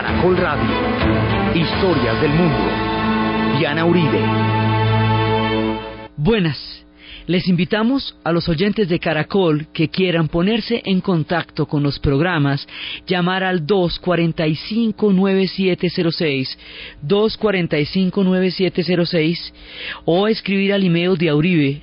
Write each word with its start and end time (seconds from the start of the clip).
Caracol 0.00 0.36
Radio. 0.38 0.70
Historias 1.54 2.18
del 2.22 2.30
mundo. 2.30 2.56
Diana 3.58 3.84
Uribe. 3.84 4.18
Buenas. 6.16 6.86
Les 7.26 7.46
invitamos 7.48 8.16
a 8.24 8.32
los 8.32 8.48
oyentes 8.48 8.88
de 8.88 8.98
Caracol 8.98 9.66
que 9.74 9.90
quieran 9.90 10.28
ponerse 10.28 10.80
en 10.86 11.02
contacto 11.02 11.66
con 11.66 11.82
los 11.82 11.98
programas, 11.98 12.66
llamar 13.06 13.44
al 13.44 13.66
245-9706, 13.66 16.56
245-9706 17.06 19.52
o 20.06 20.28
escribir 20.28 20.72
al 20.72 20.82
email 20.82 21.18
de 21.18 21.28
auribe 21.28 21.82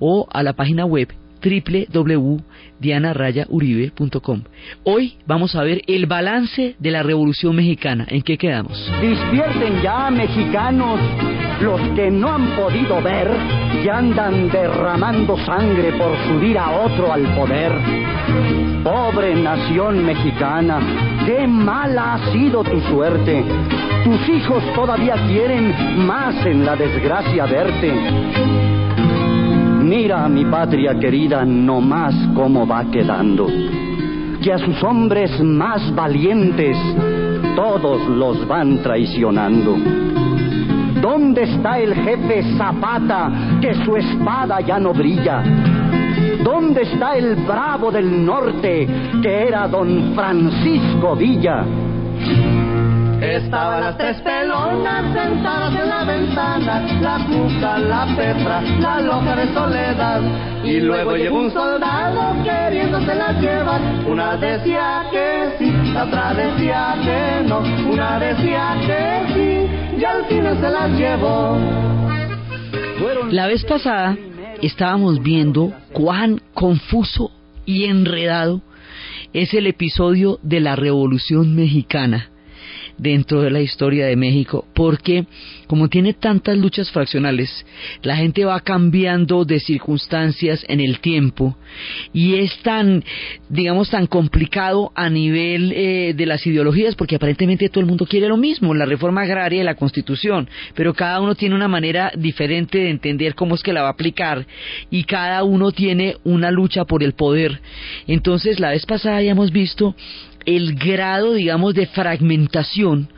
o 0.00 0.26
a 0.28 0.42
la 0.42 0.54
página 0.54 0.84
web 0.84 1.08
www.dianarayauribe.com. 1.42 4.42
Hoy 4.84 5.16
vamos 5.26 5.54
a 5.54 5.62
ver 5.62 5.82
el 5.86 6.06
balance 6.06 6.76
de 6.78 6.90
la 6.90 7.02
Revolución 7.02 7.54
Mexicana. 7.56 8.06
¿En 8.08 8.22
qué 8.22 8.38
quedamos? 8.38 8.90
Despierten 9.00 9.82
ya, 9.82 10.10
mexicanos. 10.10 10.98
Los 11.60 11.80
que 11.96 12.10
no 12.10 12.34
han 12.34 12.56
podido 12.56 13.02
ver 13.02 13.28
y 13.84 13.88
andan 13.88 14.48
derramando 14.50 15.36
sangre 15.44 15.92
por 15.92 16.16
subir 16.26 16.58
a 16.58 16.70
otro 16.70 17.12
al 17.12 17.22
poder. 17.34 17.72
Pobre 18.84 19.34
nación 19.34 20.04
mexicana, 20.04 20.80
qué 21.26 21.46
mala 21.46 22.14
ha 22.14 22.32
sido 22.32 22.62
tu 22.62 22.80
suerte. 22.82 23.44
Tus 24.04 24.28
hijos 24.28 24.62
todavía 24.74 25.14
quieren 25.26 26.06
más 26.06 26.46
en 26.46 26.64
la 26.64 26.76
desgracia 26.76 27.46
verte. 27.46 27.92
Mira 29.88 30.28
mi 30.28 30.44
patria 30.44 30.98
querida 31.00 31.46
no 31.46 31.80
más 31.80 32.14
cómo 32.34 32.66
va 32.66 32.84
quedando. 32.90 33.46
Que 34.42 34.52
a 34.52 34.58
sus 34.58 34.82
hombres 34.82 35.40
más 35.40 35.94
valientes 35.94 36.76
todos 37.56 38.06
los 38.06 38.46
van 38.46 38.82
traicionando. 38.82 39.78
¿Dónde 41.00 41.44
está 41.44 41.78
el 41.78 41.94
jefe 41.94 42.42
Zapata 42.58 43.30
que 43.62 43.72
su 43.82 43.96
espada 43.96 44.60
ya 44.60 44.78
no 44.78 44.92
brilla? 44.92 45.42
¿Dónde 46.44 46.82
está 46.82 47.16
el 47.16 47.36
bravo 47.46 47.90
del 47.90 48.26
norte 48.26 48.86
que 49.22 49.48
era 49.48 49.66
don 49.68 50.12
Francisco 50.14 51.16
Villa? 51.16 51.64
Estaban 53.20 53.80
las 53.80 53.98
tres 53.98 54.20
pelonas 54.20 55.12
sentadas 55.12 55.74
en 55.74 55.88
la 55.88 56.04
ventana, 56.04 57.00
la 57.00 57.18
puta, 57.26 57.78
la 57.78 58.06
Petra, 58.16 58.60
la 58.60 59.00
loca 59.00 59.34
de 59.34 59.52
soledad. 59.52 60.20
Y 60.64 60.78
luego 60.78 61.16
llegó 61.16 61.40
un 61.40 61.50
soldado 61.50 62.44
queriéndose 62.44 63.14
las 63.16 63.40
llevar. 63.40 63.80
Una 64.06 64.36
decía 64.36 65.06
que 65.10 65.50
sí, 65.58 65.72
la 65.92 66.04
otra 66.04 66.32
decía 66.32 66.94
que 67.02 67.48
no. 67.48 67.58
Una 67.90 68.20
decía 68.20 68.76
que 68.86 69.34
sí, 69.34 70.00
y 70.00 70.04
al 70.04 70.24
final 70.26 70.60
se 70.60 70.70
las 70.70 70.90
llevó. 70.92 71.58
La 73.32 73.48
vez 73.48 73.64
pasada 73.64 74.16
estábamos 74.62 75.20
viendo 75.20 75.72
cuán 75.92 76.40
confuso 76.54 77.32
y 77.66 77.86
enredado 77.86 78.60
es 79.32 79.54
el 79.54 79.66
episodio 79.66 80.38
de 80.42 80.60
la 80.60 80.76
Revolución 80.76 81.56
Mexicana 81.56 82.30
dentro 82.98 83.40
de 83.42 83.50
la 83.50 83.60
historia 83.60 84.06
de 84.06 84.16
México, 84.16 84.66
porque 84.74 85.24
como 85.66 85.88
tiene 85.88 86.14
tantas 86.14 86.56
luchas 86.56 86.90
fraccionales, 86.90 87.64
la 88.02 88.16
gente 88.16 88.44
va 88.44 88.60
cambiando 88.60 89.44
de 89.44 89.60
circunstancias 89.60 90.64
en 90.68 90.80
el 90.80 91.00
tiempo 91.00 91.56
y 92.12 92.34
es 92.36 92.58
tan, 92.62 93.04
digamos, 93.48 93.90
tan 93.90 94.06
complicado 94.06 94.92
a 94.94 95.08
nivel 95.10 95.72
eh, 95.72 96.14
de 96.16 96.26
las 96.26 96.46
ideologías, 96.46 96.94
porque 96.94 97.16
aparentemente 97.16 97.68
todo 97.68 97.80
el 97.80 97.86
mundo 97.86 98.06
quiere 98.06 98.28
lo 98.28 98.36
mismo, 98.36 98.74
la 98.74 98.86
reforma 98.86 99.22
agraria 99.22 99.60
y 99.60 99.64
la 99.64 99.74
constitución, 99.74 100.48
pero 100.74 100.94
cada 100.94 101.20
uno 101.20 101.34
tiene 101.34 101.54
una 101.54 101.68
manera 101.68 102.12
diferente 102.16 102.78
de 102.78 102.90
entender 102.90 103.34
cómo 103.34 103.54
es 103.54 103.62
que 103.62 103.72
la 103.72 103.82
va 103.82 103.88
a 103.88 103.92
aplicar 103.92 104.46
y 104.90 105.04
cada 105.04 105.44
uno 105.44 105.72
tiene 105.72 106.16
una 106.24 106.50
lucha 106.50 106.84
por 106.84 107.02
el 107.02 107.12
poder. 107.12 107.60
Entonces, 108.06 108.60
la 108.60 108.70
vez 108.70 108.86
pasada 108.86 109.18
habíamos 109.18 109.52
visto 109.52 109.94
el 110.48 110.76
grado, 110.76 111.34
digamos, 111.34 111.74
de 111.74 111.86
fragmentación 111.86 113.10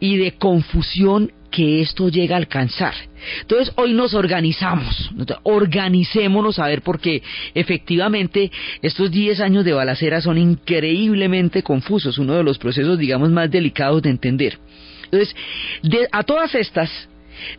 y 0.00 0.16
de 0.16 0.32
confusión 0.32 1.30
que 1.52 1.80
esto 1.80 2.08
llega 2.08 2.34
a 2.34 2.38
alcanzar. 2.38 2.92
Entonces 3.42 3.72
hoy 3.76 3.92
nos 3.92 4.14
organizamos, 4.14 5.10
organicémonos 5.44 6.58
a 6.58 6.66
ver 6.66 6.82
porque 6.82 7.22
efectivamente 7.54 8.50
estos 8.82 9.12
10 9.12 9.40
años 9.40 9.64
de 9.64 9.74
balacera 9.74 10.20
son 10.20 10.38
increíblemente 10.38 11.62
confusos, 11.62 12.18
uno 12.18 12.34
de 12.34 12.42
los 12.42 12.58
procesos 12.58 12.98
digamos 12.98 13.30
más 13.30 13.48
delicados 13.48 14.02
de 14.02 14.10
entender. 14.10 14.58
Entonces, 15.04 15.36
a 16.10 16.24
todas 16.24 16.52
estas, 16.56 16.90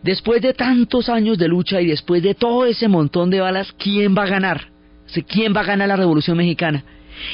después 0.02 0.42
de 0.42 0.52
tantos 0.52 1.08
años 1.08 1.38
de 1.38 1.48
lucha 1.48 1.80
y 1.80 1.86
después 1.86 2.22
de 2.22 2.34
todo 2.34 2.66
ese 2.66 2.88
montón 2.88 3.30
de 3.30 3.40
balas, 3.40 3.72
¿quién 3.72 4.14
va 4.14 4.24
a 4.24 4.28
ganar? 4.28 4.68
¿Quién 5.26 5.56
va 5.56 5.62
a 5.62 5.64
ganar 5.64 5.88
la 5.88 5.96
Revolución 5.96 6.36
Mexicana? 6.36 6.84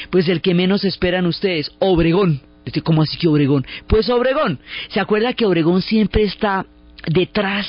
Pues 0.09 0.27
el 0.27 0.41
que 0.41 0.53
menos 0.53 0.83
esperan 0.85 1.25
ustedes, 1.25 1.71
Obregón. 1.79 2.41
¿Cómo 2.83 3.03
así 3.03 3.17
que 3.17 3.27
Obregón? 3.27 3.65
Pues 3.87 4.09
Obregón. 4.09 4.59
¿Se 4.89 4.99
acuerda 4.99 5.33
que 5.33 5.45
Obregón 5.45 5.81
siempre 5.81 6.23
está 6.23 6.65
detrás, 7.07 7.67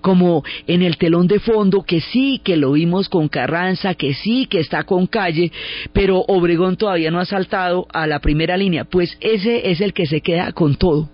como 0.00 0.44
en 0.66 0.82
el 0.82 0.96
telón 0.96 1.26
de 1.26 1.40
fondo, 1.40 1.82
que 1.82 2.00
sí, 2.00 2.40
que 2.44 2.56
lo 2.56 2.72
vimos 2.72 3.08
con 3.08 3.28
Carranza, 3.28 3.94
que 3.94 4.14
sí, 4.14 4.46
que 4.46 4.60
está 4.60 4.84
con 4.84 5.06
Calle, 5.06 5.52
pero 5.92 6.20
Obregón 6.28 6.76
todavía 6.76 7.10
no 7.10 7.18
ha 7.18 7.24
saltado 7.24 7.86
a 7.92 8.06
la 8.06 8.20
primera 8.20 8.56
línea. 8.56 8.84
Pues 8.84 9.16
ese 9.20 9.70
es 9.70 9.80
el 9.80 9.92
que 9.92 10.06
se 10.06 10.20
queda 10.20 10.52
con 10.52 10.76
todo, 10.76 11.10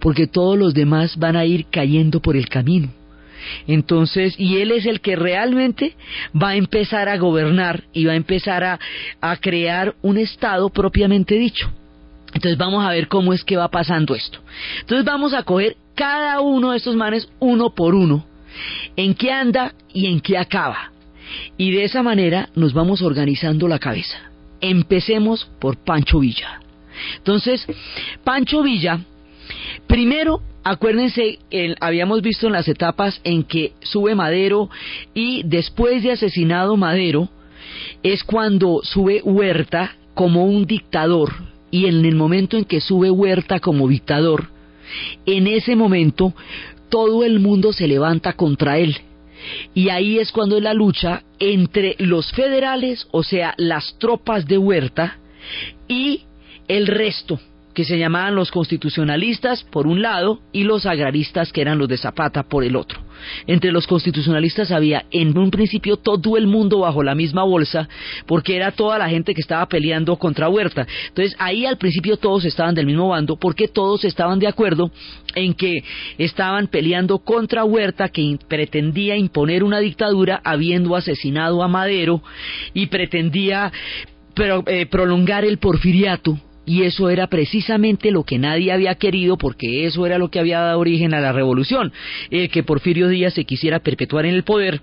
porque 0.00 0.26
todos 0.26 0.58
los 0.58 0.74
demás 0.74 1.16
van 1.16 1.36
a 1.36 1.44
ir 1.44 1.66
cayendo 1.70 2.20
por 2.20 2.36
el 2.36 2.48
camino. 2.48 2.88
Entonces, 3.66 4.34
y 4.38 4.58
él 4.58 4.70
es 4.72 4.86
el 4.86 5.00
que 5.00 5.16
realmente 5.16 5.96
va 6.34 6.50
a 6.50 6.56
empezar 6.56 7.08
a 7.08 7.16
gobernar 7.16 7.84
y 7.92 8.04
va 8.04 8.12
a 8.12 8.16
empezar 8.16 8.64
a, 8.64 8.78
a 9.20 9.36
crear 9.36 9.94
un 10.02 10.18
Estado 10.18 10.70
propiamente 10.70 11.36
dicho. 11.36 11.70
Entonces 12.34 12.58
vamos 12.58 12.84
a 12.84 12.90
ver 12.90 13.08
cómo 13.08 13.32
es 13.32 13.44
que 13.44 13.56
va 13.56 13.68
pasando 13.68 14.14
esto. 14.14 14.40
Entonces 14.80 15.04
vamos 15.04 15.34
a 15.34 15.44
coger 15.44 15.76
cada 15.94 16.40
uno 16.40 16.72
de 16.72 16.78
estos 16.78 16.96
manes 16.96 17.28
uno 17.38 17.74
por 17.74 17.94
uno, 17.94 18.26
en 18.96 19.14
qué 19.14 19.30
anda 19.32 19.72
y 19.92 20.06
en 20.06 20.20
qué 20.20 20.36
acaba. 20.36 20.90
Y 21.56 21.70
de 21.70 21.84
esa 21.84 22.02
manera 22.02 22.48
nos 22.54 22.72
vamos 22.72 23.02
organizando 23.02 23.68
la 23.68 23.78
cabeza. 23.78 24.18
Empecemos 24.60 25.48
por 25.60 25.76
Pancho 25.76 26.20
Villa. 26.20 26.60
Entonces, 27.18 27.66
Pancho 28.24 28.62
Villa, 28.62 29.00
primero 29.86 30.40
Acuérdense, 30.66 31.40
habíamos 31.78 32.22
visto 32.22 32.46
en 32.46 32.54
las 32.54 32.66
etapas 32.68 33.20
en 33.22 33.44
que 33.44 33.74
sube 33.82 34.14
Madero 34.14 34.70
y 35.12 35.42
después 35.44 36.02
de 36.02 36.12
asesinado 36.12 36.78
Madero 36.78 37.28
es 38.02 38.24
cuando 38.24 38.80
sube 38.82 39.20
Huerta 39.22 39.94
como 40.14 40.46
un 40.46 40.64
dictador 40.64 41.34
y 41.70 41.84
en 41.84 42.06
el 42.06 42.14
momento 42.14 42.56
en 42.56 42.64
que 42.64 42.80
sube 42.80 43.10
Huerta 43.10 43.60
como 43.60 43.88
dictador, 43.88 44.48
en 45.26 45.46
ese 45.46 45.76
momento 45.76 46.32
todo 46.88 47.24
el 47.24 47.40
mundo 47.40 47.74
se 47.74 47.86
levanta 47.86 48.32
contra 48.32 48.78
él. 48.78 48.96
Y 49.74 49.90
ahí 49.90 50.18
es 50.18 50.32
cuando 50.32 50.56
es 50.56 50.62
la 50.62 50.72
lucha 50.72 51.24
entre 51.38 51.96
los 51.98 52.32
federales, 52.32 53.06
o 53.10 53.22
sea, 53.22 53.52
las 53.58 53.98
tropas 53.98 54.46
de 54.46 54.56
Huerta, 54.56 55.18
y 55.88 56.22
el 56.68 56.86
resto, 56.86 57.38
que 57.74 57.84
se 57.84 57.98
llamaban 57.98 58.34
los 58.34 58.50
constitucionalistas 58.50 59.64
por 59.64 59.86
un 59.86 60.00
lado 60.00 60.40
y 60.52 60.62
los 60.64 60.86
agraristas 60.86 61.52
que 61.52 61.60
eran 61.60 61.78
los 61.78 61.88
de 61.88 61.98
Zapata 61.98 62.44
por 62.44 62.64
el 62.64 62.76
otro. 62.76 63.00
Entre 63.46 63.72
los 63.72 63.86
constitucionalistas 63.86 64.70
había 64.70 65.04
en 65.10 65.36
un 65.36 65.50
principio 65.50 65.96
todo 65.96 66.36
el 66.36 66.46
mundo 66.46 66.80
bajo 66.80 67.02
la 67.02 67.14
misma 67.14 67.42
bolsa 67.42 67.88
porque 68.26 68.56
era 68.56 68.72
toda 68.72 68.98
la 68.98 69.08
gente 69.08 69.34
que 69.34 69.40
estaba 69.40 69.66
peleando 69.66 70.16
contra 70.16 70.48
Huerta. 70.48 70.86
Entonces 71.08 71.34
ahí 71.38 71.66
al 71.66 71.78
principio 71.78 72.16
todos 72.16 72.44
estaban 72.44 72.74
del 72.74 72.86
mismo 72.86 73.08
bando 73.08 73.36
porque 73.36 73.68
todos 73.68 74.04
estaban 74.04 74.38
de 74.38 74.48
acuerdo 74.48 74.90
en 75.34 75.54
que 75.54 75.82
estaban 76.18 76.68
peleando 76.68 77.18
contra 77.18 77.64
Huerta 77.64 78.08
que 78.08 78.38
pretendía 78.48 79.16
imponer 79.16 79.64
una 79.64 79.80
dictadura 79.80 80.40
habiendo 80.44 80.94
asesinado 80.96 81.62
a 81.62 81.68
Madero 81.68 82.22
y 82.72 82.86
pretendía 82.86 83.72
eh, 84.66 84.86
prolongar 84.86 85.44
el 85.44 85.58
porfiriato 85.58 86.38
y 86.66 86.82
eso 86.82 87.10
era 87.10 87.26
precisamente 87.26 88.10
lo 88.10 88.24
que 88.24 88.38
nadie 88.38 88.72
había 88.72 88.94
querido 88.94 89.36
porque 89.36 89.86
eso 89.86 90.06
era 90.06 90.18
lo 90.18 90.30
que 90.30 90.40
había 90.40 90.60
dado 90.60 90.78
origen 90.78 91.14
a 91.14 91.20
la 91.20 91.32
revolución, 91.32 91.92
el 92.30 92.48
que 92.48 92.62
Porfirio 92.62 93.08
Díaz 93.08 93.34
se 93.34 93.44
quisiera 93.44 93.80
perpetuar 93.80 94.26
en 94.26 94.34
el 94.34 94.44
poder 94.44 94.80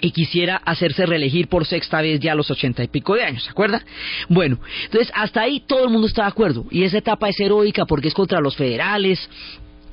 y 0.00 0.10
quisiera 0.10 0.56
hacerse 0.56 1.06
reelegir 1.06 1.46
por 1.46 1.64
sexta 1.64 2.02
vez 2.02 2.18
ya 2.18 2.32
a 2.32 2.34
los 2.34 2.50
ochenta 2.50 2.82
y 2.82 2.88
pico 2.88 3.14
de 3.14 3.22
años, 3.22 3.44
¿se 3.44 3.50
acuerda? 3.50 3.84
Bueno, 4.28 4.58
entonces 4.84 5.12
hasta 5.14 5.42
ahí 5.42 5.62
todo 5.66 5.84
el 5.84 5.90
mundo 5.90 6.08
está 6.08 6.22
de 6.22 6.28
acuerdo 6.28 6.66
y 6.70 6.82
esa 6.82 6.98
etapa 6.98 7.28
es 7.28 7.38
heroica 7.38 7.86
porque 7.86 8.08
es 8.08 8.14
contra 8.14 8.40
los 8.40 8.56
federales, 8.56 9.28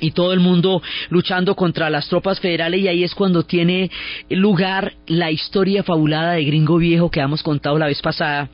y 0.02 0.12
todo 0.12 0.34
el 0.34 0.40
mundo 0.40 0.82
luchando 1.10 1.56
contra 1.56 1.90
las 1.90 2.08
tropas 2.08 2.40
federales 2.40 2.80
y 2.80 2.88
ahí 2.88 3.04
es 3.04 3.14
cuando 3.14 3.44
tiene 3.44 3.92
lugar 4.30 4.94
la 5.08 5.30
historia 5.32 5.84
fabulada 5.84 6.34
de 6.34 6.46
Gringo 6.46 6.78
Viejo 6.78 7.12
que 7.12 7.20
hemos 7.20 7.44
contado 7.44 7.78
la 7.78 7.88
vez 7.88 8.02
pasada 8.02 8.50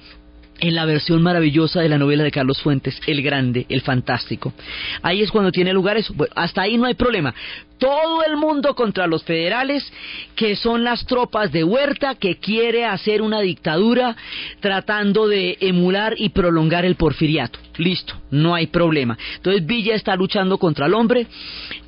en 0.60 0.76
la 0.76 0.86
versión 0.86 1.22
maravillosa 1.22 1.82
de 1.82 1.90
la 1.90 1.98
novela 1.98 2.24
de 2.24 2.32
Carlos 2.32 2.62
Fuentes, 2.62 3.00
El 3.08 3.22
Grande, 3.22 3.66
El 3.70 3.82
Fantástico. 3.82 4.54
Ahí 5.02 5.22
es 5.22 5.32
cuando 5.32 5.52
tiene 5.52 5.74
lugar 5.74 5.98
eso. 5.98 6.14
hasta 6.36 6.62
ahí 6.62 6.78
no 6.78 6.86
hay 6.86 6.94
problema. 6.94 7.34
Todo 7.78 8.24
el 8.24 8.38
mundo 8.38 8.74
contra 8.74 9.06
los 9.06 9.24
federales, 9.24 9.92
que 10.36 10.56
son 10.56 10.84
las 10.86 11.06
tropas 11.06 11.52
de 11.52 11.64
Huerta, 11.66 12.16
que 12.16 12.38
quiere 12.38 12.86
hacer 12.86 13.22
una 13.22 13.42
dictadura 13.42 14.16
tratando 14.62 15.28
de 15.28 15.58
emular 15.60 16.16
y 16.18 16.30
prolongar 16.30 16.86
el 16.86 16.96
porfiriato. 16.96 17.60
Listo, 17.78 18.16
no 18.32 18.56
hay 18.56 18.68
problema. 18.68 19.18
Entonces 19.36 19.66
Villa 19.66 19.94
está 19.94 20.16
luchando 20.16 20.58
contra 20.58 20.86
el 20.86 20.94
hombre, 20.94 21.28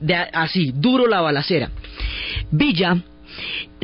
de, 0.01 0.15
así, 0.15 0.73
duro 0.75 1.07
la 1.07 1.21
balacera. 1.21 1.69
Villa 2.51 2.97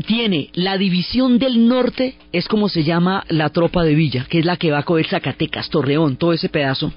tiene 0.05 0.49
la 0.53 0.77
división 0.77 1.37
del 1.39 1.67
norte, 1.67 2.15
es 2.31 2.47
como 2.47 2.69
se 2.69 2.83
llama 2.83 3.23
la 3.29 3.49
tropa 3.49 3.83
de 3.83 3.95
Villa, 3.95 4.25
que 4.29 4.39
es 4.39 4.45
la 4.45 4.57
que 4.57 4.71
va 4.71 4.79
a 4.79 4.83
coger 4.83 5.07
Zacatecas, 5.07 5.69
Torreón, 5.69 6.17
todo 6.17 6.33
ese 6.33 6.49
pedazo. 6.49 6.91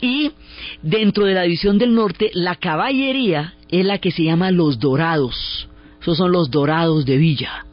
Y 0.00 0.32
dentro 0.82 1.26
de 1.26 1.34
la 1.34 1.42
división 1.42 1.78
del 1.78 1.94
norte, 1.94 2.30
la 2.34 2.56
caballería 2.56 3.54
es 3.70 3.84
la 3.84 3.98
que 3.98 4.10
se 4.10 4.24
llama 4.24 4.50
los 4.50 4.78
Dorados. 4.78 5.68
Esos 6.00 6.18
son 6.18 6.32
los 6.32 6.50
Dorados 6.50 7.06
de 7.06 7.16
Villa. 7.16 7.64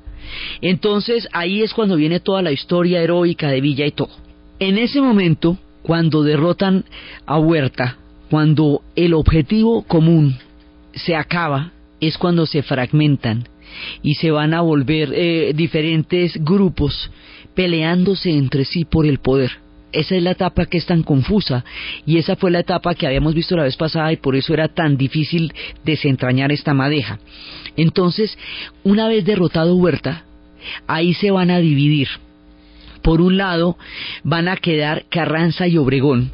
Entonces 0.61 1.27
ahí 1.33 1.61
es 1.61 1.73
cuando 1.73 1.95
viene 1.95 2.19
toda 2.19 2.41
la 2.41 2.51
historia 2.51 3.01
heroica 3.01 3.49
de 3.49 3.61
Villa 3.61 3.85
y 3.85 3.91
todo. 3.91 4.11
En 4.59 4.77
ese 4.77 5.01
momento, 5.01 5.57
cuando 5.81 6.23
derrotan 6.23 6.85
a 7.25 7.39
Huerta, 7.39 7.97
cuando 8.29 8.81
el 8.95 9.13
objetivo 9.13 9.83
común 9.83 10.37
se 10.93 11.15
acaba, 11.15 11.71
es 11.99 12.17
cuando 12.17 12.45
se 12.45 12.63
fragmentan 12.63 13.43
y 14.01 14.15
se 14.15 14.31
van 14.31 14.53
a 14.53 14.61
volver 14.61 15.11
eh, 15.13 15.53
diferentes 15.55 16.33
grupos 16.43 17.11
peleándose 17.55 18.31
entre 18.31 18.65
sí 18.65 18.85
por 18.85 19.05
el 19.05 19.19
poder. 19.19 19.51
Esa 19.91 20.15
es 20.15 20.23
la 20.23 20.31
etapa 20.31 20.65
que 20.65 20.77
es 20.77 20.85
tan 20.85 21.03
confusa 21.03 21.65
y 22.05 22.17
esa 22.17 22.37
fue 22.37 22.49
la 22.49 22.59
etapa 22.59 22.95
que 22.95 23.07
habíamos 23.07 23.33
visto 23.33 23.57
la 23.57 23.63
vez 23.63 23.75
pasada 23.75 24.11
y 24.13 24.17
por 24.17 24.35
eso 24.35 24.53
era 24.53 24.69
tan 24.69 24.95
difícil 24.95 25.53
desentrañar 25.83 26.51
esta 26.51 26.73
madeja. 26.73 27.19
Entonces, 27.75 28.37
una 28.83 29.07
vez 29.09 29.25
derrotado 29.25 29.75
Huerta, 29.75 30.23
ahí 30.87 31.13
se 31.13 31.31
van 31.31 31.51
a 31.51 31.59
dividir. 31.59 32.07
Por 33.01 33.19
un 33.19 33.37
lado, 33.37 33.77
van 34.23 34.47
a 34.47 34.55
quedar 34.55 35.05
Carranza 35.09 35.67
y 35.67 35.77
Obregón, 35.77 36.31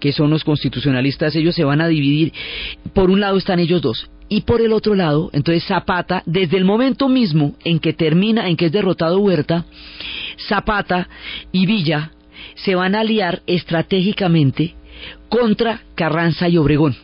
que 0.00 0.12
son 0.12 0.30
los 0.30 0.44
constitucionalistas, 0.44 1.34
ellos 1.34 1.54
se 1.54 1.64
van 1.64 1.80
a 1.80 1.88
dividir. 1.88 2.32
Por 2.92 3.10
un 3.10 3.20
lado 3.20 3.38
están 3.38 3.58
ellos 3.58 3.80
dos, 3.80 4.10
y 4.28 4.42
por 4.42 4.60
el 4.60 4.72
otro 4.72 4.94
lado, 4.94 5.30
entonces 5.32 5.64
Zapata, 5.64 6.22
desde 6.26 6.56
el 6.56 6.64
momento 6.64 7.08
mismo 7.08 7.54
en 7.64 7.78
que 7.78 7.92
termina, 7.92 8.48
en 8.48 8.56
que 8.56 8.66
es 8.66 8.72
derrotado 8.72 9.20
Huerta, 9.20 9.64
Zapata 10.48 11.08
y 11.50 11.66
Villa 11.66 12.12
se 12.54 12.74
van 12.74 12.94
a 12.94 13.00
aliar 13.00 13.42
estratégicamente 13.46 14.74
contra 15.28 15.82
Carranza 15.94 16.48
y 16.48 16.58
Obregón. 16.58 16.96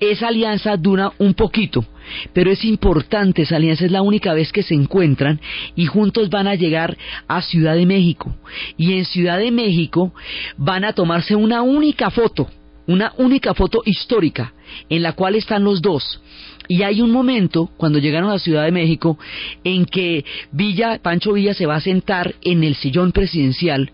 Esa 0.00 0.28
alianza 0.28 0.76
dura 0.76 1.12
un 1.18 1.34
poquito, 1.34 1.84
pero 2.32 2.50
es 2.50 2.64
importante, 2.64 3.42
esa 3.42 3.56
alianza 3.56 3.84
es 3.84 3.90
la 3.90 4.02
única 4.02 4.32
vez 4.32 4.52
que 4.52 4.62
se 4.62 4.74
encuentran 4.74 5.40
y 5.74 5.86
juntos 5.86 6.30
van 6.30 6.46
a 6.46 6.54
llegar 6.54 6.96
a 7.26 7.42
Ciudad 7.42 7.74
de 7.74 7.86
México. 7.86 8.34
Y 8.76 8.94
en 8.94 9.04
Ciudad 9.04 9.38
de 9.38 9.50
México 9.50 10.14
van 10.56 10.84
a 10.84 10.92
tomarse 10.92 11.34
una 11.34 11.62
única 11.62 12.10
foto, 12.10 12.48
una 12.88 13.12
única 13.18 13.54
foto 13.54 13.82
histórica 13.84 14.52
en 14.88 15.02
la 15.02 15.12
cual 15.12 15.36
están 15.36 15.62
los 15.62 15.80
dos 15.80 16.20
y 16.68 16.82
hay 16.82 17.00
un 17.00 17.10
momento, 17.10 17.70
cuando 17.78 17.98
llegaron 17.98 18.28
a 18.28 18.34
la 18.34 18.38
Ciudad 18.38 18.64
de 18.64 18.72
México, 18.72 19.18
en 19.64 19.86
que 19.86 20.24
Villa, 20.52 21.00
Pancho 21.02 21.32
Villa 21.32 21.54
se 21.54 21.64
va 21.64 21.76
a 21.76 21.80
sentar 21.80 22.34
en 22.42 22.62
el 22.62 22.74
sillón 22.74 23.10
presidencial. 23.12 23.90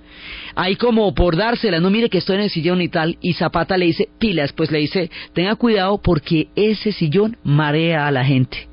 Hay 0.56 0.74
como 0.74 1.14
por 1.14 1.36
dársela, 1.36 1.78
no 1.78 1.90
mire 1.90 2.10
que 2.10 2.18
estoy 2.18 2.36
en 2.36 2.42
el 2.42 2.50
sillón 2.50 2.82
y 2.82 2.88
tal, 2.88 3.16
y 3.20 3.34
Zapata 3.34 3.76
le 3.76 3.86
dice, 3.86 4.08
pilas, 4.18 4.52
pues 4.52 4.72
le 4.72 4.80
dice, 4.80 5.08
tenga 5.32 5.54
cuidado 5.54 5.98
porque 6.02 6.48
ese 6.56 6.90
sillón 6.90 7.36
marea 7.44 8.08
a 8.08 8.10
la 8.10 8.24
gente 8.24 8.68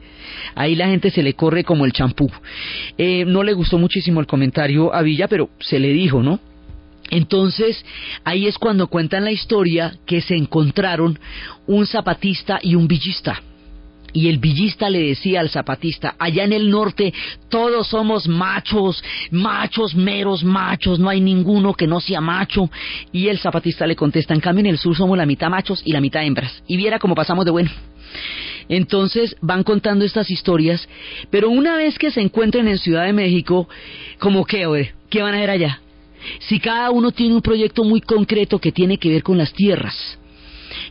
ahí 0.56 0.76
la 0.76 0.88
gente 0.88 1.10
se 1.10 1.24
le 1.24 1.34
corre 1.34 1.64
como 1.64 1.86
el 1.86 1.94
champú. 1.94 2.30
Eh, 2.98 3.26
no 3.26 3.44
le 3.44 3.54
gustó 3.54 3.78
muchísimo 3.78 4.20
el 4.20 4.28
comentario 4.28 4.94
a 4.94 5.02
Villa, 5.02 5.28
pero 5.28 5.50
se 5.60 5.80
le 5.80 5.90
dijo, 5.90 6.24
¿no? 6.24 6.40
Entonces, 7.12 7.86
ahí 8.24 8.48
es 8.48 8.58
cuando 8.58 8.88
cuentan 8.88 9.25
la 9.25 9.31
historia 9.31 9.94
que 10.06 10.22
se 10.22 10.36
encontraron 10.36 11.19
un 11.68 11.86
zapatista 11.86 12.60
y 12.63 12.75
un 12.75 12.88
villista. 12.88 13.42
Y 14.13 14.28
el 14.28 14.40
villista 14.40 14.90
le 14.90 15.08
decía 15.08 15.40
al 15.42 15.50
zapatista, 15.50 16.16
allá 16.19 16.44
en 16.44 16.54
el 16.54 16.69
norte 16.69 17.13
todos 17.50 17.88
somos 17.88 18.28
machos, 18.28 19.04
machos, 19.30 19.94
meros 19.96 20.44
machos, 20.44 21.00
no 21.00 21.10
hay 21.10 21.22
ninguno 21.22 21.74
que 21.74 21.88
no 21.88 22.00
sea 22.00 22.22
macho. 22.22 22.69
Y 23.12 23.28
el 23.28 23.40
zapatista 23.40 23.86
le 23.86 23.96
contesta, 23.96 24.34
en 24.34 24.40
cambio 24.40 24.62
en 24.62 24.72
el 24.72 24.78
sur 24.78 24.96
somos 24.96 25.18
la 25.18 25.25
mitad 25.25 25.50
machos 25.50 25.81
y 25.86 25.92
la 25.92 26.02
mitad 26.02 26.24
hembras. 26.24 26.63
Y 26.66 26.78
viera 26.78 27.00
cómo 27.00 27.13
pasamos 27.13 27.46
de 27.46 27.52
bueno. 27.52 27.72
Entonces 28.69 29.36
van 29.42 29.63
contando 29.63 30.06
estas 30.06 30.30
historias, 30.31 30.88
pero 31.30 31.50
una 31.50 31.75
vez 31.75 32.00
que 32.00 32.12
se 32.12 32.22
encuentren 32.22 32.69
en 32.69 32.78
Ciudad 32.78 33.06
de 33.06 33.13
México, 33.13 33.68
¿cómo 34.19 34.46
qué, 34.46 34.94
¿Qué 35.10 35.22
van 35.22 35.34
a 35.34 35.38
hacer 35.38 35.50
allá? 35.50 35.81
Si 36.40 36.60
cada 36.60 36.92
uno 36.92 37.12
tiene 37.12 37.36
un 37.36 37.42
proyecto 37.42 37.84
muy 37.84 38.02
concreto 38.02 38.60
que 38.60 38.72
tiene 38.72 38.98
que 38.98 39.10
ver 39.10 39.24
con 39.24 39.38
las 39.38 39.54
tierras, 39.54 40.18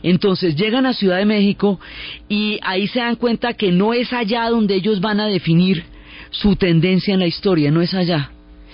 entonces 0.03 0.55
llegan 0.55 0.85
a 0.85 0.93
Ciudad 0.93 1.17
de 1.17 1.25
México 1.25 1.79
y 2.27 2.59
ahí 2.63 2.87
se 2.87 2.99
dan 2.99 3.15
cuenta 3.15 3.53
que 3.53 3.71
no 3.71 3.93
es 3.93 4.11
allá 4.13 4.49
donde 4.49 4.75
ellos 4.75 4.99
van 5.01 5.19
a 5.19 5.27
definir 5.27 5.83
su 6.31 6.55
tendencia 6.55 7.13
en 7.13 7.19
la 7.19 7.27
historia, 7.27 7.71
no 7.71 7.81
es 7.81 7.93
allá. 7.93 8.31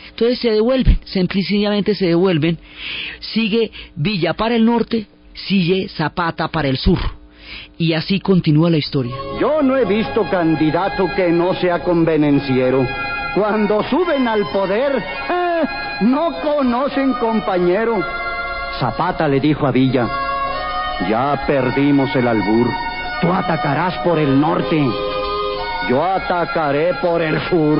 Entonces 0.09 0.39
se 0.39 0.51
devuelven, 0.51 0.99
sencillamente 1.05 1.93
se 1.95 2.07
devuelven. 2.07 2.57
Sigue 3.19 3.71
Villa 3.95 4.33
para 4.33 4.55
el 4.55 4.65
norte, 4.65 5.07
sigue 5.33 5.89
Zapata 5.89 6.47
para 6.47 6.69
el 6.69 6.77
sur. 6.77 6.99
Y 7.77 7.93
así 7.93 8.19
continúa 8.19 8.69
la 8.69 8.77
historia. 8.77 9.15
Yo 9.39 9.61
no 9.61 9.77
he 9.77 9.85
visto 9.85 10.23
candidato 10.29 11.07
que 11.15 11.29
no 11.29 11.53
sea 11.55 11.83
convenenciero. 11.83 12.85
Cuando 13.35 13.83
suben 13.83 14.27
al 14.27 14.47
poder, 14.51 15.03
no 16.01 16.31
conocen 16.41 17.13
compañero. 17.13 17.99
Zapata 18.79 19.27
le 19.27 19.39
dijo 19.39 19.65
a 19.65 19.71
Villa, 19.71 20.07
ya 21.09 21.43
perdimos 21.47 22.15
el 22.15 22.27
albur. 22.27 22.67
Tú 23.21 23.33
atacarás 23.33 23.97
por 23.99 24.19
el 24.19 24.39
norte. 24.39 24.87
Yo 25.89 26.03
atacaré 26.03 26.93
por 26.95 27.21
el 27.21 27.39
sur. 27.49 27.79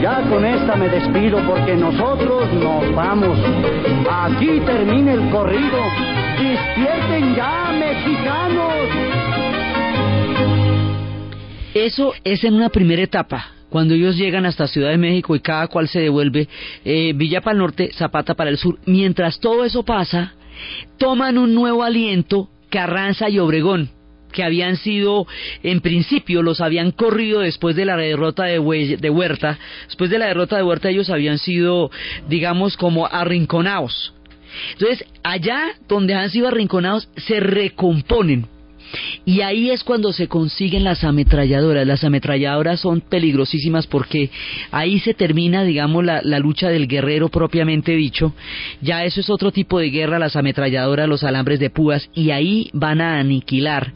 Ya 0.00 0.22
con 0.28 0.44
esta 0.44 0.76
me 0.76 0.88
despido 0.88 1.40
porque 1.46 1.74
nosotros 1.74 2.52
nos 2.52 2.94
vamos. 2.94 3.38
Aquí 4.08 4.60
termina 4.60 5.14
el 5.14 5.30
corrido. 5.30 5.78
Despierten 6.38 7.34
ya, 7.34 7.72
mexicanos. 7.72 8.72
Eso 11.74 12.12
es 12.22 12.44
en 12.44 12.54
una 12.54 12.68
primera 12.68 13.02
etapa 13.02 13.55
cuando 13.76 13.92
ellos 13.92 14.16
llegan 14.16 14.46
hasta 14.46 14.68
Ciudad 14.68 14.88
de 14.88 14.96
México 14.96 15.36
y 15.36 15.40
cada 15.40 15.66
cual 15.66 15.86
se 15.86 16.00
devuelve, 16.00 16.48
eh, 16.82 17.12
Villa 17.14 17.42
para 17.42 17.52
el 17.52 17.58
norte, 17.58 17.90
Zapata 17.92 18.32
para 18.32 18.48
el 18.48 18.56
sur, 18.56 18.78
mientras 18.86 19.38
todo 19.38 19.66
eso 19.66 19.82
pasa, 19.82 20.32
toman 20.96 21.36
un 21.36 21.54
nuevo 21.54 21.82
aliento 21.82 22.48
Carranza 22.70 23.28
y 23.28 23.38
Obregón, 23.38 23.90
que 24.32 24.42
habían 24.42 24.78
sido, 24.78 25.26
en 25.62 25.82
principio, 25.82 26.40
los 26.40 26.62
habían 26.62 26.90
corrido 26.90 27.40
después 27.40 27.76
de 27.76 27.84
la 27.84 27.98
derrota 27.98 28.44
de, 28.44 28.96
de 28.98 29.10
Huerta. 29.10 29.58
Después 29.84 30.08
de 30.08 30.20
la 30.20 30.28
derrota 30.28 30.56
de 30.56 30.62
Huerta 30.62 30.88
ellos 30.88 31.10
habían 31.10 31.36
sido, 31.36 31.90
digamos, 32.30 32.78
como 32.78 33.04
arrinconados. 33.04 34.14
Entonces, 34.72 35.04
allá 35.22 35.74
donde 35.86 36.14
han 36.14 36.30
sido 36.30 36.48
arrinconados, 36.48 37.10
se 37.18 37.40
recomponen 37.40 38.46
y 39.24 39.40
ahí 39.40 39.70
es 39.70 39.84
cuando 39.84 40.12
se 40.12 40.28
consiguen 40.28 40.84
las 40.84 41.04
ametralladoras. 41.04 41.86
Las 41.86 42.04
ametralladoras 42.04 42.80
son 42.80 43.00
peligrosísimas 43.00 43.86
porque 43.86 44.30
ahí 44.70 44.98
se 45.00 45.14
termina, 45.14 45.64
digamos, 45.64 46.04
la, 46.04 46.38
lucha 46.38 46.68
del 46.68 46.86
guerrero 46.86 47.28
propiamente 47.28 47.92
dicho. 47.92 48.34
Ya 48.80 49.04
eso 49.04 49.20
es 49.20 49.30
otro 49.30 49.52
tipo 49.52 49.78
de 49.78 49.90
guerra, 49.90 50.18
las 50.18 50.36
ametralladoras, 50.36 51.08
los 51.08 51.24
alambres 51.24 51.58
de 51.58 51.70
púas, 51.70 52.08
y 52.14 52.30
ahí 52.30 52.70
van 52.72 53.00
a 53.00 53.18
aniquilar 53.18 53.92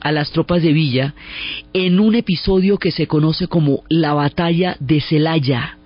a 0.00 0.12
las 0.12 0.30
tropas 0.30 0.62
de 0.62 0.72
Villa 0.72 1.14
en 1.72 2.00
un 2.00 2.14
episodio 2.14 2.78
que 2.78 2.90
se 2.90 3.06
conoce 3.06 3.48
como 3.48 3.82
la 3.88 4.14
batalla 4.14 4.76
de 4.80 5.00
Celaya. 5.00 5.78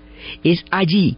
Es 0.42 0.64
allí 0.70 1.16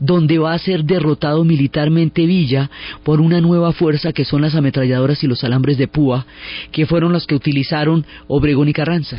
donde 0.00 0.38
va 0.38 0.52
a 0.54 0.58
ser 0.58 0.84
derrotado 0.84 1.44
militarmente 1.44 2.26
Villa 2.26 2.70
por 3.04 3.20
una 3.20 3.40
nueva 3.40 3.72
fuerza 3.72 4.12
que 4.12 4.24
son 4.24 4.42
las 4.42 4.54
ametralladoras 4.54 5.22
y 5.24 5.26
los 5.26 5.44
alambres 5.44 5.78
de 5.78 5.88
púa, 5.88 6.26
que 6.72 6.86
fueron 6.86 7.12
los 7.12 7.26
que 7.26 7.34
utilizaron 7.34 8.04
Obregón 8.26 8.68
y 8.68 8.72
Carranza. 8.72 9.16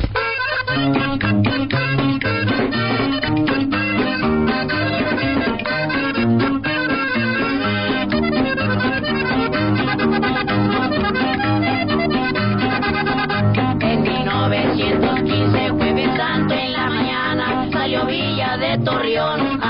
En 13.80 14.02
1915, 14.02 15.70
jueves 15.70 16.16
santo 16.16 16.54
en 16.54 16.72
la 16.72 16.86
mañana, 16.88 17.68
salió 17.72 18.06
Villa 18.06 18.56
de 18.56 18.78
Torreón 18.84 19.60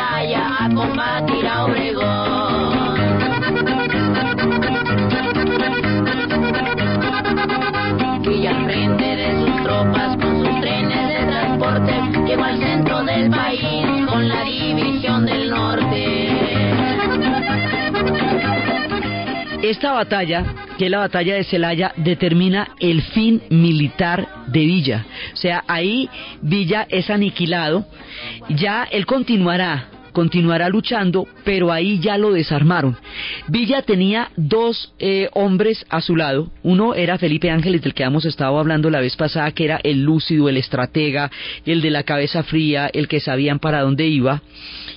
Celaya 0.00 0.64
a 0.64 0.68
combatir 0.70 1.46
a 1.46 1.64
Obregón. 1.66 2.98
Villa 8.22 8.50
al 8.50 8.64
frente 8.64 9.04
de 9.04 9.44
sus 9.44 9.62
tropas 9.62 10.16
con 10.16 10.42
sus 10.42 10.60
trenes 10.62 11.08
de 11.08 11.26
transporte 11.26 11.92
llegó 12.26 12.44
al 12.44 12.58
centro 12.58 13.04
del 13.04 13.30
país 13.30 14.06
con 14.08 14.26
la 14.26 14.42
división 14.44 15.26
del 15.26 15.50
norte. 15.50 16.28
Esta 19.62 19.92
batalla, 19.92 20.46
que 20.78 20.86
es 20.86 20.90
la 20.90 21.00
batalla 21.00 21.34
de 21.34 21.44
Celaya, 21.44 21.92
determina 21.98 22.68
el 22.80 23.02
fin 23.02 23.42
militar 23.50 24.39
de 24.50 24.60
Villa. 24.60 25.06
O 25.32 25.36
sea, 25.36 25.64
ahí 25.66 26.08
Villa 26.42 26.86
es 26.88 27.10
aniquilado, 27.10 27.86
ya 28.48 28.84
él 28.84 29.06
continuará 29.06 29.88
continuará 30.12 30.68
luchando, 30.68 31.26
pero 31.44 31.72
ahí 31.72 32.00
ya 32.00 32.18
lo 32.18 32.32
desarmaron. 32.32 32.96
Villa 33.48 33.82
tenía 33.82 34.30
dos 34.36 34.92
eh, 34.98 35.28
hombres 35.32 35.84
a 35.88 36.00
su 36.00 36.16
lado. 36.16 36.50
Uno 36.62 36.94
era 36.94 37.18
Felipe 37.18 37.50
Ángeles, 37.50 37.82
del 37.82 37.94
que 37.94 38.02
hemos 38.02 38.24
estado 38.24 38.58
hablando 38.58 38.90
la 38.90 39.00
vez 39.00 39.16
pasada, 39.16 39.50
que 39.52 39.64
era 39.64 39.80
el 39.82 40.02
lúcido, 40.02 40.48
el 40.48 40.56
estratega, 40.56 41.30
el 41.64 41.80
de 41.80 41.90
la 41.90 42.02
cabeza 42.02 42.42
fría, 42.42 42.90
el 42.92 43.08
que 43.08 43.20
sabían 43.20 43.58
para 43.58 43.82
dónde 43.82 44.06
iba. 44.06 44.42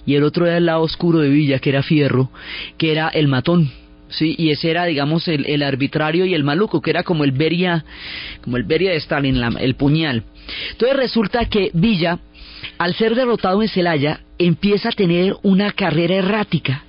Y 0.06 0.16
el 0.16 0.24
otro 0.24 0.46
era 0.46 0.58
el 0.58 0.66
lado 0.66 0.82
oscuro 0.82 1.20
de 1.20 1.30
Villa, 1.30 1.60
que 1.60 1.70
era 1.70 1.84
Fierro, 1.84 2.30
que 2.78 2.92
era 2.92 3.08
el 3.10 3.28
matón, 3.28 3.72
sí, 4.18 4.36
y 4.38 4.52
ese 4.52 4.72
era, 4.72 4.86
digamos, 4.86 5.28
el, 5.28 5.46
el, 5.46 5.64
arbitrario 5.64 6.26
y 6.26 6.34
el 6.34 6.44
maluco, 6.44 6.82
que 6.82 6.90
era 6.90 7.04
como 7.04 7.24
el 7.24 7.32
Beria, 7.32 7.86
como 8.42 8.58
el 8.58 8.64
Beria 8.64 8.92
de 8.92 8.98
Stalin, 8.98 9.40
la, 9.40 9.50
el 9.60 9.76
puñal. 9.76 10.24
Entonces 10.72 10.98
resulta 10.98 11.46
que 11.46 11.72
Villa, 11.74 12.20
al 12.78 12.94
ser 12.96 13.16
derrotado 13.16 13.62
en 13.62 13.70
Celaya, 13.70 14.22
empieza 14.38 14.90
a 14.90 14.94
tener 14.94 15.36
una 15.44 15.72
carrera 15.72 16.16
errática. 16.16 16.84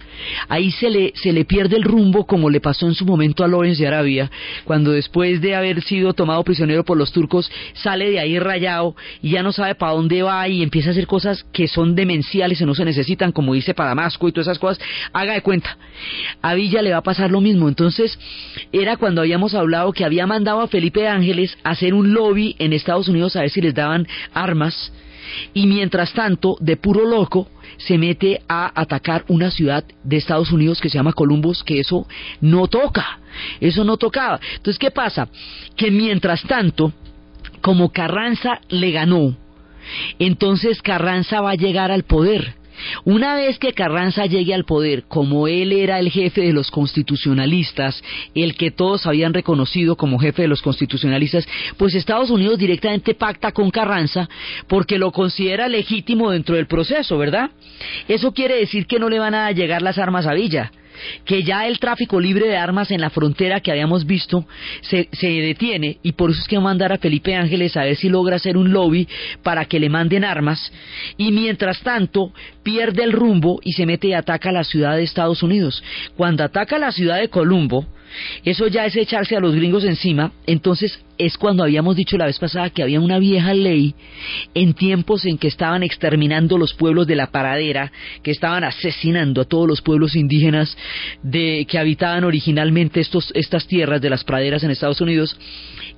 Ahí 0.48 0.70
se 0.70 0.90
le, 0.90 1.12
se 1.16 1.32
le 1.32 1.44
pierde 1.44 1.76
el 1.76 1.84
rumbo 1.84 2.26
como 2.26 2.50
le 2.50 2.60
pasó 2.60 2.86
en 2.86 2.94
su 2.94 3.04
momento 3.04 3.44
a 3.44 3.48
Lorenz 3.48 3.78
de 3.78 3.86
Arabia, 3.86 4.30
cuando 4.64 4.92
después 4.92 5.40
de 5.40 5.54
haber 5.54 5.82
sido 5.82 6.12
tomado 6.14 6.42
prisionero 6.44 6.84
por 6.84 6.96
los 6.96 7.12
turcos 7.12 7.50
sale 7.74 8.10
de 8.10 8.20
ahí 8.20 8.38
rayado 8.38 8.94
y 9.22 9.30
ya 9.30 9.42
no 9.42 9.52
sabe 9.52 9.74
para 9.74 9.92
dónde 9.92 10.22
va 10.22 10.48
y 10.48 10.62
empieza 10.62 10.90
a 10.90 10.92
hacer 10.92 11.06
cosas 11.06 11.44
que 11.52 11.68
son 11.68 11.94
demenciales 11.94 12.60
y 12.60 12.64
no 12.64 12.74
se 12.74 12.84
necesitan, 12.84 13.32
como 13.32 13.54
dice 13.54 13.74
para 13.74 13.90
Damasco 13.90 14.28
y 14.28 14.32
todas 14.32 14.48
esas 14.48 14.58
cosas, 14.58 14.84
haga 15.12 15.34
de 15.34 15.42
cuenta. 15.42 15.76
A 16.42 16.54
Villa 16.54 16.82
le 16.82 16.92
va 16.92 16.98
a 16.98 17.02
pasar 17.02 17.30
lo 17.30 17.40
mismo. 17.40 17.68
Entonces, 17.68 18.18
era 18.72 18.96
cuando 18.96 19.20
habíamos 19.20 19.54
hablado 19.54 19.92
que 19.92 20.04
había 20.04 20.26
mandado 20.26 20.60
a 20.60 20.68
Felipe 20.68 21.08
Ángeles 21.08 21.56
a 21.64 21.70
hacer 21.70 21.94
un 21.94 22.12
lobby 22.12 22.56
en 22.58 22.72
Estados 22.72 23.08
Unidos 23.08 23.36
a 23.36 23.40
ver 23.40 23.50
si 23.50 23.60
les 23.60 23.74
daban 23.74 24.06
armas 24.32 24.92
y 25.52 25.66
mientras 25.66 26.12
tanto, 26.12 26.56
de 26.60 26.76
puro 26.76 27.04
loco, 27.04 27.48
se 27.76 27.98
mete 27.98 28.42
a 28.48 28.80
atacar 28.80 29.24
una 29.28 29.50
ciudad 29.50 29.84
de 30.02 30.16
Estados 30.16 30.52
Unidos 30.52 30.80
que 30.80 30.88
se 30.88 30.98
llama 30.98 31.12
Columbus, 31.12 31.64
que 31.64 31.80
eso 31.80 32.06
no 32.40 32.68
toca, 32.68 33.18
eso 33.60 33.84
no 33.84 33.96
tocaba. 33.96 34.40
Entonces, 34.56 34.78
¿qué 34.78 34.90
pasa? 34.90 35.28
Que 35.76 35.90
mientras 35.90 36.42
tanto, 36.44 36.92
como 37.60 37.90
Carranza 37.90 38.60
le 38.68 38.90
ganó, 38.90 39.36
entonces 40.18 40.82
Carranza 40.82 41.40
va 41.40 41.50
a 41.50 41.56
llegar 41.56 41.90
al 41.90 42.04
poder. 42.04 42.54
Una 43.04 43.34
vez 43.34 43.58
que 43.58 43.72
Carranza 43.72 44.26
llegue 44.26 44.54
al 44.54 44.64
poder, 44.64 45.04
como 45.04 45.48
él 45.48 45.72
era 45.72 45.98
el 45.98 46.10
jefe 46.10 46.42
de 46.42 46.52
los 46.52 46.70
constitucionalistas, 46.70 48.02
el 48.34 48.54
que 48.56 48.70
todos 48.70 49.06
habían 49.06 49.34
reconocido 49.34 49.96
como 49.96 50.18
jefe 50.18 50.42
de 50.42 50.48
los 50.48 50.62
constitucionalistas, 50.62 51.46
pues 51.76 51.94
Estados 51.94 52.30
Unidos 52.30 52.58
directamente 52.58 53.14
pacta 53.14 53.52
con 53.52 53.70
Carranza 53.70 54.28
porque 54.68 54.98
lo 54.98 55.12
considera 55.12 55.68
legítimo 55.68 56.30
dentro 56.30 56.56
del 56.56 56.66
proceso, 56.66 57.18
¿verdad? 57.18 57.50
Eso 58.08 58.32
quiere 58.32 58.56
decir 58.56 58.86
que 58.86 58.98
no 58.98 59.08
le 59.08 59.18
van 59.18 59.34
a 59.34 59.50
llegar 59.52 59.82
las 59.82 59.98
armas 59.98 60.26
a 60.26 60.34
Villa 60.34 60.70
que 61.24 61.42
ya 61.42 61.66
el 61.66 61.78
tráfico 61.78 62.20
libre 62.20 62.48
de 62.48 62.56
armas 62.56 62.90
en 62.90 63.00
la 63.00 63.10
frontera 63.10 63.60
que 63.60 63.70
habíamos 63.70 64.06
visto 64.06 64.46
se, 64.82 65.08
se, 65.12 65.28
detiene 65.28 65.98
y 66.02 66.12
por 66.12 66.30
eso 66.30 66.40
es 66.40 66.48
que 66.48 66.56
a 66.56 66.60
mandar 66.60 66.92
a 66.92 66.98
Felipe 66.98 67.34
Ángeles 67.34 67.76
a 67.76 67.84
ver 67.84 67.96
si 67.96 68.08
logra 68.08 68.36
hacer 68.36 68.56
un 68.56 68.72
lobby 68.72 69.08
para 69.42 69.64
que 69.64 69.80
le 69.80 69.88
manden 69.88 70.24
armas 70.24 70.72
y 71.16 71.32
mientras 71.32 71.80
tanto 71.80 72.32
pierde 72.62 73.02
el 73.04 73.12
rumbo 73.12 73.60
y 73.62 73.72
se 73.72 73.86
mete 73.86 74.08
y 74.08 74.12
ataca 74.14 74.52
la 74.52 74.64
ciudad 74.64 74.96
de 74.96 75.02
Estados 75.02 75.42
Unidos. 75.42 75.82
Cuando 76.16 76.44
ataca 76.44 76.78
la 76.78 76.92
ciudad 76.92 77.20
de 77.20 77.28
Columbo, 77.28 77.86
eso 78.44 78.66
ya 78.68 78.86
es 78.86 78.96
echarse 78.96 79.36
a 79.36 79.40
los 79.40 79.54
gringos 79.54 79.84
encima, 79.84 80.32
entonces 80.46 81.00
es 81.18 81.38
cuando 81.38 81.62
habíamos 81.62 81.96
dicho 81.96 82.16
la 82.16 82.26
vez 82.26 82.38
pasada 82.38 82.70
que 82.70 82.82
había 82.82 83.00
una 83.00 83.18
vieja 83.18 83.54
ley 83.54 83.94
en 84.54 84.74
tiempos 84.74 85.24
en 85.26 85.38
que 85.38 85.48
estaban 85.48 85.82
exterminando 85.82 86.58
los 86.58 86.74
pueblos 86.74 87.06
de 87.06 87.16
la 87.16 87.30
paradera, 87.30 87.92
que 88.22 88.30
estaban 88.30 88.64
asesinando 88.64 89.42
a 89.42 89.44
todos 89.44 89.68
los 89.68 89.80
pueblos 89.80 90.16
indígenas 90.16 90.76
de 91.22 91.66
que 91.68 91.78
habitaban 91.78 92.24
originalmente 92.24 93.00
estos, 93.00 93.30
estas 93.34 93.66
tierras 93.66 94.00
de 94.00 94.10
las 94.10 94.24
praderas 94.24 94.64
en 94.64 94.70
Estados 94.70 95.00
Unidos, 95.00 95.38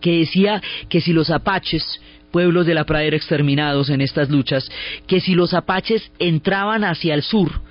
que 0.01 0.19
decía 0.19 0.63
que 0.89 1.01
si 1.01 1.13
los 1.13 1.31
apaches 1.31 2.01
pueblos 2.31 2.67
de 2.67 2.75
la 2.75 2.85
pradera 2.85 3.17
exterminados 3.17 3.89
en 3.89 4.01
estas 4.01 4.29
luchas, 4.29 4.69
que 5.07 5.21
si 5.21 5.35
los 5.35 5.55
apaches 5.55 6.11
entraban 6.19 6.85
hacia 6.85 7.15
el 7.15 7.23
sur, 7.23 7.63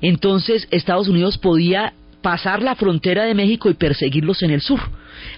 entonces 0.00 0.68
Estados 0.70 1.08
Unidos 1.08 1.38
podía 1.38 1.94
pasar 2.24 2.62
la 2.62 2.74
frontera 2.74 3.24
de 3.24 3.34
México 3.34 3.68
y 3.68 3.74
perseguirlos 3.74 4.42
en 4.42 4.50
el 4.50 4.62
sur. 4.62 4.80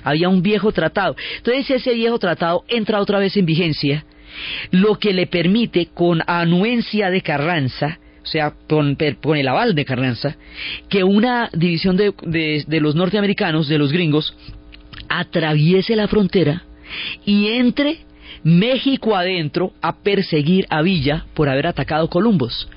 Había 0.04 0.28
un 0.28 0.40
viejo 0.40 0.70
tratado. 0.70 1.16
Entonces 1.38 1.68
ese 1.68 1.94
viejo 1.94 2.16
tratado 2.20 2.64
entra 2.68 3.00
otra 3.00 3.18
vez 3.18 3.36
en 3.36 3.44
vigencia, 3.44 4.04
lo 4.70 4.94
que 4.96 5.12
le 5.12 5.26
permite, 5.26 5.88
con 5.92 6.22
anuencia 6.28 7.10
de 7.10 7.22
Carranza, 7.22 7.98
o 8.22 8.26
sea, 8.26 8.54
con, 8.68 8.96
con 9.20 9.36
el 9.36 9.48
aval 9.48 9.74
de 9.74 9.84
Carranza, 9.84 10.36
que 10.88 11.02
una 11.02 11.50
división 11.52 11.96
de, 11.96 12.14
de, 12.22 12.80
los 12.80 12.94
norteamericanos, 12.94 13.66
de 13.66 13.78
los 13.78 13.92
gringos, 13.92 14.36
atraviese 15.08 15.96
la 15.96 16.06
frontera 16.06 16.62
y 17.24 17.48
entre 17.48 17.98
México 18.44 19.16
adentro 19.16 19.72
a 19.82 19.96
perseguir 20.04 20.66
a 20.70 20.82
Villa 20.82 21.26
por 21.34 21.48
haber 21.48 21.66
atacado 21.66 22.08
Columbus. 22.08 22.68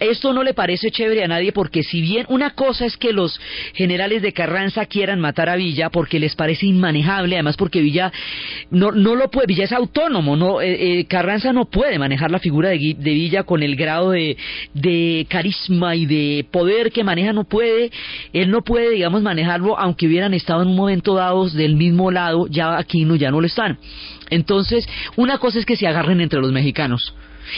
Esto 0.00 0.32
no 0.32 0.42
le 0.42 0.54
parece 0.54 0.90
chévere 0.90 1.24
a 1.24 1.28
nadie 1.28 1.52
porque 1.52 1.82
si 1.82 2.00
bien 2.00 2.26
una 2.28 2.50
cosa 2.50 2.86
es 2.86 2.96
que 2.96 3.12
los 3.12 3.40
generales 3.74 4.22
de 4.22 4.32
Carranza 4.32 4.86
quieran 4.86 5.20
matar 5.20 5.48
a 5.48 5.56
Villa 5.56 5.90
porque 5.90 6.18
les 6.18 6.34
parece 6.34 6.66
inmanejable, 6.66 7.36
además 7.36 7.56
porque 7.56 7.80
Villa 7.80 8.12
no, 8.70 8.90
no 8.90 9.14
lo 9.14 9.30
puede, 9.30 9.46
Villa 9.46 9.64
es 9.64 9.72
autónomo, 9.72 10.36
no 10.36 10.60
eh, 10.60 11.00
eh, 11.00 11.06
Carranza 11.06 11.52
no 11.52 11.66
puede 11.66 11.98
manejar 11.98 12.30
la 12.30 12.38
figura 12.38 12.70
de, 12.70 12.96
de 12.98 13.10
Villa 13.14 13.44
con 13.44 13.62
el 13.62 13.76
grado 13.76 14.10
de, 14.10 14.36
de, 14.72 15.26
carisma 15.28 15.96
y 15.96 16.06
de 16.06 16.46
poder 16.50 16.90
que 16.90 17.04
maneja, 17.04 17.32
no 17.32 17.44
puede, 17.44 17.90
él 18.32 18.50
no 18.50 18.62
puede, 18.62 18.90
digamos, 18.90 19.22
manejarlo 19.22 19.78
aunque 19.78 20.06
hubieran 20.06 20.34
estado 20.34 20.62
en 20.62 20.68
un 20.68 20.76
momento 20.76 21.14
dado 21.14 21.48
del 21.48 21.76
mismo 21.76 22.10
lado, 22.10 22.46
ya 22.48 22.76
aquí 22.76 23.04
no, 23.04 23.16
ya 23.16 23.30
no 23.30 23.40
lo 23.40 23.46
están. 23.46 23.78
Entonces, 24.30 24.86
una 25.16 25.38
cosa 25.38 25.58
es 25.58 25.66
que 25.66 25.76
se 25.76 25.86
agarren 25.86 26.20
entre 26.20 26.40
los 26.40 26.52
mexicanos 26.52 27.14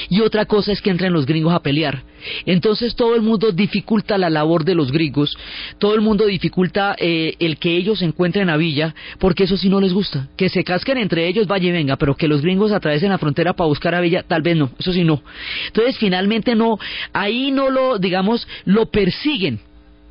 y 0.08 0.20
otra 0.20 0.46
cosa 0.46 0.72
es 0.72 0.80
que 0.80 0.90
entren 0.90 1.12
los 1.12 1.26
gringos 1.26 1.54
a 1.54 1.60
pelear. 1.60 2.02
Entonces 2.44 2.96
todo 2.96 3.14
el 3.14 3.22
mundo 3.22 3.52
dificulta 3.52 4.18
la 4.18 4.30
labor 4.30 4.64
de 4.64 4.74
los 4.74 4.90
gringos, 4.90 5.36
todo 5.78 5.94
el 5.94 6.00
mundo 6.00 6.26
dificulta 6.26 6.96
eh, 6.98 7.34
el 7.38 7.58
que 7.58 7.76
ellos 7.76 8.02
encuentren 8.02 8.50
a 8.50 8.56
Villa, 8.56 8.94
porque 9.18 9.44
eso 9.44 9.56
sí 9.56 9.68
no 9.68 9.80
les 9.80 9.92
gusta. 9.92 10.28
Que 10.36 10.48
se 10.48 10.64
casquen 10.64 10.98
entre 10.98 11.28
ellos, 11.28 11.46
vaya 11.46 11.68
y 11.68 11.72
venga, 11.72 11.96
pero 11.96 12.16
que 12.16 12.28
los 12.28 12.42
gringos 12.42 12.72
atraviesen 12.72 13.10
la 13.10 13.18
frontera 13.18 13.52
para 13.52 13.68
buscar 13.68 13.94
a 13.94 14.00
Villa, 14.00 14.24
tal 14.26 14.42
vez 14.42 14.56
no, 14.56 14.70
eso 14.78 14.92
sí 14.92 15.04
no. 15.04 15.22
Entonces 15.68 15.98
finalmente 15.98 16.54
no, 16.54 16.78
ahí 17.12 17.50
no 17.50 17.70
lo, 17.70 17.98
digamos, 17.98 18.46
lo 18.64 18.86
persiguen 18.86 19.60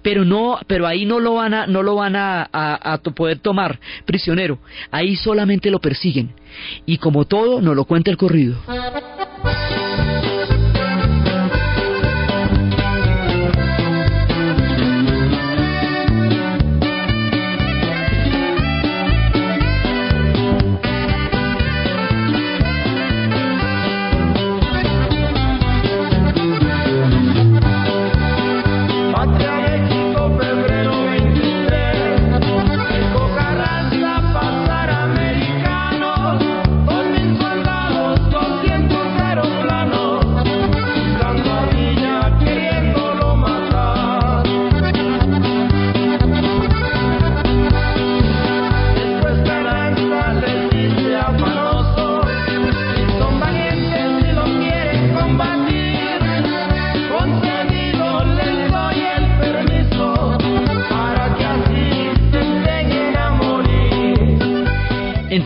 pero 0.06 0.24
no 0.24 0.60
pero 0.68 0.86
ahí 0.86 1.04
no 1.04 1.20
lo 1.20 1.34
van 1.34 1.56
a 1.56 1.66
no 1.66 1.82
lo 1.82 1.96
van 1.96 2.16
a, 2.16 2.48
a, 2.54 2.94
a, 2.94 2.98
poder 3.00 3.40
tomar 3.40 3.80
prisionero 4.06 4.60
ahí 4.92 5.16
solamente 5.16 5.72
lo 5.72 5.80
persiguen 5.80 6.32
y 6.86 7.00
como 7.00 7.26
todo 7.26 7.60
nos 7.60 7.76
lo 7.76 7.86
cuenta 7.86 8.12
el 8.12 8.18
corrido 8.18 8.56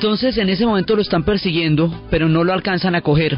Entonces 0.10 0.40
en 0.40 0.50
ese 0.50 0.66
momento 0.66 0.96
lo 0.96 1.04
están 1.04 1.24
persiguiendo, 1.24 2.08
pero 2.10 2.28
no 2.28 2.44
lo 2.44 2.52
alcanzan 2.52 2.96
a 2.96 3.02
coger. 3.02 3.38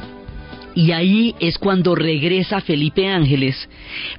Y 0.73 0.93
ahí 0.93 1.35
es 1.41 1.57
cuando 1.57 1.95
regresa 1.95 2.61
Felipe 2.61 3.09
Ángeles 3.09 3.67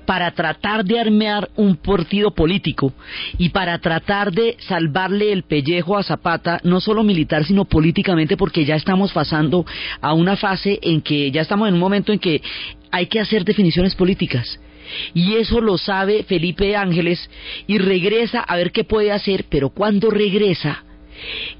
para 0.04 0.30
tratar 0.32 0.84
de 0.84 1.00
armear 1.00 1.48
un 1.56 1.76
partido 1.76 2.34
político 2.34 2.92
y 3.38 3.48
para 3.48 3.78
tratar 3.78 4.32
de 4.32 4.58
salvarle 4.68 5.32
el 5.32 5.44
pellejo 5.44 5.96
a 5.96 6.02
Zapata, 6.02 6.60
no 6.62 6.82
solo 6.82 7.02
militar, 7.02 7.46
sino 7.46 7.64
políticamente, 7.64 8.36
porque 8.36 8.66
ya 8.66 8.74
estamos 8.74 9.12
pasando 9.12 9.64
a 10.02 10.12
una 10.12 10.36
fase 10.36 10.78
en 10.82 11.00
que 11.00 11.30
ya 11.30 11.40
estamos 11.40 11.68
en 11.68 11.74
un 11.74 11.80
momento 11.80 12.12
en 12.12 12.18
que 12.18 12.42
hay 12.90 13.06
que 13.06 13.20
hacer 13.20 13.46
definiciones 13.46 13.94
políticas. 13.94 14.60
Y 15.14 15.36
eso 15.36 15.58
lo 15.62 15.78
sabe 15.78 16.22
Felipe 16.24 16.76
Ángeles 16.76 17.30
y 17.66 17.78
regresa 17.78 18.40
a 18.40 18.56
ver 18.56 18.72
qué 18.72 18.84
puede 18.84 19.10
hacer, 19.10 19.46
pero 19.48 19.70
cuando 19.70 20.10
regresa, 20.10 20.84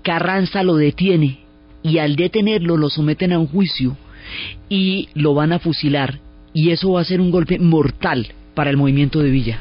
Carranza 0.02 0.62
lo 0.62 0.76
detiene 0.76 1.38
y 1.82 1.98
al 1.98 2.16
detenerlo 2.16 2.76
lo 2.76 2.90
someten 2.90 3.32
a 3.32 3.38
un 3.38 3.46
juicio 3.46 3.96
y 4.68 5.08
lo 5.14 5.34
van 5.34 5.52
a 5.52 5.58
fusilar 5.58 6.20
y 6.54 6.70
eso 6.70 6.92
va 6.92 7.00
a 7.00 7.04
ser 7.04 7.20
un 7.20 7.30
golpe 7.30 7.58
mortal 7.58 8.28
para 8.54 8.70
el 8.70 8.76
movimiento 8.76 9.20
de 9.20 9.30
Villa. 9.30 9.60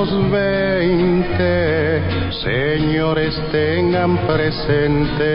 1920, 0.00 2.32
señores 2.42 3.38
tengan 3.52 4.16
presente, 4.26 5.28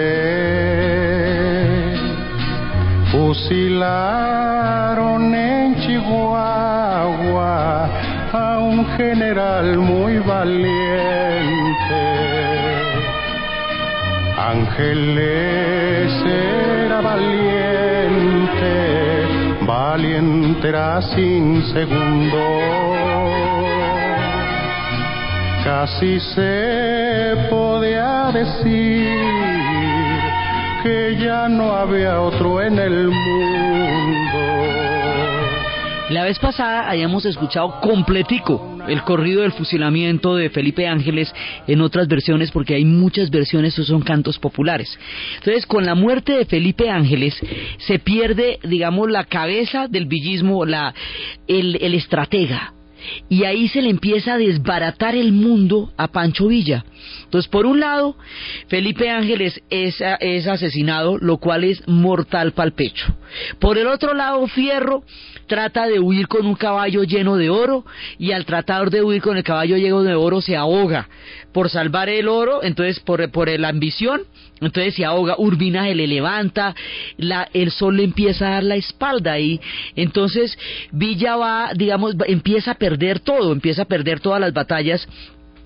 fusilaron 3.12 5.36
en 5.36 5.76
Chihuahua 5.82 7.90
a 8.34 8.58
un 8.58 8.88
general 8.98 9.78
muy 9.78 10.18
valiente. 10.18 10.74
Ángeles 14.36 16.12
era 16.26 17.02
valiente, 17.02 18.74
valiente 19.68 20.70
era 20.70 21.04
sin 21.04 21.64
segundo. 21.72 22.65
Casi 25.66 26.20
se 26.20 27.36
podía 27.50 28.32
decir 28.32 29.10
que 30.84 31.18
ya 31.20 31.50
no 31.50 31.72
había 31.72 32.22
otro 32.22 32.62
en 32.62 32.78
el 32.78 33.08
mundo. 33.08 34.46
La 36.12 36.24
vez 36.24 36.38
pasada 36.38 36.88
hayamos 36.88 37.26
escuchado 37.26 37.82
completico 37.82 38.78
el 38.88 39.02
corrido 39.02 39.42
del 39.42 39.54
fusilamiento 39.54 40.36
de 40.36 40.52
Felipe 40.52 40.88
Ángeles 40.88 41.34
en 41.66 41.82
otras 41.82 42.08
versiones, 42.08 42.52
porque 42.52 42.76
hay 42.76 42.86
muchas 42.86 43.32
versiones, 43.32 43.74
esos 43.74 43.88
son 43.88 44.04
cantos 44.04 44.38
populares. 44.38 44.96
Entonces, 45.40 45.66
con 45.66 45.84
la 45.84 45.96
muerte 45.96 46.34
de 46.34 46.46
Felipe 46.46 46.92
Ángeles, 46.92 47.42
se 47.80 47.98
pierde, 47.98 48.60
digamos, 48.62 49.10
la 49.10 49.24
cabeza 49.24 49.88
del 49.88 50.06
villismo, 50.06 50.64
la, 50.64 50.94
el 51.48 51.96
estratega, 51.96 52.76
y 53.30 53.44
ahí 53.44 53.68
se 53.68 53.82
le 53.82 53.90
empieza 53.90 54.34
a 54.34 54.38
desbaratar 54.38 55.16
el 55.16 55.32
mundo 55.32 55.92
a 55.98 56.08
Pancho 56.08 56.48
Villa. 56.48 56.86
Entonces, 57.24 57.50
por 57.50 57.66
un 57.66 57.80
lado, 57.80 58.16
Felipe 58.68 59.10
Ángeles 59.10 59.62
es, 59.70 60.02
es 60.20 60.48
asesinado, 60.48 61.18
lo 61.18 61.38
cual 61.38 61.64
es 61.64 61.88
mortal 61.88 62.54
para 62.54 62.68
el 62.68 62.74
pecho. 62.74 63.16
Por 63.60 63.78
el 63.78 63.88
otro 63.88 64.14
lado, 64.14 64.48
Fierro 64.48 65.04
trata 65.48 65.88
de 65.88 66.00
huir 66.00 66.28
con 66.28 66.46
un 66.46 66.56
caballo 66.56 67.04
lleno 67.04 67.38
de 67.38 67.50
oro 67.50 67.86
y 68.18 68.32
al 68.32 68.46
tratar 68.46 68.90
de 68.90 69.04
huir 69.04 69.22
con 69.22 69.38
el 69.38 69.44
caballo 69.44 69.78
lleno 69.78 70.04
de 70.04 70.16
oro 70.16 70.42
se 70.42 70.56
ahoga 70.56 71.08
por 71.56 71.70
salvar 71.70 72.10
el 72.10 72.28
oro, 72.28 72.64
entonces 72.64 73.00
por, 73.00 73.32
por 73.32 73.48
la 73.48 73.70
ambición, 73.70 74.24
entonces 74.60 74.94
se 74.94 75.06
ahoga, 75.06 75.36
Urbina 75.38 75.86
se 75.86 75.96
le 75.96 76.06
levanta, 76.06 76.76
la, 77.16 77.48
el 77.54 77.72
sol 77.72 77.96
le 77.96 78.04
empieza 78.04 78.50
a 78.50 78.52
dar 78.56 78.64
la 78.66 78.76
espalda 78.76 79.40
y 79.40 79.62
entonces 79.96 80.58
Villa 80.92 81.38
va, 81.38 81.72
digamos, 81.74 82.16
empieza 82.28 82.72
a 82.72 82.76
perder 82.76 83.22
todo, 83.22 83.54
empieza 83.54 83.84
a 83.84 83.86
perder 83.86 84.20
todas 84.20 84.42
las 84.42 84.52
batallas 84.52 85.08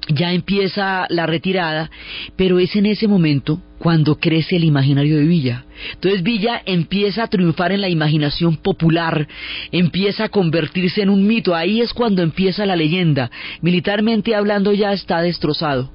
ya 0.10 0.34
empieza 0.34 1.06
la 1.10 1.26
retirada, 1.26 1.90
pero 2.36 2.60
es 2.60 2.76
en 2.76 2.86
ese 2.88 3.08
momento 3.08 3.62
cuando 3.78 4.16
crece 4.16 4.58
el 4.58 4.66
imaginario 4.66 5.18
de 5.18 5.26
Villa. 5.26 5.66
Entonces 5.94 6.24
Villa 6.24 6.62
empieza 6.66 7.24
a 7.24 7.28
triunfar 7.28 7.72
en 7.72 7.82
la 7.82 7.90
imaginación 7.90 8.58
popular, 8.58 9.28
empieza 9.72 10.26
a 10.26 10.30
convertirse 10.30 11.02
en 11.02 11.10
un 11.10 11.26
mito, 11.26 11.56
ahí 11.56 11.82
es 11.82 11.94
cuando 11.94 12.22
empieza 12.22 12.66
la 12.66 12.76
leyenda. 12.76 13.32
Militarmente 13.62 14.36
hablando 14.36 14.74
ya 14.74 14.92
está 14.92 15.22
destrozado. 15.22 15.92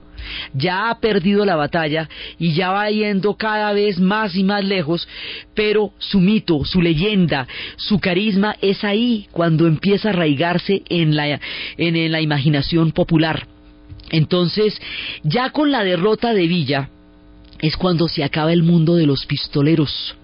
Ya 0.55 0.88
ha 0.88 1.00
perdido 1.00 1.44
la 1.44 1.55
batalla 1.55 2.09
y 2.38 2.55
ya 2.55 2.70
va 2.70 2.88
yendo 2.88 3.35
cada 3.35 3.74
vez 3.74 4.00
más 4.00 4.35
y 4.35 4.42
más 4.42 4.64
lejos, 4.64 5.07
pero 5.55 5.92
su 5.98 6.18
mito, 6.18 6.64
su 6.64 6.81
leyenda, 6.81 7.46
su 7.77 8.00
carisma 8.00 8.57
es 8.62 8.85
ahí 8.85 9.27
cuando 9.33 9.66
empieza 9.66 10.09
a 10.09 10.12
arraigarse 10.12 10.83
en 10.88 11.14
la, 11.14 11.40
en 11.77 12.11
la 12.12 12.22
imaginación 12.22 12.92
popular. 12.92 13.46
Entonces, 14.11 14.81
ya 15.23 15.51
con 15.51 15.73
la 15.73 15.85
derrota 15.85 16.35
de 16.35 16.47
Villa, 16.47 16.90
es 17.61 17.77
cuando 17.77 18.09
se 18.09 18.25
acaba 18.25 18.53
el 18.53 18.62
mundo 18.62 18.97
de 18.97 19.07
los 19.07 19.27
pistoleros. 19.27 20.17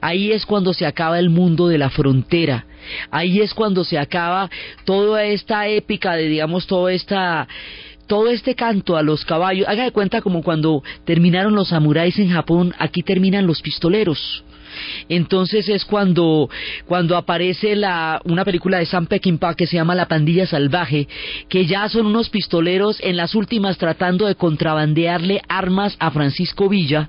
Ahí 0.00 0.32
es 0.32 0.46
cuando 0.46 0.72
se 0.72 0.86
acaba 0.86 1.18
el 1.18 1.30
mundo 1.30 1.68
de 1.68 1.78
la 1.78 1.90
frontera. 1.90 2.64
Ahí 3.10 3.40
es 3.40 3.54
cuando 3.54 3.84
se 3.84 3.98
acaba 3.98 4.50
toda 4.84 5.24
esta 5.24 5.68
épica 5.68 6.14
de, 6.14 6.28
digamos, 6.28 6.66
toda 6.66 6.92
esta 6.92 7.46
todo 8.06 8.28
este 8.28 8.56
canto 8.56 8.96
a 8.96 9.02
los 9.02 9.24
caballos, 9.24 9.68
haga 9.68 9.84
de 9.84 9.92
cuenta 9.92 10.20
como 10.20 10.42
cuando 10.42 10.82
terminaron 11.04 11.54
los 11.54 11.68
samuráis 11.68 12.18
en 12.18 12.32
Japón, 12.32 12.74
aquí 12.76 13.04
terminan 13.04 13.46
los 13.46 13.62
pistoleros. 13.62 14.42
Entonces 15.08 15.68
es 15.68 15.84
cuando, 15.84 16.48
cuando 16.86 17.16
aparece 17.16 17.76
la, 17.76 18.20
una 18.24 18.44
película 18.44 18.78
de 18.78 18.86
Sam 18.86 19.06
Peckinpah 19.06 19.54
que 19.54 19.66
se 19.66 19.76
llama 19.76 19.94
La 19.94 20.08
pandilla 20.08 20.46
salvaje, 20.46 21.08
que 21.48 21.66
ya 21.66 21.88
son 21.88 22.06
unos 22.06 22.30
pistoleros 22.30 22.98
en 23.00 23.16
las 23.16 23.34
últimas 23.34 23.78
tratando 23.78 24.26
de 24.26 24.34
contrabandearle 24.34 25.42
armas 25.48 25.96
a 25.98 26.10
Francisco 26.10 26.68
Villa 26.68 27.08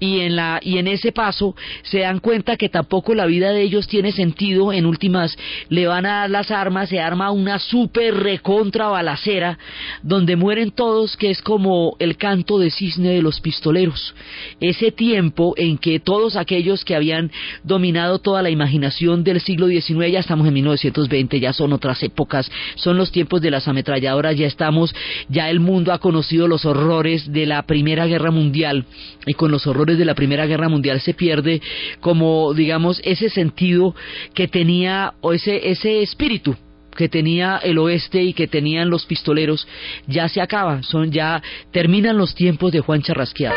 y 0.00 0.20
en 0.20 0.36
la 0.36 0.60
y 0.62 0.78
en 0.78 0.88
ese 0.88 1.12
paso 1.12 1.54
se 1.82 2.00
dan 2.00 2.20
cuenta 2.20 2.56
que 2.56 2.68
tampoco 2.68 3.14
la 3.14 3.26
vida 3.26 3.52
de 3.52 3.62
ellos 3.62 3.86
tiene 3.88 4.12
sentido. 4.12 4.72
En 4.72 4.86
últimas 4.86 5.36
le 5.68 5.86
van 5.86 6.06
a 6.06 6.20
dar 6.20 6.30
las 6.30 6.50
armas 6.50 6.88
se 6.88 7.00
arma 7.00 7.30
una 7.30 7.58
super 7.58 8.14
recontra 8.14 8.88
balacera 8.88 9.58
donde 10.02 10.36
mueren 10.36 10.70
todos 10.70 11.16
que 11.16 11.30
es 11.30 11.42
como 11.42 11.96
el 11.98 12.16
canto 12.16 12.58
de 12.58 12.70
cisne 12.70 13.10
de 13.10 13.22
los 13.22 13.40
pistoleros. 13.40 14.14
Ese 14.60 14.92
tiempo 14.92 15.54
en 15.56 15.78
que 15.78 16.00
todos 16.00 16.36
aquellos 16.36 16.84
que 16.84 16.94
habían 16.94 17.30
dominado 17.62 18.18
toda 18.18 18.42
la 18.42 18.50
imaginación 18.50 19.24
del 19.24 19.40
siglo 19.40 19.68
XIX 19.68 20.12
ya 20.12 20.20
estamos 20.20 20.46
en 20.46 20.54
1920 20.54 21.40
ya 21.40 21.52
son 21.52 21.72
otras 21.72 22.02
épocas 22.02 22.50
son 22.76 22.96
los 22.96 23.12
tiempos 23.12 23.40
de 23.40 23.50
las 23.50 23.68
ametralladoras 23.68 24.36
ya 24.36 24.46
estamos 24.46 24.94
ya 25.28 25.50
el 25.50 25.60
mundo 25.60 25.92
ha 25.92 25.98
conocido 25.98 26.48
los 26.48 26.64
horrores 26.64 27.32
de 27.32 27.46
la 27.46 27.62
primera 27.66 28.06
guerra 28.06 28.30
mundial 28.30 28.84
y 29.26 29.34
los 29.50 29.66
horrores 29.66 29.98
de 29.98 30.04
la 30.04 30.14
Primera 30.14 30.46
Guerra 30.46 30.68
Mundial 30.68 31.00
se 31.00 31.14
pierde 31.14 31.60
como, 32.00 32.54
digamos, 32.54 33.00
ese 33.04 33.28
sentido 33.30 33.94
que 34.34 34.48
tenía, 34.48 35.14
o 35.20 35.32
ese, 35.32 35.70
ese 35.70 36.02
espíritu 36.02 36.56
que 36.96 37.08
tenía 37.08 37.58
el 37.58 37.78
oeste 37.78 38.22
y 38.22 38.32
que 38.32 38.48
tenían 38.48 38.90
los 38.90 39.04
pistoleros, 39.04 39.68
ya 40.06 40.28
se 40.28 40.40
acaba, 40.40 40.82
son 40.82 41.12
ya, 41.12 41.42
terminan 41.70 42.16
los 42.16 42.34
tiempos 42.34 42.72
de 42.72 42.80
Juan 42.80 43.02
Charrasqueado. 43.02 43.56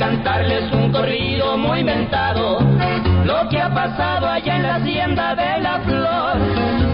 Cantarles 0.00 0.72
un 0.72 0.90
corrido 0.90 1.58
muy 1.58 1.80
inventado, 1.80 2.58
lo 3.26 3.46
que 3.50 3.60
ha 3.60 3.68
pasado 3.68 4.30
allá 4.30 4.56
en 4.56 4.62
la 4.62 4.76
hacienda 4.76 5.34
de 5.34 5.60
la 5.60 5.78
flor, 5.80 6.38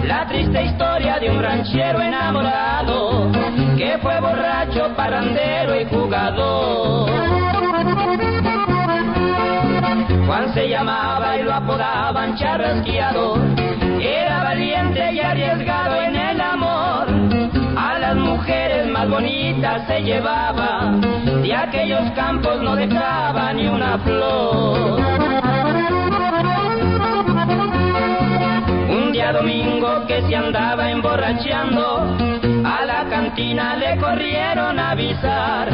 la 0.05 0.27
triste 0.27 0.64
historia 0.64 1.16
de 1.21 1.31
un 1.31 1.40
ranchero 1.40 2.01
enamorado, 2.01 3.31
que 3.77 3.97
fue 4.03 4.21
borracho, 4.21 4.92
parandero 4.97 5.81
y 5.81 5.85
jugador. 5.85 7.09
Juan 10.27 10.53
se 10.53 10.69
llamaba 10.69 11.37
y 11.37 11.45
lo 11.45 11.55
apodaban 11.55 12.37
charrasqueado, 12.37 13.37
que 14.01 14.19
era 14.19 14.42
valiente 14.42 15.12
y 15.12 15.21
arriesgado 15.21 16.03
en 16.03 16.16
el 16.16 16.40
amor. 16.40 16.76
Mujeres 18.16 18.88
más 18.88 19.09
bonitas 19.09 19.87
se 19.87 20.02
llevaba, 20.02 20.92
de 21.42 21.55
aquellos 21.55 22.11
campos 22.12 22.62
no 22.62 22.76
dejaba 22.76 23.52
ni 23.52 23.68
una 23.68 23.98
flor. 23.98 25.00
Un 28.88 29.12
día 29.12 29.33
domingo 29.33 30.07
que 30.07 30.22
se 30.22 30.37
andaba 30.37 30.90
emborrachando, 30.90 32.16
a 32.64 32.85
la 32.85 33.05
cantina 33.09 33.76
le 33.76 33.96
corrieron 33.98 34.79
a 34.79 34.90
avisar 34.90 35.68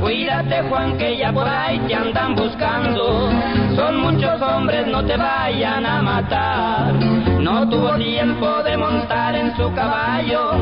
Cuídate 0.00 0.62
Juan 0.62 0.96
que 0.96 1.18
ya 1.18 1.30
por 1.30 1.46
ahí 1.46 1.78
te 1.80 1.94
andan 1.94 2.34
buscando. 2.34 3.30
Son 3.76 4.00
muchos 4.00 4.40
hombres, 4.40 4.86
no 4.86 5.04
te 5.04 5.16
vayan 5.16 5.84
a 5.84 6.00
matar. 6.00 7.29
No 7.50 7.68
tuvo 7.68 7.96
tiempo 7.96 8.62
de 8.62 8.76
montar 8.76 9.34
en 9.34 9.56
su 9.56 9.74
caballo. 9.74 10.52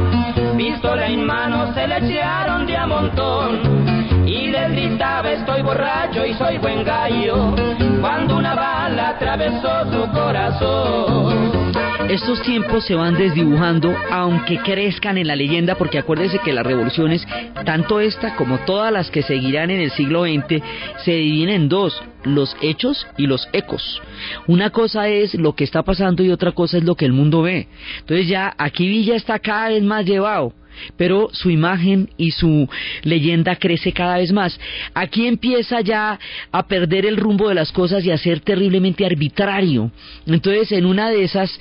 Pistola 0.57 1.07
en 1.07 1.23
mano 1.23 1.75
se 1.75 1.87
le 1.87 1.99
echaron 1.99 2.67
de 2.67 2.79
a. 2.79 4.25
Y 4.25 4.47
le 4.47 4.69
gritaba 4.71 5.31
estoy 5.31 5.61
borracho 5.61 6.25
y 6.25 6.33
soy 6.33 6.57
buen 6.57 6.83
gallo. 6.85 7.55
Cuando 8.01 8.39
una 8.39 8.55
bala 8.55 9.11
atravesó 9.11 9.85
su 9.93 10.11
corazón. 10.13 11.88
Estos 12.09 12.41
tiempos 12.41 12.87
se 12.87 12.95
van 12.95 13.19
desdibujando, 13.19 13.95
aunque 14.11 14.57
crezcan 14.61 15.19
en 15.19 15.27
la 15.27 15.37
leyenda, 15.37 15.75
porque 15.75 15.99
acuérdense 15.99 16.39
que 16.39 16.55
las 16.55 16.65
revoluciones, 16.65 17.27
tanto 17.67 18.01
esta 18.01 18.35
como 18.35 18.61
todas 18.61 18.91
las 18.91 19.11
que 19.11 19.21
seguirán 19.21 19.71
en 19.71 19.81
el 19.81 19.91
siglo 19.91 20.25
XX, 20.25 20.63
se 21.05 21.13
dividen 21.13 21.51
en 21.51 21.69
dos, 21.69 22.03
los 22.25 22.57
hechos 22.63 23.07
y 23.19 23.27
los 23.27 23.47
ecos. 23.53 24.01
Una 24.47 24.71
cosa 24.71 25.09
es 25.09 25.35
lo 25.35 25.55
que 25.55 25.65
está 25.65 25.83
pasando 25.83 26.23
y 26.23 26.31
otra 26.31 26.53
cosa 26.53 26.79
es 26.79 26.85
lo 26.85 26.95
que 26.95 27.05
el 27.05 27.13
mundo 27.13 27.43
ve. 27.43 27.69
Entonces 27.99 28.27
ya 28.27 28.55
aquí 28.57 28.89
Villa 28.89 29.15
está 29.15 29.39
cada 29.39 29.69
vez 29.69 29.83
más 29.83 30.07
llevado 30.07 30.55
pero 30.97 31.29
su 31.33 31.51
imagen 31.51 32.11
y 32.17 32.31
su 32.31 32.69
leyenda 33.03 33.57
crece 33.57 33.93
cada 33.93 34.19
vez 34.19 34.33
más. 34.33 34.59
Aquí 34.95 35.27
empieza 35.27 35.81
ya 35.81 36.19
a 36.53 36.67
perder 36.67 37.07
el 37.07 37.17
rumbo 37.17 37.49
de 37.49 37.55
las 37.55 37.73
cosas 37.73 38.05
y 38.05 38.11
a 38.11 38.19
ser 38.19 38.41
terriblemente 38.41 39.05
arbitrario. 39.05 39.91
Entonces, 40.27 40.73
en 40.73 40.87
una 40.87 41.11
de 41.11 41.25
esas 41.25 41.59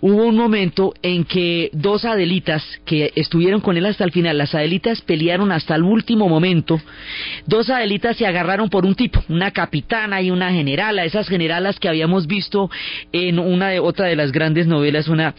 hubo 0.00 0.24
un 0.24 0.36
momento 0.36 0.94
en 1.02 1.24
que 1.24 1.70
dos 1.72 2.04
Adelitas 2.04 2.64
que 2.84 3.12
estuvieron 3.16 3.60
con 3.60 3.76
él 3.76 3.86
hasta 3.86 4.04
el 4.04 4.12
final, 4.12 4.38
las 4.38 4.54
Adelitas 4.54 5.00
pelearon 5.02 5.52
hasta 5.52 5.74
el 5.74 5.82
último 5.82 6.28
momento. 6.28 6.80
Dos 7.46 7.70
Adelitas 7.70 8.16
se 8.16 8.26
agarraron 8.26 8.68
por 8.68 8.84
un 8.84 8.94
tipo, 8.94 9.22
una 9.28 9.50
capitana 9.50 10.20
y 10.22 10.30
una 10.30 10.52
generala, 10.52 11.04
esas 11.04 11.28
generalas 11.28 11.78
que 11.78 11.88
habíamos 11.88 12.26
visto 12.26 12.70
en 13.12 13.38
una 13.38 13.68
de 13.68 13.80
otra 13.80 14.06
de 14.06 14.16
las 14.16 14.32
grandes 14.32 14.66
novelas, 14.66 15.08
una 15.08 15.34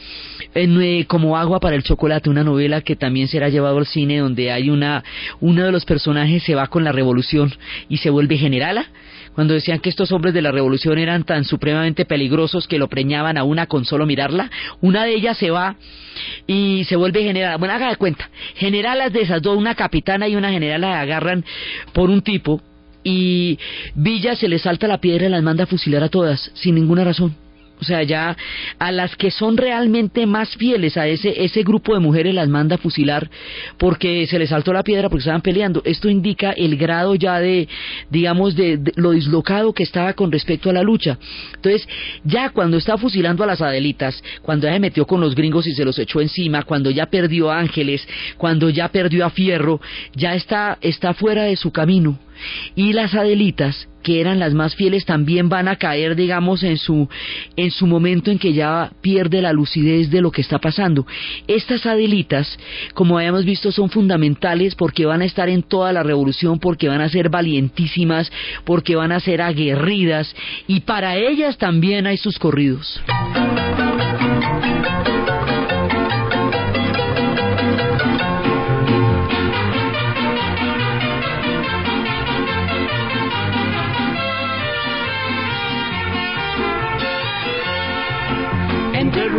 eh, 0.56 1.06
como 1.08 1.38
agua 1.38 1.60
para 1.60 1.76
el 1.76 1.84
chocolate, 1.84 2.30
una 2.30 2.44
novela 2.44 2.82
que 2.82 2.96
también 2.96 3.18
será 3.27 3.49
llevado 3.49 3.77
al 3.77 3.86
cine 3.86 4.19
donde 4.19 4.51
hay 4.51 4.69
una, 4.69 5.03
uno 5.39 5.63
de 5.63 5.71
los 5.71 5.86
personajes 5.86 6.43
se 6.43 6.55
va 6.55 6.67
con 6.67 6.84
la 6.84 6.91
revolución 6.91 7.53
y 7.89 7.97
se 7.97 8.10
vuelve 8.10 8.38
generala 8.38 8.88
cuando 9.34 9.53
decían 9.53 9.79
que 9.79 9.89
estos 9.89 10.12
hombres 10.12 10.34
de 10.34 10.41
la 10.41 10.51
revolución 10.51 10.97
eran 10.97 11.23
tan 11.23 11.45
supremamente 11.45 12.05
peligrosos 12.05 12.67
que 12.67 12.77
lo 12.77 12.89
preñaban 12.89 13.38
a 13.38 13.43
una 13.43 13.67
con 13.67 13.86
solo 13.86 14.05
mirarla, 14.05 14.49
una 14.82 15.05
de 15.05 15.13
ellas 15.13 15.38
se 15.38 15.49
va 15.49 15.77
y 16.47 16.84
se 16.86 16.95
vuelve 16.95 17.23
general. 17.23 17.58
Bueno, 17.58 17.73
haga 17.73 17.89
de 17.89 17.95
cuenta, 17.95 18.29
generalas 18.55 19.13
de 19.13 19.21
esas 19.21 19.41
dos, 19.41 19.58
una 19.58 19.75
capitana 19.75 20.27
y 20.27 20.36
una 20.36 20.51
general 20.51 20.82
la 20.82 20.99
agarran 20.99 21.45
por 21.93 22.10
un 22.10 22.21
tipo 22.21 22.62
y 23.03 23.58
Villa 23.95 24.36
se 24.36 24.49
le 24.49 24.60
salta 24.60 24.88
la 24.88 24.99
piedra 24.99 25.27
y 25.27 25.29
las 25.29 25.43
manda 25.43 25.63
a 25.63 25.67
fusilar 25.67 26.03
a 26.03 26.10
todas, 26.10 26.51
sin 26.53 26.75
ninguna 26.75 27.03
razón. 27.03 27.48
O 27.80 27.84
sea, 27.84 28.04
ya 28.04 28.36
a 28.78 28.92
las 28.92 29.15
que 29.15 29.32
son 29.32 29.58
realmente 29.58 30.26
más 30.26 30.56
fieles 30.58 30.98
a 30.98 31.08
ese, 31.08 31.44
ese 31.44 31.63
grupo 31.63 31.94
de 31.94 32.00
mujeres 32.00 32.34
las 32.34 32.50
manda 32.50 32.76
a 32.76 32.78
fusilar 32.78 33.30
porque 33.78 34.28
se 34.28 34.38
les 34.38 34.50
saltó 34.50 34.74
la 34.74 34.84
piedra 34.84 35.10
porque 35.10 35.22
estaban 35.22 35.42
peleando. 35.42 35.82
Esto 35.86 36.10
indica 36.10 36.52
el 36.52 36.78
grado 36.78 37.15
ya 37.15 37.39
de, 37.39 37.68
digamos, 38.10 38.56
de, 38.56 38.80
lo 38.96 39.12
dislocado 39.12 39.74
que 39.74 39.84
estaba 39.84 40.13
con 40.13 40.32
respecto 40.32 40.70
a 40.70 40.74
la 40.74 40.84
lucha. 40.84 41.18
Entonces, 41.56 41.88
ya 42.24 42.50
cuando 42.50 42.78
está 42.78 42.98
fusilando 42.98 43.44
a 43.44 43.48
las 43.48 43.62
Adelitas, 43.62 44.22
cuando 44.42 44.68
ya 44.68 44.74
se 44.74 44.80
metió 44.80 45.06
con 45.06 45.22
los 45.22 45.36
gringos 45.36 45.68
y 45.68 45.74
se 45.74 45.86
los 45.86 45.98
echó 46.00 46.22
encima, 46.22 46.63
cuando 46.63 46.92
ya 46.92 47.06
perdió 47.06 47.52
a 47.52 47.60
Ángeles, 47.60 48.08
cuando 48.38 48.70
ya 48.70 48.89
perdió 48.89 49.26
a 49.26 49.30
Fierro, 49.30 49.80
ya 50.13 50.36
está, 50.36 50.78
está 50.82 51.13
fuera 51.13 51.44
de 51.44 51.56
su 51.56 51.72
camino 51.72 52.20
y 52.76 52.94
las 52.94 53.13
Adelitas, 53.13 53.88
que 54.03 54.21
eran 54.21 54.39
las 54.39 54.53
más 54.53 54.75
fieles, 54.75 55.05
también 55.05 55.49
van 55.49 55.67
a 55.67 55.75
caer, 55.75 56.15
digamos, 56.15 56.63
en 56.63 56.77
su, 56.77 57.09
en 57.55 57.71
su 57.71 57.88
momento 57.88 58.31
en 58.31 58.39
que 58.39 58.53
ya 58.53 58.91
pierde 59.01 59.41
la 59.41 59.53
lucidez 59.53 60.09
de 60.09 60.21
lo 60.21 60.31
que 60.31 60.41
está 60.41 60.59
pasando. 60.59 61.05
Estas 61.47 61.85
Adelitas, 61.85 62.57
como 62.93 63.17
habíamos 63.17 63.45
visto, 63.45 63.71
son 63.71 63.89
fundamentales 63.89 64.75
porque 64.75 65.05
van 65.05 65.21
a 65.21 65.25
estar 65.25 65.49
en 65.49 65.63
toda 65.63 65.93
la 65.93 66.03
revolución, 66.03 66.59
porque 66.59 66.88
van 66.88 67.01
a 67.01 67.09
ser 67.09 67.29
valientísimas, 67.29 68.31
porque 68.65 68.95
van 68.95 69.12
a 69.12 69.19
ser 69.19 69.41
aguerridas, 69.41 70.35
y 70.67 70.81
para 70.81 71.17
ellas 71.17 71.57
también 71.57 72.07
hay 72.07 72.17
sus 72.17 72.39
corridos. 72.39 73.01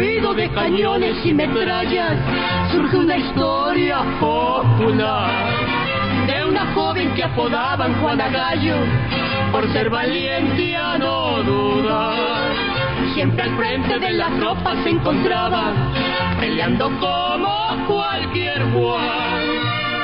De 0.00 0.48
cañones 0.52 1.26
y 1.26 1.34
metrallas 1.34 2.16
surge 2.72 2.96
una 2.96 3.18
historia 3.18 3.98
popular 4.18 5.30
de 6.26 6.44
una 6.46 6.72
joven 6.72 7.12
que 7.14 7.22
apodaban 7.22 8.00
Juana 8.00 8.28
Gallo 8.30 8.76
por 9.52 9.70
ser 9.74 9.90
valiente 9.90 10.74
a 10.74 10.96
no 10.96 11.42
dudar. 11.42 12.54
Siempre 13.12 13.42
al 13.42 13.56
frente 13.58 13.98
de 13.98 14.12
las 14.12 14.34
tropas 14.38 14.82
se 14.84 14.88
encontraba 14.88 15.74
peleando 16.40 16.90
como 16.98 17.86
cualquier 17.86 18.64
cual. 18.70 19.44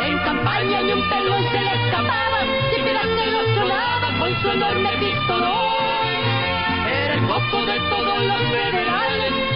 En 0.08 0.18
campaña 0.18 0.82
ni 0.82 0.92
un 0.92 1.08
pelón 1.08 1.42
se 1.50 1.58
le 1.58 1.74
escapaba, 1.84 2.40
siempre 2.70 2.98
se 3.00 3.30
lo 3.30 3.54
tronaba 3.54 4.18
con 4.18 4.42
su 4.42 4.50
enorme 4.50 4.90
pistolón. 4.98 5.56
Era 6.86 7.14
el 7.14 7.20
foco 7.20 7.64
de 7.64 7.80
todos 7.88 8.24
los 8.24 8.40
federales 8.50 9.55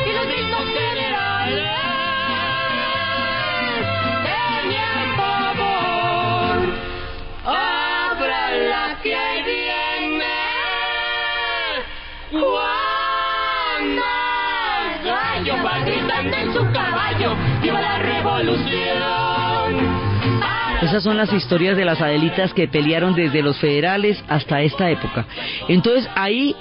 Esas 20.82 21.02
son 21.04 21.16
las 21.16 21.32
historias 21.32 21.76
de 21.76 21.84
las 21.84 22.00
Adelitas 22.00 22.52
que 22.52 22.66
pelearon 22.66 23.14
desde 23.14 23.42
los 23.42 23.58
federales 23.58 24.22
hasta 24.28 24.62
esta 24.62 24.90
época. 24.90 25.26
Entonces 25.68 26.08
ahí, 26.14 26.54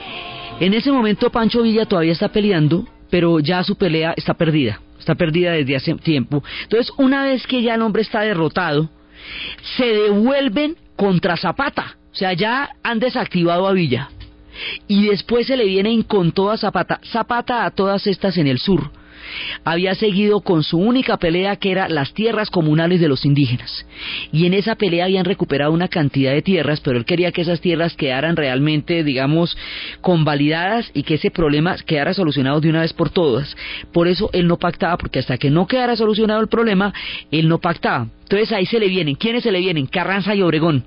en 0.60 0.73
ese 0.73 0.91
momento 0.91 1.32
Pancho 1.32 1.63
Villa 1.63 1.86
todavía 1.86 2.12
está 2.12 2.30
peleando, 2.30 2.86
pero 3.10 3.39
ya 3.39 3.63
su 3.63 3.75
pelea 3.75 4.13
está 4.15 4.34
perdida, 4.34 4.82
está 4.99 5.15
perdida 5.15 5.54
desde 5.54 5.75
hace 5.75 5.95
tiempo. 5.95 6.43
Entonces 6.63 6.91
una 6.97 7.23
vez 7.23 7.47
que 7.47 7.62
ya 7.62 7.75
el 7.75 7.82
hombre 7.82 8.02
está 8.02 8.21
derrotado, 8.21 8.89
se 9.78 9.86
devuelven 9.86 10.76
contra 10.96 11.38
Zapata, 11.38 11.98
o 12.12 12.16
sea, 12.16 12.34
ya 12.34 12.70
han 12.84 13.00
desactivado 13.00 13.68
a 13.68 13.74
Villa. 13.74 14.10
Y 14.88 15.08
después 15.08 15.48
se 15.48 15.56
le 15.56 15.66
vienen 15.66 16.04
con 16.04 16.32
toda 16.32 16.58
Zapata, 16.58 17.00
Zapata 17.12 17.66
a 17.66 17.72
todas 17.72 18.06
estas 18.08 18.38
en 18.38 18.48
el 18.48 18.60
sur 18.60 18.92
había 19.63 19.96
seguido 19.96 20.42
con 20.42 20.63
su 20.63 20.78
única 20.78 21.18
pelea 21.18 21.56
que 21.56 21.72
era 21.72 21.89
las 21.89 22.13
tierras 22.13 22.50
comunales 22.50 23.00
de 23.00 23.08
los 23.08 23.26
indígenas. 23.26 23.86
Y 24.32 24.46
en 24.46 24.54
esa 24.54 24.76
pelea 24.76 25.06
habían 25.06 25.26
recuperado 25.26 25.72
una 25.72 25.88
cantidad 25.88 26.34
de 26.34 26.42
tierras, 26.42 26.82
pero 26.82 26.98
él 26.98 27.06
quería 27.06 27.32
que 27.32 27.42
esas 27.42 27.62
tierras 27.62 27.96
quedaran 27.96 28.36
realmente, 28.36 29.04
digamos, 29.04 29.58
convalidadas 30.02 30.89
y 30.94 31.04
que 31.04 31.15
ese 31.15 31.32
problema 31.32 31.76
quedara 31.86 32.13
solucionado 32.13 32.62
de 32.62 32.70
una 32.70 32.82
vez 32.82 32.94
por 32.94 33.10
todas. 33.10 33.56
Por 33.92 34.08
eso 34.08 34.30
él 34.34 34.48
no 34.48 34.58
pactaba, 34.58 34.98
porque 34.98 35.20
hasta 35.20 35.38
que 35.38 35.50
no 35.50 35.68
quedara 35.68 35.96
solucionado 35.96 36.42
el 36.42 36.48
problema, 36.48 36.94
él 37.32 37.48
no 37.48 37.60
pactaba. 37.60 38.08
Entonces 38.24 38.52
ahí 38.52 38.65
se 38.65 38.80
le 38.80 38.88
vienen. 38.88 39.15
¿Quiénes 39.15 39.44
se 39.44 39.52
le 39.52 39.60
vienen? 39.60 39.88
Carranza 39.88 40.36
y 40.36 40.42
Obregón 40.42 40.86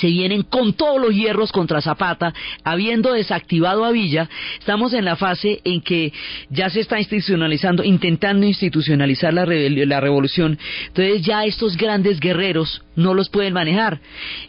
se 0.00 0.08
vienen 0.08 0.42
con 0.42 0.72
todos 0.74 1.00
los 1.00 1.14
hierros 1.14 1.52
contra 1.52 1.80
Zapata, 1.80 2.32
habiendo 2.64 3.12
desactivado 3.12 3.84
a 3.84 3.90
Villa, 3.90 4.28
estamos 4.58 4.94
en 4.94 5.04
la 5.04 5.16
fase 5.16 5.60
en 5.64 5.80
que 5.80 6.12
ya 6.50 6.70
se 6.70 6.80
está 6.80 6.98
institucionalizando, 6.98 7.84
intentando 7.84 8.46
institucionalizar 8.46 9.32
la, 9.34 9.44
la 9.44 10.00
revolución, 10.00 10.58
entonces 10.88 11.22
ya 11.22 11.44
estos 11.44 11.76
grandes 11.76 12.20
guerreros 12.20 12.82
no 12.96 13.14
los 13.14 13.28
pueden 13.28 13.54
manejar, 13.54 14.00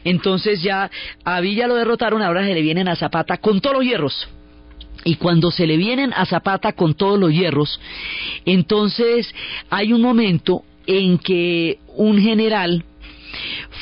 entonces 0.03 0.61
ya 0.61 0.89
a 1.23 1.41
Villa 1.41 1.67
lo 1.67 1.75
derrotaron, 1.75 2.21
ahora 2.21 2.45
se 2.45 2.53
le 2.53 2.61
vienen 2.61 2.87
a 2.87 2.95
Zapata 2.95 3.37
con 3.37 3.61
todos 3.61 3.77
los 3.77 3.85
hierros, 3.85 4.29
y 5.05 5.15
cuando 5.15 5.51
se 5.51 5.67
le 5.67 5.77
vienen 5.77 6.13
a 6.13 6.25
Zapata 6.25 6.73
con 6.73 6.93
todos 6.93 7.19
los 7.19 7.31
hierros, 7.31 7.79
entonces 8.45 9.33
hay 9.69 9.91
un 9.91 10.01
momento 10.01 10.63
en 10.85 11.17
que 11.17 11.79
un 11.95 12.19
general 12.19 12.83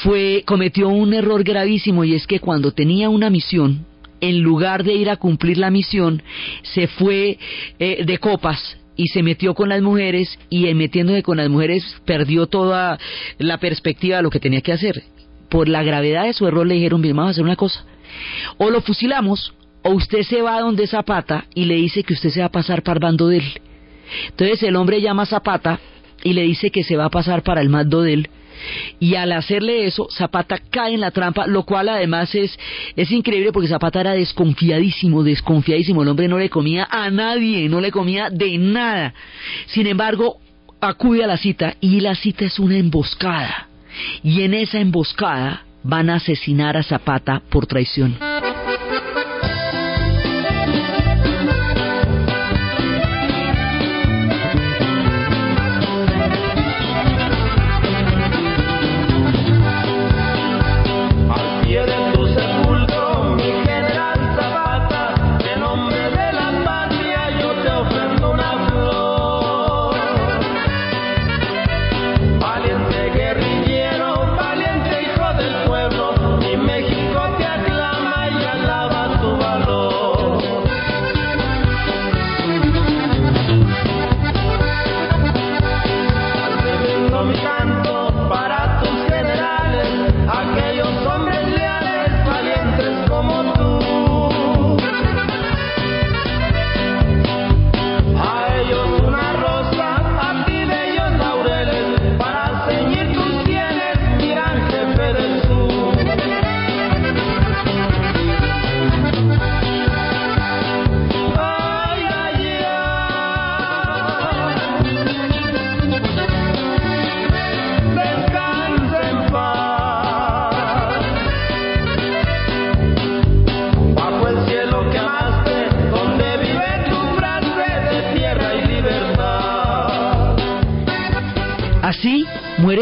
fue 0.03 0.43
cometió 0.45 0.89
un 0.89 1.13
error 1.13 1.43
gravísimo 1.43 2.03
y 2.03 2.15
es 2.15 2.27
que 2.27 2.39
cuando 2.39 2.71
tenía 2.71 3.09
una 3.09 3.29
misión 3.29 3.85
en 4.19 4.41
lugar 4.41 4.83
de 4.83 4.93
ir 4.93 5.09
a 5.09 5.17
cumplir 5.17 5.57
la 5.57 5.71
misión 5.71 6.21
se 6.61 6.87
fue 6.87 7.37
eh, 7.79 8.03
de 8.05 8.17
copas 8.19 8.77
y 8.95 9.07
se 9.07 9.23
metió 9.23 9.53
con 9.53 9.69
las 9.69 9.81
mujeres 9.81 10.37
y 10.49 10.71
metiéndose 10.73 11.23
con 11.23 11.37
las 11.37 11.49
mujeres 11.49 11.83
perdió 12.05 12.47
toda 12.47 12.99
la 13.39 13.57
perspectiva 13.57 14.17
de 14.17 14.23
lo 14.23 14.29
que 14.29 14.39
tenía 14.39 14.61
que 14.61 14.73
hacer. 14.73 15.03
Por 15.49 15.67
la 15.67 15.83
gravedad 15.83 16.25
de 16.25 16.33
su 16.33 16.47
error 16.47 16.67
le 16.67 16.75
dijeron, 16.75 17.01
bien, 17.01 17.15
vamos 17.15 17.29
a 17.29 17.31
hacer 17.31 17.43
una 17.43 17.55
cosa. 17.55 17.83
O 18.57 18.69
lo 18.69 18.81
fusilamos 18.81 19.53
o 19.81 19.91
usted 19.91 20.21
se 20.23 20.41
va 20.41 20.59
donde 20.59 20.87
Zapata 20.87 21.45
y 21.55 21.65
le 21.65 21.75
dice 21.75 22.03
que 22.03 22.13
usted 22.13 22.29
se 22.29 22.41
va 22.41 22.47
a 22.47 22.51
pasar 22.51 22.83
para 22.83 22.97
el 22.97 23.01
bando 23.01 23.27
de 23.27 23.37
él. 23.37 23.61
Entonces 24.27 24.61
el 24.63 24.75
hombre 24.75 25.01
llama 25.01 25.23
a 25.23 25.27
Zapata 25.27 25.79
y 26.23 26.33
le 26.33 26.43
dice 26.43 26.69
que 26.69 26.83
se 26.83 26.97
va 26.97 27.05
a 27.05 27.09
pasar 27.09 27.43
para 27.43 27.61
el 27.61 27.69
mando 27.69 28.01
de 28.01 28.13
él. 28.13 28.29
Y 28.99 29.15
al 29.15 29.31
hacerle 29.31 29.85
eso, 29.85 30.07
Zapata 30.09 30.59
cae 30.69 30.93
en 30.93 31.01
la 31.01 31.11
trampa, 31.11 31.47
lo 31.47 31.63
cual 31.63 31.89
además 31.89 32.33
es, 32.35 32.57
es 32.95 33.11
increíble 33.11 33.51
porque 33.51 33.67
Zapata 33.67 34.01
era 34.01 34.13
desconfiadísimo, 34.13 35.23
desconfiadísimo. 35.23 36.03
El 36.03 36.09
hombre 36.09 36.27
no 36.27 36.37
le 36.37 36.49
comía 36.49 36.87
a 36.89 37.09
nadie, 37.09 37.69
no 37.69 37.81
le 37.81 37.91
comía 37.91 38.29
de 38.29 38.57
nada. 38.57 39.13
Sin 39.67 39.87
embargo, 39.87 40.37
acude 40.79 41.23
a 41.23 41.27
la 41.27 41.37
cita 41.37 41.75
y 41.79 41.99
la 41.99 42.15
cita 42.15 42.45
es 42.45 42.59
una 42.59 42.77
emboscada. 42.77 43.67
Y 44.23 44.41
en 44.41 44.53
esa 44.53 44.79
emboscada 44.79 45.65
van 45.83 46.09
a 46.09 46.15
asesinar 46.15 46.77
a 46.77 46.83
Zapata 46.83 47.41
por 47.49 47.65
traición. 47.65 48.17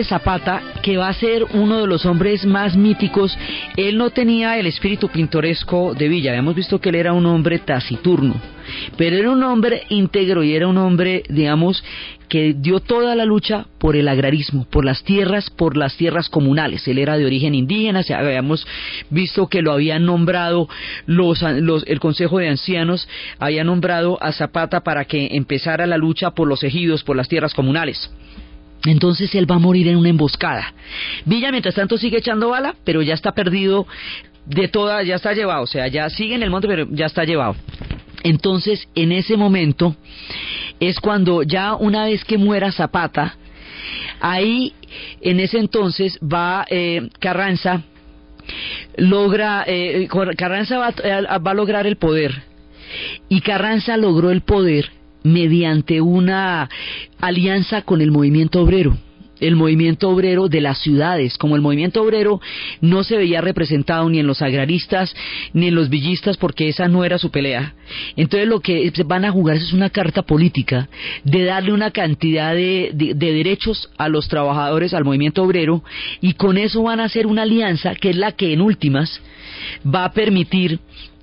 Zapata, 0.09 0.63
que 0.81 0.97
va 0.97 1.07
a 1.07 1.13
ser 1.13 1.45
uno 1.53 1.81
de 1.81 1.87
los 1.87 2.03
hombres 2.07 2.43
más 2.43 2.75
míticos, 2.75 3.37
él 3.77 3.95
no 3.95 4.09
tenía 4.09 4.57
el 4.57 4.65
espíritu 4.65 5.07
pintoresco 5.07 5.93
de 5.93 6.07
Villa. 6.07 6.31
Habíamos 6.31 6.55
visto 6.55 6.81
que 6.81 6.89
él 6.89 6.95
era 6.95 7.13
un 7.13 7.27
hombre 7.27 7.59
taciturno, 7.59 8.33
pero 8.97 9.15
era 9.15 9.29
un 9.29 9.43
hombre 9.43 9.83
íntegro 9.89 10.43
y 10.43 10.55
era 10.55 10.67
un 10.67 10.79
hombre, 10.79 11.21
digamos, 11.29 11.83
que 12.27 12.55
dio 12.57 12.79
toda 12.79 13.15
la 13.15 13.25
lucha 13.25 13.67
por 13.77 13.95
el 13.95 14.07
agrarismo, 14.07 14.65
por 14.69 14.83
las 14.83 15.03
tierras, 15.03 15.51
por 15.51 15.77
las 15.77 15.95
tierras 15.95 16.27
comunales. 16.27 16.87
Él 16.87 16.97
era 16.97 17.15
de 17.15 17.25
origen 17.25 17.53
indígena, 17.53 18.01
habíamos 18.15 18.65
visto 19.11 19.47
que 19.47 19.61
lo 19.61 19.73
habían 19.73 20.05
nombrado 20.05 20.69
los, 21.05 21.43
el 21.43 21.99
Consejo 21.99 22.39
de 22.39 22.49
Ancianos, 22.49 23.07
había 23.37 23.63
nombrado 23.63 24.17
a 24.21 24.31
Zapata 24.31 24.81
para 24.81 25.05
que 25.05 25.29
empezara 25.33 25.85
la 25.85 25.97
lucha 25.97 26.31
por 26.31 26.47
los 26.47 26.63
ejidos, 26.63 27.03
por 27.03 27.15
las 27.15 27.27
tierras 27.27 27.53
comunales. 27.53 28.09
Entonces 28.85 29.33
él 29.35 29.49
va 29.49 29.55
a 29.55 29.59
morir 29.59 29.87
en 29.87 29.97
una 29.97 30.09
emboscada. 30.09 30.73
Villa, 31.25 31.51
mientras 31.51 31.75
tanto, 31.75 31.97
sigue 31.97 32.17
echando 32.17 32.49
bala, 32.49 32.75
pero 32.83 33.01
ya 33.01 33.13
está 33.13 33.33
perdido 33.33 33.87
de 34.45 34.67
toda, 34.67 35.03
ya 35.03 35.15
está 35.15 35.33
llevado, 35.33 35.63
o 35.63 35.67
sea, 35.67 35.87
ya 35.87 36.09
sigue 36.09 36.35
en 36.35 36.43
el 36.43 36.49
monte, 36.49 36.67
pero 36.67 36.87
ya 36.89 37.05
está 37.05 37.23
llevado. 37.23 37.55
Entonces, 38.23 38.87
en 38.95 39.11
ese 39.11 39.37
momento, 39.37 39.95
es 40.79 40.99
cuando 40.99 41.43
ya 41.43 41.75
una 41.75 42.05
vez 42.05 42.23
que 42.23 42.37
muera 42.37 42.71
Zapata, 42.71 43.35
ahí, 44.19 44.73
en 45.21 45.39
ese 45.39 45.59
entonces, 45.59 46.17
va 46.21 46.65
eh, 46.69 47.09
Carranza, 47.19 47.83
logra, 48.97 49.63
eh, 49.67 50.07
Carranza 50.37 50.77
va, 50.79 50.93
va 51.37 51.51
a 51.51 51.53
lograr 51.53 51.85
el 51.85 51.97
poder. 51.97 52.43
Y 53.29 53.41
Carranza 53.41 53.97
logró 53.97 54.31
el 54.31 54.41
poder 54.41 54.98
mediante 55.23 56.01
una 56.01 56.69
alianza 57.19 57.81
con 57.81 58.01
el 58.01 58.11
movimiento 58.11 58.61
obrero 58.61 58.97
el 59.39 59.55
movimiento 59.55 60.09
obrero 60.09 60.47
de 60.47 60.61
las 60.61 60.79
ciudades, 60.79 61.37
como 61.37 61.55
el 61.55 61.61
movimiento 61.61 62.01
obrero 62.01 62.41
no 62.81 63.03
se 63.03 63.17
veía 63.17 63.41
representado 63.41 64.09
ni 64.09 64.19
en 64.19 64.27
los 64.27 64.41
agraristas 64.41 65.15
ni 65.53 65.67
en 65.67 65.75
los 65.75 65.89
villistas 65.89 66.37
porque 66.37 66.69
esa 66.69 66.87
no 66.87 67.03
era 67.03 67.17
su 67.17 67.31
pelea. 67.31 67.73
Entonces 68.15 68.47
lo 68.47 68.59
que 68.59 68.91
van 69.05 69.25
a 69.25 69.31
jugar 69.31 69.57
es 69.57 69.73
una 69.73 69.89
carta 69.89 70.23
política 70.23 70.89
de 71.23 71.43
darle 71.45 71.73
una 71.73 71.91
cantidad 71.91 72.53
de, 72.53 72.91
de 72.93 73.33
derechos 73.33 73.89
a 73.97 74.09
los 74.09 74.27
trabajadores, 74.27 74.93
al 74.93 75.05
movimiento 75.05 75.43
obrero, 75.43 75.83
y 76.21 76.33
con 76.33 76.57
eso 76.57 76.83
van 76.83 76.99
a 76.99 77.05
hacer 77.05 77.27
una 77.27 77.43
alianza 77.43 77.95
que 77.95 78.09
es 78.09 78.15
la 78.15 78.33
que 78.33 78.53
en 78.53 78.61
últimas 78.61 79.21
va 79.83 80.05
a 80.05 80.11
permitir 80.11 80.79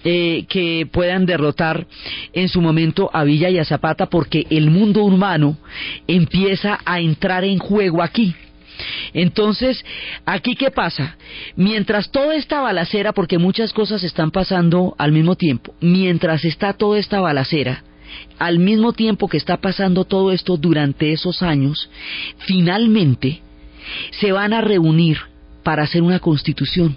eh, 0.09 0.45
que 0.49 0.87
puedan 0.92 1.27
derrotar 1.27 1.85
en 2.33 2.49
su 2.49 2.61
momento 2.61 3.11
a 3.12 3.25
Villa 3.25 3.51
y 3.51 3.59
a 3.59 3.64
Zapata 3.64 4.07
porque 4.07 4.47
el 4.51 4.71
mundo 4.71 5.03
humano 5.03 5.59
empieza 6.07 6.79
a 6.85 7.01
entrar 7.01 7.42
en 7.42 7.59
juego 7.59 8.05
aquí. 8.05 8.33
Entonces, 9.14 9.85
¿aquí 10.25 10.55
qué 10.55 10.71
pasa? 10.71 11.16
Mientras 11.57 12.12
toda 12.12 12.37
esta 12.37 12.61
balacera, 12.61 13.12
porque 13.14 13.38
muchas 13.38 13.73
cosas 13.73 14.05
están 14.05 14.31
pasando 14.31 14.95
al 14.97 15.11
mismo 15.11 15.35
tiempo, 15.35 15.75
mientras 15.81 16.45
está 16.45 16.75
toda 16.75 17.01
esta 17.01 17.21
balacera, 17.21 17.83
al 18.38 18.61
mismo 18.61 18.92
tiempo 18.92 19.27
que 19.27 19.38
está 19.38 19.57
pasando 19.57 20.05
todo 20.05 20.31
esto 20.31 20.57
durante 20.57 21.11
esos 21.11 21.42
años, 21.42 21.90
finalmente 22.47 23.40
se 24.12 24.31
van 24.31 24.53
a 24.53 24.61
reunir 24.61 25.19
para 25.64 25.83
hacer 25.83 26.03
una 26.03 26.21
constitución. 26.21 26.97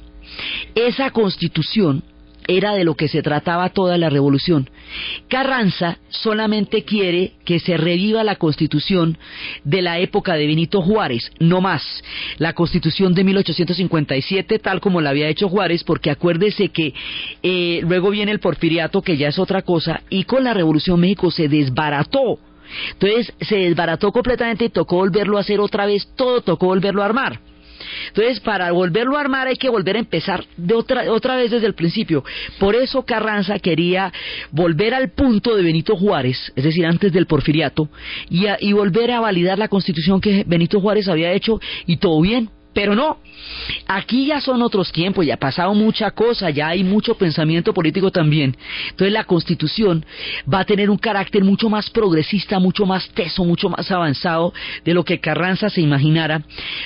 Esa 0.76 1.10
constitución 1.10 2.04
era 2.50 2.74
de 2.74 2.84
lo 2.84 2.96
que 2.96 3.08
se 3.08 3.22
trataba 3.22 3.70
toda 3.70 3.98
la 4.00 4.10
revolución. 4.10 4.70
Carranza 5.28 6.00
solamente 6.10 6.84
quiere 6.84 7.34
que 7.46 7.60
se 7.60 7.78
reviva 7.78 8.24
la 8.24 8.38
constitución 8.38 9.20
de 9.64 9.84
la 9.84 10.00
época 10.00 10.34
de 10.34 10.48
Benito 10.48 10.82
Juárez, 10.82 11.32
no 11.40 11.62
más. 11.62 11.84
La 12.40 12.54
constitución 12.54 13.14
de 13.14 13.24
1857, 13.24 14.58
tal 14.58 14.82
como 14.82 15.00
la 15.00 15.12
había 15.12 15.30
hecho 15.30 15.48
Juárez, 15.48 15.84
porque 15.84 16.10
acuérdese 16.10 16.70
que 16.70 16.96
eh, 17.44 17.82
luego 17.84 18.10
viene 18.10 18.32
el 18.32 18.40
porfiriato, 18.40 19.04
que 19.04 19.16
ya 19.16 19.28
es 19.28 19.38
otra 19.38 19.62
cosa, 19.62 20.02
y 20.10 20.24
con 20.24 20.44
la 20.44 20.56
revolución 20.56 21.00
México 21.00 21.30
se 21.30 21.48
desbarató. 21.48 22.40
Entonces 22.94 23.32
se 23.42 23.58
desbarató 23.58 24.12
completamente 24.12 24.66
y 24.66 24.70
tocó 24.70 24.98
volverlo 24.98 25.38
a 25.38 25.42
hacer 25.42 25.60
otra 25.60 25.86
vez, 25.86 26.08
todo 26.16 26.42
tocó 26.42 26.68
volverlo 26.68 27.04
a 27.04 27.06
armar. 27.06 27.40
Entonces, 28.08 28.40
para 28.40 28.72
volverlo 28.72 29.18
a 29.18 29.22
armar 29.22 29.48
hay 29.48 29.56
que 29.56 29.70
volver 29.70 29.96
a 29.96 30.00
empezar 30.00 30.46
de 30.58 30.74
otra, 30.74 31.12
otra 31.12 31.36
vez 31.36 31.52
desde 31.52 31.68
el 31.68 31.74
principio. 31.74 32.24
Por 32.60 32.76
eso 32.76 33.04
Carranza 33.04 33.60
quería 33.60 34.12
volver 34.52 34.94
al 34.94 35.12
punto 35.12 35.56
de 35.56 35.64
Benito 35.64 35.96
Juárez, 35.96 36.52
es 36.56 36.64
decir, 36.64 36.86
antes 36.86 37.12
del 37.12 37.26
porfiriato, 37.26 37.90
y, 38.30 38.46
y 38.60 38.74
volver 38.74 39.12
a 39.12 39.20
validar 39.20 39.58
la 39.58 39.68
constitución 39.68 40.22
que 40.22 40.44
Benito 40.46 40.80
Juárez 40.80 41.08
había 41.08 41.32
hecho 41.32 41.60
y 41.86 41.98
todo 41.98 42.22
bien, 42.22 42.50
Pero 42.80 42.96
no, 42.96 43.18
aquí 43.88 44.28
ya 44.28 44.40
son 44.40 44.62
otros 44.62 44.90
tiempos, 44.94 45.26
ya 45.26 45.34
ha 45.34 45.38
pasado 45.38 45.74
mucha 45.74 46.12
cosa, 46.12 46.50
ya 46.50 46.70
hay 46.70 46.82
mucho 46.82 47.16
pensamiento 47.16 47.74
político 47.74 48.10
también. 48.10 48.56
Entonces 48.92 49.12
la 49.12 49.26
constitución 49.26 50.06
va 50.52 50.62
a 50.62 50.64
tener 50.64 50.90
un 50.90 50.98
carácter 50.98 51.44
mucho 51.44 51.70
más 51.70 51.90
progresista, 51.90 52.58
mucho 52.58 52.86
más 52.86 53.10
teso, 53.10 53.44
mucho 53.44 53.68
más 53.68 53.92
avanzado 53.92 54.54
de 54.86 54.94
lo 54.94 55.04
que 55.04 55.20
Carranza 55.20 55.70
se 55.70 55.82
imaginara. 55.82 56.42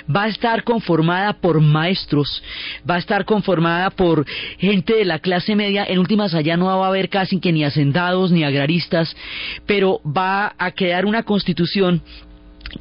Va 0.10 0.24
a 0.24 0.30
estar 0.30 0.64
conformada 0.64 1.34
por 1.34 1.62
maestros, 1.62 2.42
va 2.90 2.96
a 2.96 2.98
estar 2.98 3.24
conformada 3.26 3.92
por 3.92 4.26
gente 4.58 4.96
de 4.96 5.06
la 5.06 5.20
clase 5.20 5.56
media. 5.56 5.86
En 5.88 6.00
últimas 6.00 6.34
allá 6.34 6.58
no 6.58 6.66
va 6.66 6.86
a 6.86 6.90
haber 6.90 7.10
casi 7.10 7.40
que 7.40 7.52
ni 7.52 7.64
hacendados 7.66 8.32
ni 8.32 8.44
agraristas, 8.44 9.16
pero 9.68 10.02
va 10.04 10.56
a 10.58 10.72
quedar 10.72 11.06
una 11.06 11.22
constitución 11.22 12.02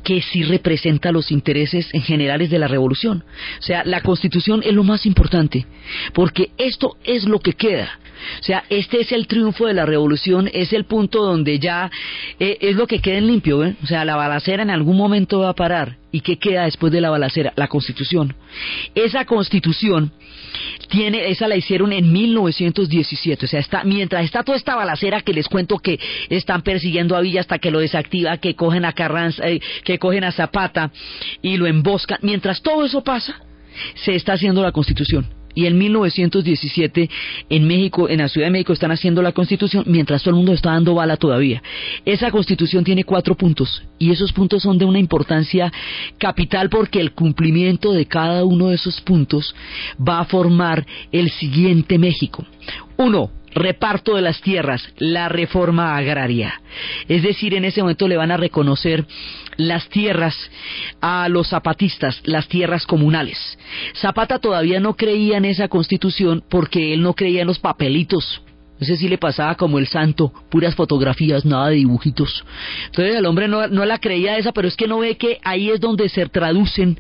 que 0.02 0.20
sí 0.22 0.42
representa 0.42 1.12
los 1.12 1.31
intereses 1.31 1.88
en 1.92 2.02
generales 2.02 2.50
de 2.50 2.59
la 2.59 2.68
revolución. 2.68 3.24
O 3.59 3.62
sea, 3.62 3.85
la 3.85 4.00
constitución 4.00 4.62
es 4.64 4.72
lo 4.72 4.85
más 4.85 5.07
importante, 5.07 5.66
porque 6.12 6.50
esto 6.59 6.96
es 7.05 7.24
lo 7.24 7.40
que 7.40 7.52
queda. 7.52 7.98
O 8.40 8.42
sea, 8.42 8.64
este 8.68 9.00
es 9.00 9.12
el 9.12 9.26
triunfo 9.26 9.66
de 9.66 9.74
la 9.74 9.87
revolución, 9.87 10.48
es 10.52 10.72
el 10.72 10.85
punto 10.85 11.22
donde 11.22 11.58
ya 11.58 11.90
eh, 12.38 12.58
es 12.61 12.76
lo 12.76 12.87
que 12.87 13.00
queda 13.00 13.18
en 13.18 13.26
limpio. 13.26 13.58
O 13.82 13.87
sea, 13.87 14.04
la 14.04 14.16
balacera 14.16 14.62
en 14.62 14.70
algún 14.70 14.96
momento 14.96 15.40
va 15.40 15.50
a 15.50 15.54
parar. 15.54 15.96
¿Y 16.11 16.20
qué 16.20 16.38
queda 16.38 16.64
después 16.64 16.92
de 16.92 17.00
la 17.00 17.11
balacera? 17.11 17.52
La 17.56 17.68
constitución. 17.68 18.35
Esa 18.94 19.24
constitución 19.24 20.12
tiene, 20.88 21.30
esa 21.30 21.48
la 21.48 21.56
hicieron 21.56 21.92
en 21.92 22.12
1917, 22.12 23.46
o 23.46 23.48
sea, 23.48 23.61
está, 23.61 23.82
mientras 23.85 24.24
está 24.24 24.42
toda 24.42 24.58
esta 24.58 24.76
balacera 24.76 25.22
que 25.22 25.32
les 25.32 25.48
cuento 25.48 25.78
que 25.78 25.98
están 26.28 26.61
persiguiendo 26.61 27.16
a 27.16 27.22
Villa 27.22 27.40
hasta 27.40 27.58
que 27.58 27.70
lo 27.70 27.80
desactiva, 27.80 28.37
que 28.37 28.54
cogen 28.54 28.85
a 28.85 28.92
Carranza, 28.92 29.48
eh, 29.48 29.61
que 29.85 29.98
cogen 29.98 30.24
a 30.24 30.32
Zapata 30.32 30.90
y 31.40 31.56
lo 31.56 31.66
emboscan, 31.66 32.18
mientras 32.20 32.61
todo 32.61 32.85
eso 32.85 33.02
pasa, 33.02 33.40
se 33.94 34.14
está 34.14 34.35
haciendo 34.35 34.62
la 34.62 34.72
constitución 34.72 35.26
y 35.55 35.67
en 35.67 35.79
1917 35.79 37.11
en 37.49 37.67
México, 37.67 38.09
en 38.09 38.19
la 38.19 38.29
Ciudad 38.29 38.47
de 38.47 38.53
México 38.53 38.73
están 38.73 38.91
haciendo 38.91 39.23
la 39.23 39.33
Constitución 39.33 39.85
mientras 39.87 40.23
todo 40.23 40.31
el 40.31 40.37
mundo 40.37 40.53
está 40.53 40.71
dando 40.71 40.95
bala 40.95 41.17
todavía. 41.17 41.62
Esa 42.05 42.31
Constitución 42.31 42.85
tiene 42.85 43.05
cuatro 43.05 43.37
puntos 43.37 43.83
y 43.99 44.11
esos 44.11 44.33
puntos 44.33 44.62
son 44.62 44.79
de 44.79 44.85
una 44.85 44.99
importancia 44.99 45.73
capital 46.19 46.69
porque 46.69 47.01
el 47.01 47.12
cumplimiento 47.12 47.93
de 47.93 48.07
cada 48.07 48.45
uno 48.45 48.69
de 48.69 48.77
esos 48.77 49.01
puntos 49.01 49.55
va 49.97 50.21
a 50.21 50.25
formar 50.25 50.87
el 51.11 51.31
siguiente 51.31 51.99
México. 51.99 52.45
Uno, 52.97 53.31
reparto 53.55 54.17
de 54.17 54.23
las 54.23 54.41
tierras, 54.41 54.83
la 54.99 55.29
reforma 55.29 55.97
agraria. 55.97 56.61
Es 57.09 57.23
decir, 57.23 57.55
en 57.55 57.65
ese 57.65 57.81
momento 57.83 58.09
le 58.09 58.17
van 58.17 58.31
a 58.31 58.37
reconocer 58.37 59.05
las 59.57 59.88
tierras 59.88 60.37
a 61.01 61.29
los 61.29 61.49
zapatistas, 61.49 62.21
las 62.25 62.49
tierras 62.49 62.87
comunales. 62.87 63.59
Zapata 63.95 64.38
todavía 64.38 64.81
no 64.81 64.95
creía 64.95 65.37
en 65.37 65.45
esa 65.45 65.69
constitución 65.69 66.43
porque 66.49 66.95
él 66.95 67.03
no 67.03 67.15
creía 67.15 67.43
en 67.43 67.49
los 67.49 67.59
papelitos 67.59 68.43
ese 68.83 68.97
sí 68.97 69.09
le 69.09 69.18
pasaba 69.18 69.55
como 69.55 69.79
el 69.79 69.87
santo, 69.87 70.33
puras 70.51 70.75
fotografías, 70.75 71.45
nada 71.45 71.68
de 71.68 71.77
dibujitos. 71.77 72.45
Entonces 72.87 73.16
el 73.16 73.27
hombre 73.27 73.49
no, 73.49 73.66
la 73.66 73.99
creía 73.99 74.37
esa, 74.37 74.53
pero 74.53 74.68
es 74.68 74.77
que 74.77 74.88
no 74.88 74.99
ve 74.99 75.16
que 75.16 75.38
ahí 75.45 75.71
es 75.71 75.81
donde 75.81 76.09
se 76.09 76.27
traducen, 76.27 76.99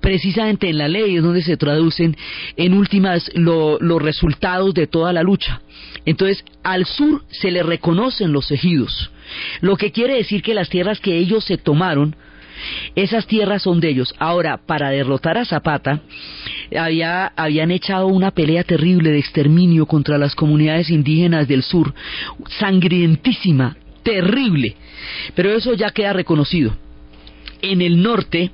precisamente 0.00 0.68
en 0.68 0.78
la 0.78 0.88
ley, 0.88 1.16
es 1.16 1.22
donde 1.22 1.42
se 1.42 1.56
traducen 1.56 2.16
en 2.56 2.74
últimas 2.74 3.30
los 3.34 4.02
resultados 4.02 4.74
de 4.74 4.86
toda 4.86 5.12
la 5.12 5.22
lucha. 5.22 5.60
Entonces 6.04 6.44
al 6.62 6.86
sur 6.86 7.24
se 7.30 7.50
le 7.50 7.62
reconocen 7.62 8.32
los 8.32 8.50
ejidos, 8.50 9.10
lo 9.60 9.76
que 9.76 9.92
quiere 9.92 10.16
decir 10.16 10.42
que 10.42 10.54
las 10.54 10.68
tierras 10.68 11.00
que 11.00 11.16
ellos 11.16 11.44
se 11.44 11.58
tomaron, 11.58 12.16
esas 12.94 13.26
tierras 13.26 13.62
son 13.62 13.80
de 13.80 13.90
ellos. 13.90 14.14
Ahora, 14.18 14.58
para 14.58 14.90
derrotar 14.90 15.38
a 15.38 15.44
Zapata, 15.44 16.00
había, 16.76 17.26
habían 17.36 17.70
echado 17.70 18.06
una 18.06 18.30
pelea 18.30 18.64
terrible 18.64 19.10
de 19.10 19.18
exterminio 19.18 19.86
contra 19.86 20.18
las 20.18 20.34
comunidades 20.34 20.90
indígenas 20.90 21.48
del 21.48 21.62
sur, 21.62 21.94
sangrientísima, 22.58 23.76
terrible. 24.02 24.76
Pero 25.34 25.54
eso 25.54 25.74
ya 25.74 25.90
queda 25.90 26.12
reconocido. 26.12 26.76
En 27.62 27.80
el 27.80 28.02
norte, 28.02 28.50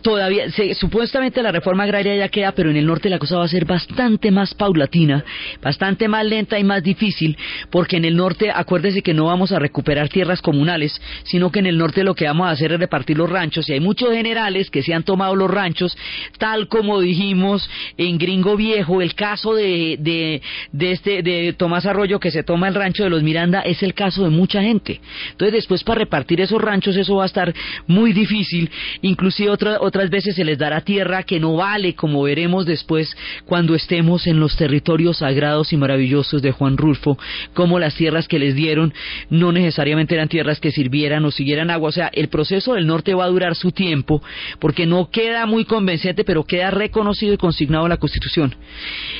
todavía, 0.00 0.46
supuestamente 0.74 1.42
la 1.42 1.52
reforma 1.52 1.84
agraria 1.84 2.16
ya 2.16 2.28
queda, 2.28 2.52
pero 2.52 2.70
en 2.70 2.76
el 2.76 2.86
norte 2.86 3.08
la 3.08 3.18
cosa 3.18 3.36
va 3.36 3.44
a 3.44 3.48
ser 3.48 3.64
bastante 3.64 4.30
más 4.30 4.54
paulatina, 4.54 5.24
bastante 5.62 6.08
más 6.08 6.24
lenta 6.24 6.58
y 6.58 6.64
más 6.64 6.82
difícil, 6.82 7.36
porque 7.70 7.96
en 7.96 8.04
el 8.04 8.16
norte, 8.16 8.50
acuérdese 8.52 9.02
que 9.02 9.14
no 9.14 9.26
vamos 9.26 9.52
a 9.52 9.58
recuperar 9.58 10.08
tierras 10.08 10.40
comunales, 10.40 11.00
sino 11.24 11.50
que 11.50 11.58
en 11.58 11.66
el 11.66 11.78
norte 11.78 12.04
lo 12.04 12.14
que 12.14 12.26
vamos 12.26 12.46
a 12.46 12.50
hacer 12.50 12.72
es 12.72 12.80
repartir 12.80 13.18
los 13.18 13.28
ranchos, 13.28 13.68
y 13.68 13.74
hay 13.74 13.80
muchos 13.80 14.10
generales 14.12 14.70
que 14.70 14.82
se 14.82 14.94
han 14.94 15.02
tomado 15.02 15.36
los 15.36 15.50
ranchos, 15.50 15.96
tal 16.38 16.68
como 16.68 17.00
dijimos 17.00 17.68
en 17.96 18.18
Gringo 18.18 18.56
Viejo, 18.56 19.02
el 19.02 19.14
caso 19.14 19.54
de, 19.54 19.96
de, 20.00 20.42
de 20.72 20.92
este, 20.92 21.22
de 21.22 21.52
Tomás 21.52 21.86
Arroyo 21.86 22.20
que 22.20 22.30
se 22.30 22.42
toma 22.42 22.68
el 22.68 22.74
rancho 22.74 23.04
de 23.04 23.10
los 23.10 23.22
Miranda, 23.22 23.60
es 23.60 23.82
el 23.82 23.94
caso 23.94 24.24
de 24.24 24.30
mucha 24.30 24.62
gente. 24.62 25.00
Entonces 25.32 25.52
después 25.52 25.84
para 25.84 26.00
repartir 26.00 26.40
esos 26.40 26.60
ranchos 26.60 26.96
eso 26.96 27.16
va 27.16 27.24
a 27.24 27.26
estar 27.26 27.52
muy 27.86 28.12
difícil, 28.12 28.70
inclusive 29.02 29.50
otra, 29.50 29.80
otras 29.82 30.10
veces 30.10 30.36
se 30.36 30.44
les 30.44 30.58
dará 30.58 30.80
tierra 30.80 31.24
que 31.24 31.40
no 31.40 31.56
vale, 31.56 31.94
como 31.94 32.22
veremos 32.22 32.66
después 32.66 33.16
cuando 33.46 33.74
estemos 33.74 34.26
en 34.26 34.38
los 34.38 34.56
territorios 34.56 35.18
sagrados 35.18 35.72
y 35.72 35.76
maravillosos 35.76 36.40
de 36.40 36.52
Juan 36.52 36.76
Rulfo, 36.76 37.18
como 37.52 37.78
las 37.78 37.94
tierras 37.96 38.28
que 38.28 38.38
les 38.38 38.54
dieron 38.54 38.94
no 39.28 39.50
necesariamente 39.50 40.14
eran 40.14 40.28
tierras 40.28 40.60
que 40.60 40.70
sirvieran 40.70 41.24
o 41.24 41.30
siguieran 41.30 41.70
agua. 41.70 41.88
O 41.88 41.92
sea, 41.92 42.10
el 42.12 42.28
proceso 42.28 42.74
del 42.74 42.86
norte 42.86 43.14
va 43.14 43.24
a 43.24 43.28
durar 43.28 43.56
su 43.56 43.72
tiempo, 43.72 44.22
porque 44.60 44.86
no 44.86 45.10
queda 45.10 45.46
muy 45.46 45.64
convenciente, 45.64 46.24
pero 46.24 46.44
queda 46.44 46.70
reconocido 46.70 47.34
y 47.34 47.38
consignado 47.38 47.84
en 47.86 47.90
la 47.90 47.96
Constitución. 47.96 48.54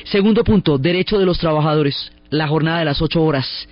Segundo 0.04 0.44
punto, 0.44 0.78
derecho 0.78 1.18
de 1.18 1.26
los 1.26 1.38
trabajadores 1.38 2.12
la 2.30 2.48
jornada 2.48 2.78
de 2.78 2.86
las 2.86 3.02
ocho 3.02 3.22
horas. 3.22 3.68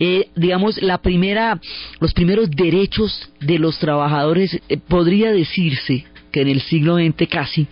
Eh, 0.00 0.28
digamos, 0.34 0.82
la 0.82 0.98
primera, 0.98 1.60
los 2.00 2.12
primeros 2.12 2.50
derechos 2.50 3.30
de 3.40 3.60
los 3.60 3.78
trabajadores, 3.78 4.60
eh, 4.68 4.76
podría 4.76 5.30
decirse, 5.30 6.04
que 6.32 6.40
en 6.40 6.48
el 6.48 6.60
siglo 6.62 6.96
XX 6.96 7.28
casi 7.28 7.66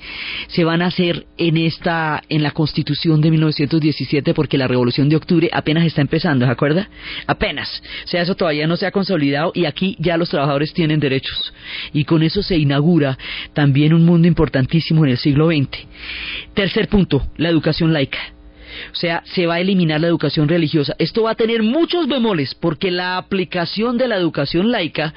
se 0.49 0.65
van 0.65 0.83
a 0.83 0.87
hacer 0.87 1.27
en 1.39 1.57
esta 1.57 2.23
en 2.29 2.43
la 2.43 2.53
Constitución 2.53 3.21
de 3.21 3.31
1917 3.31 4.35
porque 4.35 4.59
la 4.59 4.69
Revolución 4.69 5.09
de 5.09 5.17
Octubre 5.17 5.49
apenas 5.53 5.85
está 5.85 6.01
empezando, 6.01 6.47
¿se 6.47 6.53
acuerda? 6.53 6.89
Apenas. 7.27 7.83
O 8.05 8.09
sea, 8.09 8.23
eso 8.23 8.37
todavía 8.37 8.67
no 8.67 8.77
se 8.77 8.87
ha 8.87 8.93
consolidado 8.93 9.53
y 9.55 9.65
aquí 9.65 9.97
ya 9.99 10.17
los 10.17 10.31
trabajadores 10.31 10.73
tienen 10.73 11.01
derechos. 11.01 11.53
Y 11.93 12.05
con 12.05 12.23
eso 12.23 12.43
se 12.43 12.57
inaugura 12.57 13.19
también 13.55 13.95
un 13.95 14.05
mundo 14.05 14.29
importantísimo 14.29 15.05
en 15.05 15.13
el 15.13 15.19
siglo 15.19 15.49
XX. 15.49 15.87
Tercer 16.55 16.89
punto, 16.89 17.27
la 17.37 17.49
educación 17.49 17.93
laica. 17.93 18.40
O 18.93 18.95
sea, 18.95 19.23
se 19.25 19.47
va 19.47 19.55
a 19.55 19.61
eliminar 19.61 20.01
la 20.01 20.09
educación 20.09 20.49
religiosa. 20.49 20.95
Esto 20.99 21.25
va 21.25 21.33
a 21.33 21.35
tener 21.35 21.63
muchos 21.63 22.09
bemoles 22.09 22.55
porque 22.55 22.91
la 22.91 23.17
aplicación 23.17 23.99
de 23.99 24.09
la 24.09 24.17
educación 24.17 24.71
laica 24.71 25.15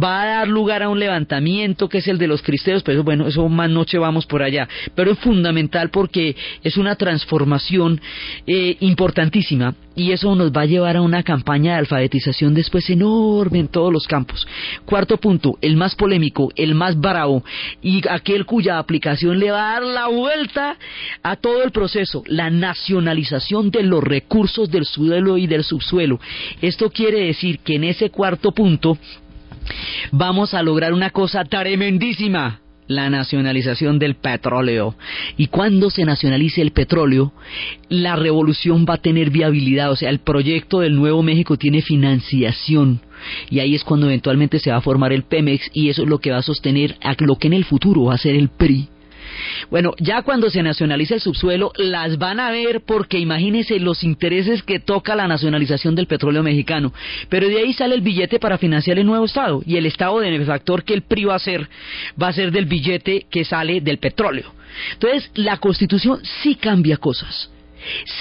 va 0.00 0.22
a 0.22 0.26
dar 0.26 0.48
lugar 0.48 0.82
a 0.82 0.88
un 0.88 0.98
levantamiento 0.98 1.88
que 1.88 1.98
es 1.98 2.08
el 2.08 2.18
de 2.18 2.26
los 2.26 2.42
cristeros, 2.42 2.82
pero 2.82 3.02
bueno, 3.02 3.26
eso 3.26 3.48
más 3.48 3.70
noche 3.70 3.98
vamos 3.98 4.26
por 4.26 4.42
allá. 4.42 4.68
Pero 4.94 5.12
es 5.12 5.18
fundamental 5.18 5.90
porque 5.90 6.36
es 6.62 6.76
una 6.76 6.96
transformación 6.96 8.00
eh, 8.46 8.76
importantísima 8.80 9.74
y 9.94 10.12
eso 10.12 10.34
nos 10.34 10.52
va 10.52 10.62
a 10.62 10.66
llevar 10.66 10.96
a 10.96 11.02
una 11.02 11.22
campaña 11.22 11.72
de 11.72 11.78
alfabetización 11.80 12.54
después 12.54 12.88
enorme 12.90 13.60
en 13.60 13.68
todos 13.68 13.92
los 13.92 14.06
campos. 14.06 14.46
Cuarto 14.84 15.18
punto, 15.18 15.58
el 15.60 15.76
más 15.76 15.94
polémico, 15.94 16.50
el 16.56 16.74
más 16.74 16.98
bravo 16.98 17.44
y 17.82 18.02
aquel 18.08 18.46
cuya 18.46 18.78
aplicación 18.78 19.38
le 19.38 19.50
va 19.50 19.70
a 19.70 19.72
dar 19.74 19.82
la 19.82 20.08
vuelta 20.08 20.76
a 21.22 21.36
todo 21.36 21.62
el 21.62 21.70
proceso, 21.70 22.22
la 22.26 22.50
nacionalización 22.50 23.70
de 23.70 23.82
los 23.82 24.02
recursos 24.02 24.70
del 24.70 24.84
suelo 24.84 25.36
y 25.36 25.46
del 25.46 25.64
subsuelo. 25.64 26.20
Esto 26.60 26.90
quiere 26.90 27.26
decir 27.26 27.58
que 27.60 27.76
en 27.76 27.84
ese 27.84 28.10
cuarto 28.10 28.52
punto 28.52 28.96
vamos 30.10 30.54
a 30.54 30.62
lograr 30.62 30.92
una 30.92 31.10
cosa 31.10 31.44
tremendísima 31.44 32.61
la 32.86 33.10
nacionalización 33.10 33.98
del 33.98 34.16
petróleo. 34.16 34.94
Y 35.36 35.46
cuando 35.46 35.90
se 35.90 36.04
nacionalice 36.04 36.62
el 36.62 36.72
petróleo, 36.72 37.32
la 37.88 38.16
revolución 38.16 38.86
va 38.88 38.94
a 38.94 39.02
tener 39.02 39.30
viabilidad, 39.30 39.90
o 39.90 39.96
sea, 39.96 40.10
el 40.10 40.20
proyecto 40.20 40.80
del 40.80 40.96
Nuevo 40.96 41.22
México 41.22 41.56
tiene 41.56 41.82
financiación. 41.82 43.00
Y 43.50 43.60
ahí 43.60 43.74
es 43.74 43.84
cuando 43.84 44.06
eventualmente 44.06 44.58
se 44.58 44.70
va 44.70 44.78
a 44.78 44.82
formar 44.82 45.12
el 45.12 45.22
Pemex 45.22 45.70
y 45.72 45.88
eso 45.88 46.02
es 46.02 46.08
lo 46.08 46.18
que 46.18 46.32
va 46.32 46.38
a 46.38 46.42
sostener 46.42 46.96
a 47.02 47.14
lo 47.18 47.36
que 47.36 47.46
en 47.46 47.52
el 47.52 47.64
futuro 47.64 48.04
va 48.04 48.14
a 48.14 48.18
ser 48.18 48.34
el 48.34 48.48
PRI 48.48 48.88
bueno, 49.70 49.94
ya 49.98 50.22
cuando 50.22 50.50
se 50.50 50.62
nacionaliza 50.62 51.14
el 51.14 51.20
subsuelo, 51.20 51.72
las 51.76 52.18
van 52.18 52.40
a 52.40 52.50
ver 52.50 52.82
porque 52.82 53.18
imagínense 53.18 53.78
los 53.78 54.04
intereses 54.04 54.62
que 54.62 54.80
toca 54.80 55.14
la 55.14 55.28
nacionalización 55.28 55.94
del 55.94 56.06
petróleo 56.06 56.42
mexicano. 56.42 56.92
Pero 57.28 57.48
de 57.48 57.58
ahí 57.58 57.72
sale 57.72 57.94
el 57.94 58.00
billete 58.00 58.38
para 58.38 58.58
financiar 58.58 58.98
el 58.98 59.06
nuevo 59.06 59.24
Estado. 59.24 59.62
Y 59.66 59.76
el 59.76 59.86
Estado 59.86 60.20
de 60.20 60.30
benefactor 60.30 60.84
que 60.84 60.94
el 60.94 61.02
PRI 61.02 61.24
va 61.24 61.34
a 61.34 61.36
hacer, 61.36 61.68
va 62.20 62.28
a 62.28 62.32
ser 62.32 62.50
del 62.50 62.66
billete 62.66 63.26
que 63.30 63.44
sale 63.44 63.80
del 63.80 63.98
petróleo. 63.98 64.52
Entonces, 64.94 65.30
la 65.34 65.58
Constitución 65.58 66.20
sí 66.42 66.54
cambia 66.54 66.96
cosas. 66.96 67.50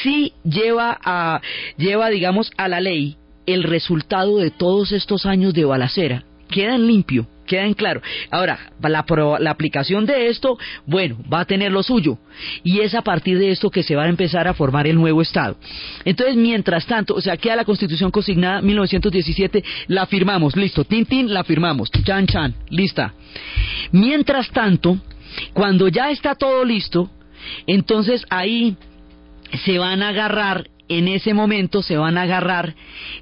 Sí 0.03 0.33
lleva 0.43 0.97
a, 1.03 1.41
lleva, 1.77 2.09
digamos, 2.09 2.51
a 2.57 2.67
la 2.67 2.81
ley 2.81 3.17
el 3.45 3.63
resultado 3.63 4.37
de 4.37 4.51
todos 4.51 4.91
estos 4.91 5.25
años 5.25 5.53
de 5.53 5.65
balacera. 5.65 6.23
Queda 6.49 6.75
en 6.75 6.87
limpio 6.87 7.27
queda 7.51 7.65
en 7.65 7.73
claro. 7.73 8.01
Ahora, 8.29 8.57
la, 8.81 9.05
la 9.39 9.51
aplicación 9.51 10.05
de 10.05 10.29
esto, 10.29 10.57
bueno, 10.85 11.17
va 11.31 11.41
a 11.41 11.45
tener 11.45 11.69
lo 11.69 11.83
suyo. 11.83 12.17
Y 12.63 12.79
es 12.79 12.95
a 12.95 13.01
partir 13.01 13.37
de 13.37 13.51
esto 13.51 13.69
que 13.69 13.83
se 13.83 13.95
va 13.97 14.03
a 14.03 14.07
empezar 14.07 14.47
a 14.47 14.53
formar 14.53 14.87
el 14.87 14.95
nuevo 14.95 15.21
Estado. 15.21 15.57
Entonces, 16.05 16.37
mientras 16.37 16.85
tanto, 16.85 17.13
o 17.13 17.19
sea, 17.19 17.35
queda 17.35 17.57
la 17.57 17.65
Constitución 17.65 18.09
consignada 18.09 18.61
1917, 18.61 19.63
la 19.87 20.05
firmamos, 20.05 20.55
listo, 20.55 20.85
tin, 20.85 21.05
tin, 21.05 21.33
la 21.33 21.43
firmamos, 21.43 21.91
chan, 21.91 22.25
chan, 22.25 22.55
lista. 22.69 23.13
Mientras 23.91 24.49
tanto, 24.51 24.97
cuando 25.51 25.89
ya 25.89 26.09
está 26.09 26.35
todo 26.35 26.63
listo, 26.63 27.09
entonces 27.67 28.25
ahí 28.29 28.77
se 29.65 29.77
van 29.77 30.03
a 30.03 30.09
agarrar 30.09 30.69
en 30.97 31.07
ese 31.07 31.33
momento 31.33 31.81
se 31.81 31.95
van 31.95 32.17
a 32.17 32.23
agarrar 32.23 32.75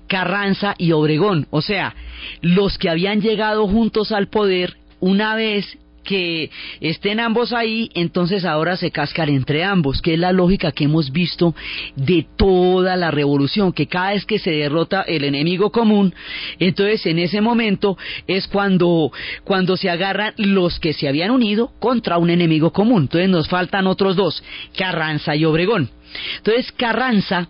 Carranza 0.07 0.73
y 0.77 0.91
Obregón, 0.91 1.47
o 1.51 1.61
sea, 1.61 1.95
los 2.41 2.79
que 2.79 2.89
habían 2.89 3.21
llegado 3.21 3.67
juntos 3.67 4.11
al 4.11 4.27
poder 4.27 4.77
una 4.99 5.35
vez 5.35 5.77
que 6.03 6.49
estén 6.81 7.19
ambos 7.19 7.53
ahí, 7.53 7.89
entonces 7.93 8.45
ahora 8.45 8.77
se 8.77 8.91
cascan 8.91 9.29
entre 9.29 9.63
ambos, 9.63 10.01
que 10.01 10.13
es 10.13 10.19
la 10.19 10.31
lógica 10.31 10.71
que 10.71 10.85
hemos 10.85 11.11
visto 11.11 11.55
de 11.95 12.25
toda 12.37 12.95
la 12.95 13.11
revolución, 13.11 13.73
que 13.73 13.87
cada 13.87 14.11
vez 14.11 14.25
que 14.25 14.39
se 14.39 14.51
derrota 14.51 15.01
el 15.01 15.23
enemigo 15.23 15.71
común, 15.71 16.13
entonces 16.59 17.05
en 17.05 17.19
ese 17.19 17.41
momento 17.41 17.97
es 18.27 18.47
cuando, 18.47 19.11
cuando 19.43 19.77
se 19.77 19.89
agarran 19.89 20.33
los 20.37 20.79
que 20.79 20.93
se 20.93 21.07
habían 21.07 21.31
unido 21.31 21.71
contra 21.79 22.17
un 22.17 22.29
enemigo 22.29 22.71
común. 22.71 23.03
Entonces 23.03 23.29
nos 23.29 23.47
faltan 23.47 23.87
otros 23.87 24.15
dos, 24.15 24.43
Carranza 24.77 25.35
y 25.35 25.45
Obregón. 25.45 25.89
Entonces 26.37 26.71
Carranza, 26.71 27.49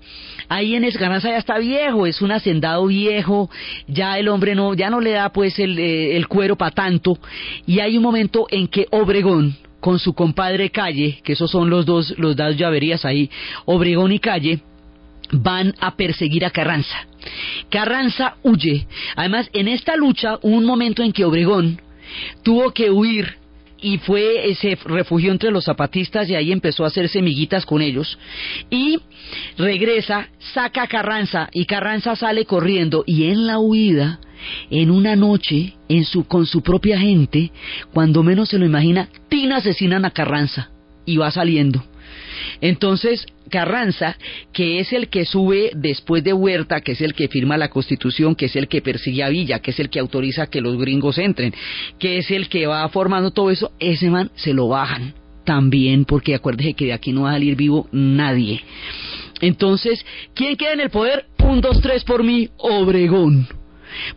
ahí 0.50 0.76
en 0.76 0.90
Carranza 0.92 1.30
ya 1.30 1.38
está 1.38 1.58
viejo, 1.60 2.06
es 2.06 2.22
un 2.22 2.32
hacendado 2.32 2.88
viejo, 2.88 3.50
ya 3.88 4.18
el 4.20 4.28
hombre 4.28 4.56
no, 4.56 4.74
ya 4.74 4.90
no 4.90 5.00
le 5.00 5.12
da 5.12 5.30
pues 5.30 5.58
el, 5.60 5.78
eh, 5.80 6.22
cuero 6.28 6.58
para 6.58 6.72
tanto, 6.72 7.18
y 7.66 7.80
hay 7.80 7.96
un 7.96 8.04
momento 8.04 8.48
en 8.50 8.68
que 8.68 8.88
Obregón, 8.92 9.56
con 9.80 10.00
su 10.00 10.14
compadre 10.14 10.72
Calle, 10.72 11.20
que 11.24 11.34
esos 11.34 11.50
son 11.50 11.70
los 11.70 11.86
dos, 11.86 12.14
los 12.18 12.36
dos 12.36 12.58
llaverías 12.58 13.06
ahí, 13.06 13.30
Obregón 13.66 14.12
y 14.12 14.20
Calle, 14.20 14.60
van 15.32 15.74
a 15.80 15.96
perseguir 15.96 16.44
a 16.44 16.50
Carranza. 16.50 17.08
Carranza 17.70 18.36
huye. 18.44 18.88
Además, 19.16 19.50
en 19.54 19.68
esta 19.68 19.96
lucha 19.96 20.40
hubo 20.42 20.56
un 20.56 20.66
momento 20.66 21.04
en 21.04 21.14
que 21.14 21.24
Obregón 21.24 21.80
tuvo 22.44 22.72
que 22.72 22.90
huir 22.90 23.39
y 23.82 23.98
fue 24.00 24.54
se 24.56 24.78
refugió 24.86 25.32
entre 25.32 25.52
los 25.52 25.66
zapatistas 25.66 26.30
y 26.30 26.36
ahí 26.36 26.52
empezó 26.52 26.84
a 26.84 26.88
hacer 26.88 27.10
semiguitas 27.10 27.66
con 27.66 27.82
ellos. 27.82 28.18
Y 28.70 29.00
regresa 29.58 30.30
saca 30.54 30.84
a 30.84 30.88
Carranza 30.88 31.50
y 31.52 31.66
Carranza 31.66 32.16
sale 32.16 32.46
corriendo 32.46 33.04
y 33.06 33.26
en 33.26 33.48
la 33.48 33.60
huida 33.60 34.20
en 34.70 34.90
una 34.90 35.16
noche 35.16 35.74
en 35.90 36.06
su 36.06 36.26
con 36.26 36.46
su 36.46 36.62
propia 36.62 36.98
gente 36.98 37.52
cuando 37.94 38.24
menos 38.24 38.50
se 38.50 38.58
lo 38.58 38.66
imagina 38.66 39.10
Tina 39.28 39.58
asesinan 39.58 40.06
a 40.06 40.12
Carranza 40.12 40.70
y 41.06 41.18
va 41.18 41.30
saliendo 41.30 41.84
entonces, 42.62 43.26
Carranza, 43.50 44.18
que 44.54 44.80
es 44.80 44.94
el 44.94 45.10
que 45.10 45.26
sube 45.26 45.72
después 45.76 46.24
de 46.24 46.34
Huerta, 46.34 46.82
que 46.82 46.94
es 46.94 47.02
el 47.02 47.14
que 47.14 47.28
firma 47.28 47.58
la 47.58 47.70
constitución, 47.70 48.36
que 48.36 48.46
es 48.46 48.56
el 48.56 48.68
que 48.68 48.82
persigue 48.82 49.24
a 49.24 49.30
Villa, 49.30 49.60
que 49.60 49.72
es 49.72 49.80
el 49.80 49.90
que 49.90 50.00
autoriza 50.00 50.48
que 50.48 50.62
los 50.62 50.78
gringos 50.78 51.18
entren, 51.18 51.54
que 51.98 52.18
es 52.18 52.30
el 52.32 52.48
que 52.50 52.68
va 52.68 52.88
formando 52.90 53.32
todo 53.32 53.52
eso, 53.52 53.72
ese 53.80 54.10
man 54.10 54.32
se 54.36 54.54
lo 54.54 54.68
bajan 54.68 55.14
también, 55.44 56.06
porque 56.06 56.36
acuérdese 56.36 56.74
que 56.74 56.86
de 56.86 56.94
aquí 56.94 57.12
no 57.12 57.24
va 57.24 57.32
a 57.32 57.34
salir 57.34 57.56
vivo 57.56 57.88
nadie. 57.92 58.62
Entonces, 59.42 60.06
¿quién 60.36 60.56
queda 60.56 60.74
en 60.74 60.82
el 60.82 60.90
poder? 60.90 61.26
Un, 61.44 61.62
dos, 61.62 61.82
tres 61.82 62.04
por 62.04 62.24
mí, 62.24 62.50
Obregón. 62.58 63.59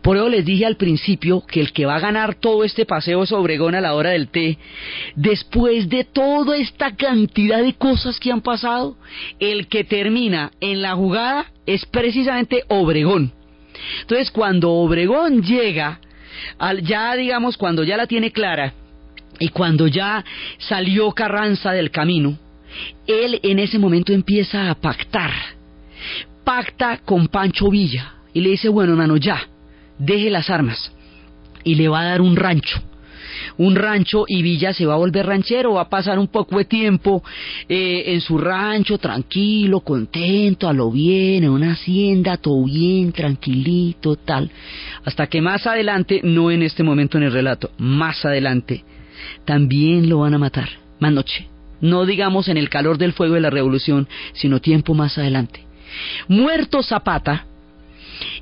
Por 0.01 0.17
eso 0.17 0.29
les 0.29 0.45
dije 0.45 0.65
al 0.65 0.77
principio 0.77 1.43
que 1.45 1.59
el 1.59 1.71
que 1.71 1.85
va 1.85 1.95
a 1.95 1.99
ganar 1.99 2.35
todo 2.35 2.63
este 2.63 2.85
paseo 2.85 3.23
es 3.23 3.31
Obregón 3.31 3.75
a 3.75 3.81
la 3.81 3.93
hora 3.95 4.11
del 4.11 4.27
té. 4.27 4.57
Después 5.15 5.89
de 5.89 6.03
toda 6.03 6.57
esta 6.57 6.95
cantidad 6.95 7.61
de 7.61 7.73
cosas 7.73 8.19
que 8.19 8.31
han 8.31 8.41
pasado, 8.41 8.97
el 9.39 9.67
que 9.67 9.83
termina 9.83 10.51
en 10.59 10.81
la 10.81 10.95
jugada 10.95 11.51
es 11.65 11.85
precisamente 11.85 12.63
Obregón. 12.67 13.31
Entonces, 14.01 14.31
cuando 14.31 14.71
Obregón 14.71 15.41
llega, 15.41 15.99
ya 16.83 17.15
digamos, 17.15 17.57
cuando 17.57 17.83
ya 17.83 17.97
la 17.97 18.07
tiene 18.07 18.31
clara 18.31 18.73
y 19.39 19.49
cuando 19.49 19.87
ya 19.87 20.23
salió 20.59 21.11
Carranza 21.11 21.71
del 21.71 21.89
camino, 21.89 22.37
él 23.07 23.39
en 23.43 23.59
ese 23.59 23.79
momento 23.79 24.13
empieza 24.13 24.69
a 24.69 24.75
pactar. 24.75 25.31
Pacta 26.43 26.99
con 27.05 27.27
Pancho 27.27 27.69
Villa 27.69 28.13
y 28.33 28.41
le 28.41 28.49
dice, 28.49 28.69
bueno, 28.69 28.91
hermano, 28.93 29.17
ya, 29.17 29.47
deje 30.05 30.29
las 30.29 30.49
armas 30.49 30.91
y 31.63 31.75
le 31.75 31.87
va 31.87 32.01
a 32.01 32.05
dar 32.05 32.21
un 32.21 32.35
rancho. 32.35 32.81
Un 33.57 33.75
rancho 33.75 34.25
y 34.27 34.41
Villa 34.41 34.73
se 34.73 34.85
va 34.85 34.93
a 34.93 34.97
volver 34.97 35.25
ranchero, 35.25 35.73
va 35.73 35.81
a 35.81 35.89
pasar 35.89 36.19
un 36.19 36.27
poco 36.27 36.57
de 36.57 36.65
tiempo 36.65 37.23
eh, 37.67 38.03
en 38.07 38.21
su 38.21 38.37
rancho, 38.37 38.97
tranquilo, 38.97 39.81
contento, 39.81 40.67
a 40.67 40.73
lo 40.73 40.91
bien, 40.91 41.43
en 41.43 41.49
una 41.49 41.73
hacienda, 41.73 42.37
todo 42.37 42.65
bien, 42.65 43.11
tranquilito, 43.11 44.15
tal. 44.15 44.49
Hasta 45.05 45.27
que 45.27 45.41
más 45.41 45.67
adelante, 45.67 46.21
no 46.23 46.51
en 46.51 46.63
este 46.63 46.83
momento 46.83 47.17
en 47.17 47.23
el 47.23 47.31
relato, 47.31 47.71
más 47.77 48.23
adelante, 48.25 48.83
también 49.45 50.09
lo 50.09 50.19
van 50.19 50.33
a 50.33 50.39
matar, 50.39 50.69
más 50.99 51.11
noche. 51.11 51.47
No 51.81 52.05
digamos 52.05 52.47
en 52.47 52.57
el 52.57 52.69
calor 52.69 52.97
del 52.97 53.13
fuego 53.13 53.35
de 53.35 53.41
la 53.41 53.49
revolución, 53.49 54.07
sino 54.33 54.61
tiempo 54.61 54.93
más 54.93 55.17
adelante. 55.17 55.65
Muerto 56.27 56.81
Zapata, 56.81 57.45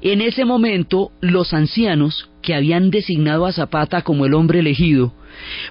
en 0.01 0.21
ese 0.21 0.45
momento, 0.45 1.11
los 1.21 1.53
ancianos 1.53 2.29
que 2.41 2.55
habían 2.55 2.89
designado 2.89 3.45
a 3.45 3.53
Zapata 3.53 4.01
como 4.01 4.25
el 4.25 4.33
hombre 4.33 4.59
elegido 4.59 5.13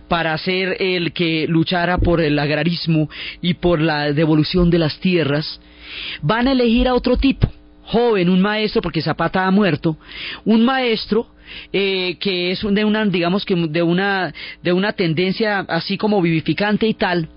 para 0.09 0.37
ser 0.39 0.77
el 0.81 1.13
que 1.13 1.47
luchara 1.49 1.99
por 1.99 2.21
el 2.21 2.39
agrarismo 2.39 3.09
y 3.41 3.55
por 3.55 3.81
la 3.81 4.13
devolución 4.13 4.71
de 4.71 4.79
las 4.79 4.99
tierras, 5.01 5.61
van 6.23 6.49
a 6.49 6.53
elegir 6.53 6.89
a 6.89 6.95
otro 6.95 7.17
tipo, 7.17 7.49
joven, 7.83 8.29
un 8.29 8.41
maestro, 8.41 8.83
porque 8.83 9.03
Zapata 9.03 9.47
ha 9.47 9.51
muerto, 9.51 9.97
un 10.45 10.65
maestro 10.65 11.29
eh, 11.73 12.17
que 12.21 12.53
es 12.53 12.63
de 12.63 12.85
una, 12.85 13.05
digamos 13.07 13.45
que 13.45 13.55
de 13.55 13.83
una, 13.83 14.33
de 14.63 14.73
una 14.73 14.93
tendencia 14.93 15.61
así 15.61 15.97
como 15.97 16.23
vivificante 16.23 16.87
y 16.87 16.95
tal, 16.95 17.29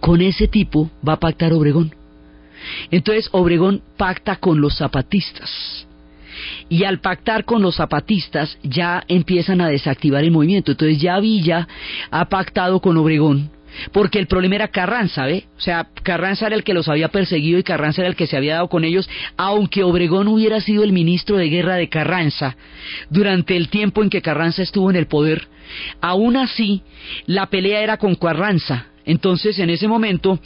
con 0.00 0.20
ese 0.20 0.46
tipo 0.46 0.90
va 1.06 1.14
a 1.14 1.20
pactar 1.20 1.52
Obregón. 1.52 1.94
Entonces 2.90 3.28
Obregón 3.32 3.82
pacta 3.96 4.36
con 4.36 4.60
los 4.60 4.78
zapatistas 4.78 5.87
y 6.68 6.84
al 6.84 7.00
pactar 7.00 7.44
con 7.44 7.62
los 7.62 7.76
zapatistas 7.76 8.58
ya 8.62 9.04
empiezan 9.08 9.60
a 9.60 9.68
desactivar 9.68 10.24
el 10.24 10.30
movimiento. 10.30 10.72
Entonces 10.72 11.00
ya 11.00 11.18
Villa 11.20 11.68
ha 12.10 12.28
pactado 12.28 12.80
con 12.80 12.96
Obregón, 12.96 13.50
porque 13.92 14.18
el 14.18 14.26
problema 14.26 14.56
era 14.56 14.68
Carranza, 14.68 15.26
¿ve? 15.26 15.44
O 15.56 15.60
sea, 15.60 15.88
Carranza 16.02 16.46
era 16.46 16.56
el 16.56 16.64
que 16.64 16.74
los 16.74 16.88
había 16.88 17.08
perseguido 17.08 17.58
y 17.58 17.62
Carranza 17.62 18.02
era 18.02 18.08
el 18.08 18.16
que 18.16 18.26
se 18.26 18.36
había 18.36 18.54
dado 18.54 18.68
con 18.68 18.84
ellos, 18.84 19.08
aunque 19.36 19.84
Obregón 19.84 20.28
hubiera 20.28 20.60
sido 20.60 20.82
el 20.82 20.92
ministro 20.92 21.36
de 21.36 21.48
guerra 21.48 21.76
de 21.76 21.88
Carranza 21.88 22.56
durante 23.10 23.56
el 23.56 23.68
tiempo 23.68 24.02
en 24.02 24.10
que 24.10 24.22
Carranza 24.22 24.62
estuvo 24.62 24.90
en 24.90 24.96
el 24.96 25.06
poder. 25.06 25.48
Aún 26.00 26.36
así, 26.36 26.82
la 27.26 27.46
pelea 27.46 27.82
era 27.82 27.98
con 27.98 28.14
Carranza. 28.14 28.86
Entonces, 29.04 29.58
en 29.58 29.70
ese 29.70 29.88
momento, 29.88 30.40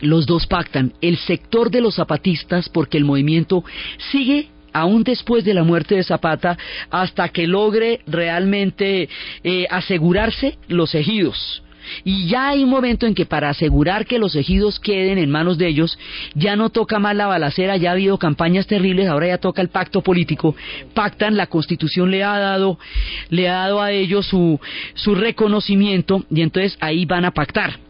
los 0.00 0.26
dos 0.26 0.46
pactan, 0.46 0.92
el 1.00 1.16
sector 1.16 1.70
de 1.70 1.80
los 1.80 1.96
zapatistas, 1.96 2.68
porque 2.68 2.98
el 2.98 3.04
movimiento 3.04 3.64
sigue 4.10 4.48
aún 4.74 5.04
después 5.04 5.44
de 5.44 5.54
la 5.54 5.62
muerte 5.62 5.94
de 5.94 6.04
Zapata, 6.04 6.58
hasta 6.90 7.30
que 7.30 7.46
logre 7.46 8.00
realmente 8.06 9.08
eh, 9.42 9.66
asegurarse 9.70 10.58
los 10.68 10.94
ejidos. 10.94 11.62
Y 12.02 12.28
ya 12.28 12.48
hay 12.48 12.64
un 12.64 12.70
momento 12.70 13.06
en 13.06 13.14
que 13.14 13.26
para 13.26 13.50
asegurar 13.50 14.06
que 14.06 14.18
los 14.18 14.34
ejidos 14.36 14.80
queden 14.80 15.18
en 15.18 15.30
manos 15.30 15.58
de 15.58 15.68
ellos, 15.68 15.98
ya 16.34 16.56
no 16.56 16.70
toca 16.70 16.98
más 16.98 17.14
la 17.14 17.26
balacera, 17.26 17.76
ya 17.76 17.90
ha 17.90 17.92
habido 17.92 18.18
campañas 18.18 18.66
terribles, 18.66 19.08
ahora 19.08 19.28
ya 19.28 19.38
toca 19.38 19.62
el 19.62 19.68
pacto 19.68 20.00
político. 20.00 20.56
Pactan, 20.94 21.36
la 21.36 21.46
constitución 21.46 22.10
le 22.10 22.24
ha 22.24 22.38
dado, 22.38 22.78
le 23.30 23.48
ha 23.48 23.54
dado 23.54 23.82
a 23.82 23.92
ellos 23.92 24.26
su, 24.26 24.60
su 24.94 25.14
reconocimiento 25.14 26.24
y 26.30 26.42
entonces 26.42 26.76
ahí 26.80 27.04
van 27.04 27.24
a 27.24 27.32
pactar 27.32 27.83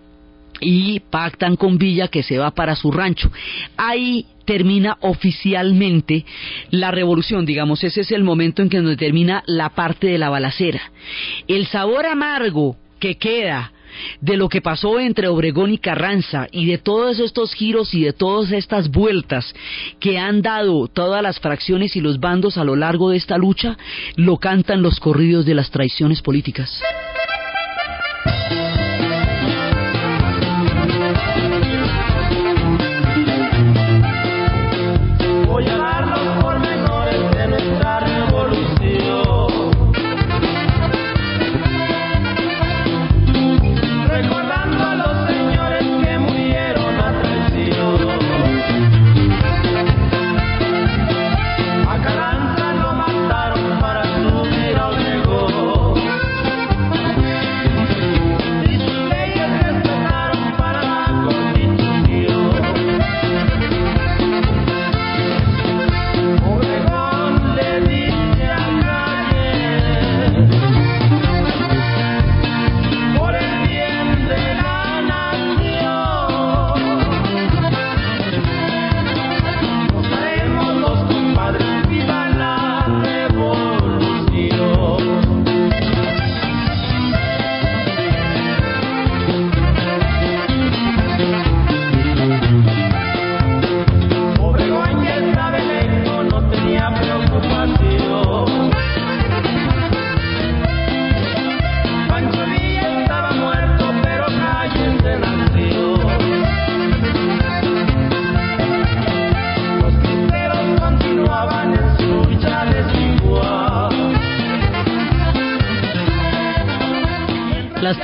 y 0.60 1.00
pactan 1.00 1.56
con 1.56 1.78
Villa 1.78 2.08
que 2.08 2.22
se 2.22 2.38
va 2.38 2.52
para 2.52 2.76
su 2.76 2.90
rancho. 2.90 3.30
Ahí 3.76 4.26
termina 4.44 4.98
oficialmente 5.00 6.24
la 6.70 6.90
revolución, 6.90 7.46
digamos, 7.46 7.82
ese 7.82 8.02
es 8.02 8.12
el 8.12 8.24
momento 8.24 8.62
en 8.62 8.68
que 8.68 8.80
nos 8.80 8.96
termina 8.96 9.42
la 9.46 9.70
parte 9.70 10.08
de 10.08 10.18
la 10.18 10.30
balacera. 10.30 10.80
El 11.48 11.66
sabor 11.66 12.06
amargo 12.06 12.76
que 12.98 13.16
queda 13.16 13.72
de 14.20 14.36
lo 14.36 14.48
que 14.48 14.60
pasó 14.60 14.98
entre 14.98 15.28
Obregón 15.28 15.72
y 15.72 15.78
Carranza 15.78 16.48
y 16.50 16.66
de 16.66 16.78
todos 16.78 17.20
estos 17.20 17.54
giros 17.54 17.94
y 17.94 18.02
de 18.02 18.12
todas 18.12 18.52
estas 18.52 18.90
vueltas 18.90 19.54
que 20.00 20.18
han 20.18 20.42
dado 20.42 20.88
todas 20.88 21.22
las 21.22 21.38
fracciones 21.38 21.96
y 21.96 22.00
los 22.00 22.18
bandos 22.18 22.58
a 22.58 22.64
lo 22.64 22.76
largo 22.76 23.10
de 23.10 23.16
esta 23.16 23.38
lucha, 23.38 23.76
lo 24.16 24.38
cantan 24.38 24.82
los 24.82 25.00
corridos 25.00 25.46
de 25.46 25.54
las 25.54 25.70
traiciones 25.70 26.22
políticas. 26.22 26.82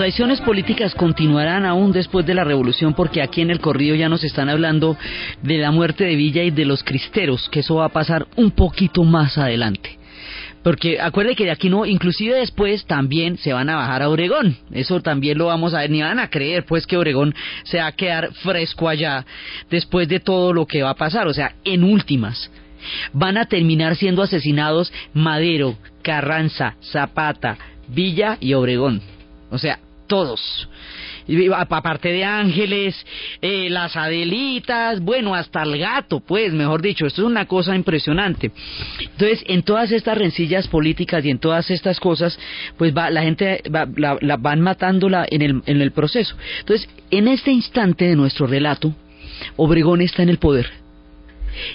Traiciones 0.00 0.40
políticas 0.40 0.94
continuarán 0.94 1.66
aún 1.66 1.92
después 1.92 2.24
de 2.24 2.32
la 2.32 2.42
revolución 2.42 2.94
porque 2.94 3.20
aquí 3.20 3.42
en 3.42 3.50
el 3.50 3.60
corrido 3.60 3.94
ya 3.94 4.08
nos 4.08 4.24
están 4.24 4.48
hablando 4.48 4.96
de 5.42 5.58
la 5.58 5.72
muerte 5.72 6.04
de 6.04 6.16
Villa 6.16 6.42
y 6.42 6.50
de 6.50 6.64
los 6.64 6.82
cristeros, 6.82 7.50
que 7.50 7.60
eso 7.60 7.74
va 7.74 7.84
a 7.84 7.90
pasar 7.90 8.26
un 8.36 8.50
poquito 8.50 9.04
más 9.04 9.36
adelante. 9.36 9.98
Porque 10.62 10.98
acuerde 11.02 11.36
que 11.36 11.44
de 11.44 11.50
aquí 11.50 11.68
no, 11.68 11.84
inclusive 11.84 12.34
después 12.34 12.86
también 12.86 13.36
se 13.36 13.52
van 13.52 13.68
a 13.68 13.76
bajar 13.76 14.00
a 14.00 14.08
Obregón. 14.08 14.56
Eso 14.72 15.02
también 15.02 15.36
lo 15.36 15.48
vamos 15.48 15.74
a 15.74 15.80
ver, 15.80 15.90
ni 15.90 16.00
van 16.00 16.18
a 16.18 16.30
creer 16.30 16.64
pues 16.64 16.86
que 16.86 16.96
Obregón 16.96 17.34
se 17.64 17.76
va 17.76 17.88
a 17.88 17.92
quedar 17.92 18.32
fresco 18.36 18.88
allá 18.88 19.26
después 19.68 20.08
de 20.08 20.20
todo 20.20 20.54
lo 20.54 20.64
que 20.64 20.82
va 20.82 20.90
a 20.92 20.94
pasar. 20.94 21.28
O 21.28 21.34
sea, 21.34 21.56
en 21.62 21.84
últimas, 21.84 22.50
van 23.12 23.36
a 23.36 23.44
terminar 23.44 23.96
siendo 23.96 24.22
asesinados 24.22 24.94
Madero, 25.12 25.76
Carranza, 26.00 26.76
Zapata, 26.80 27.58
Villa 27.86 28.38
y 28.40 28.54
Obregón. 28.54 29.02
O 29.50 29.58
sea, 29.58 29.78
todos 30.10 30.68
aparte 31.56 32.12
de 32.12 32.24
ángeles, 32.24 32.94
eh, 33.40 33.68
las 33.70 33.96
adelitas, 33.96 35.00
bueno, 35.00 35.34
hasta 35.34 35.62
el 35.62 35.78
gato, 35.78 36.20
pues, 36.20 36.52
mejor 36.52 36.82
dicho, 36.82 37.06
esto 37.06 37.22
es 37.22 37.26
una 37.26 37.46
cosa 37.46 37.74
impresionante. 37.76 38.50
Entonces, 39.00 39.44
en 39.46 39.62
todas 39.62 39.92
estas 39.92 40.18
rencillas 40.18 40.68
políticas 40.68 41.24
y 41.24 41.30
en 41.30 41.38
todas 41.38 41.70
estas 41.70 42.00
cosas, 42.00 42.38
pues 42.76 42.96
va, 42.96 43.10
la 43.10 43.22
gente 43.22 43.62
la, 43.70 44.36
van 44.36 44.60
matándola 44.60 45.26
en 45.30 45.42
el, 45.42 45.62
en 45.66 45.80
el 45.80 45.92
proceso. 45.92 46.36
Entonces, 46.60 46.88
en 47.10 47.28
este 47.28 47.52
instante 47.52 48.06
de 48.06 48.16
nuestro 48.16 48.46
relato, 48.46 48.94
Obregón 49.56 50.00
está 50.00 50.22
en 50.22 50.30
el 50.30 50.38
poder. 50.38 50.70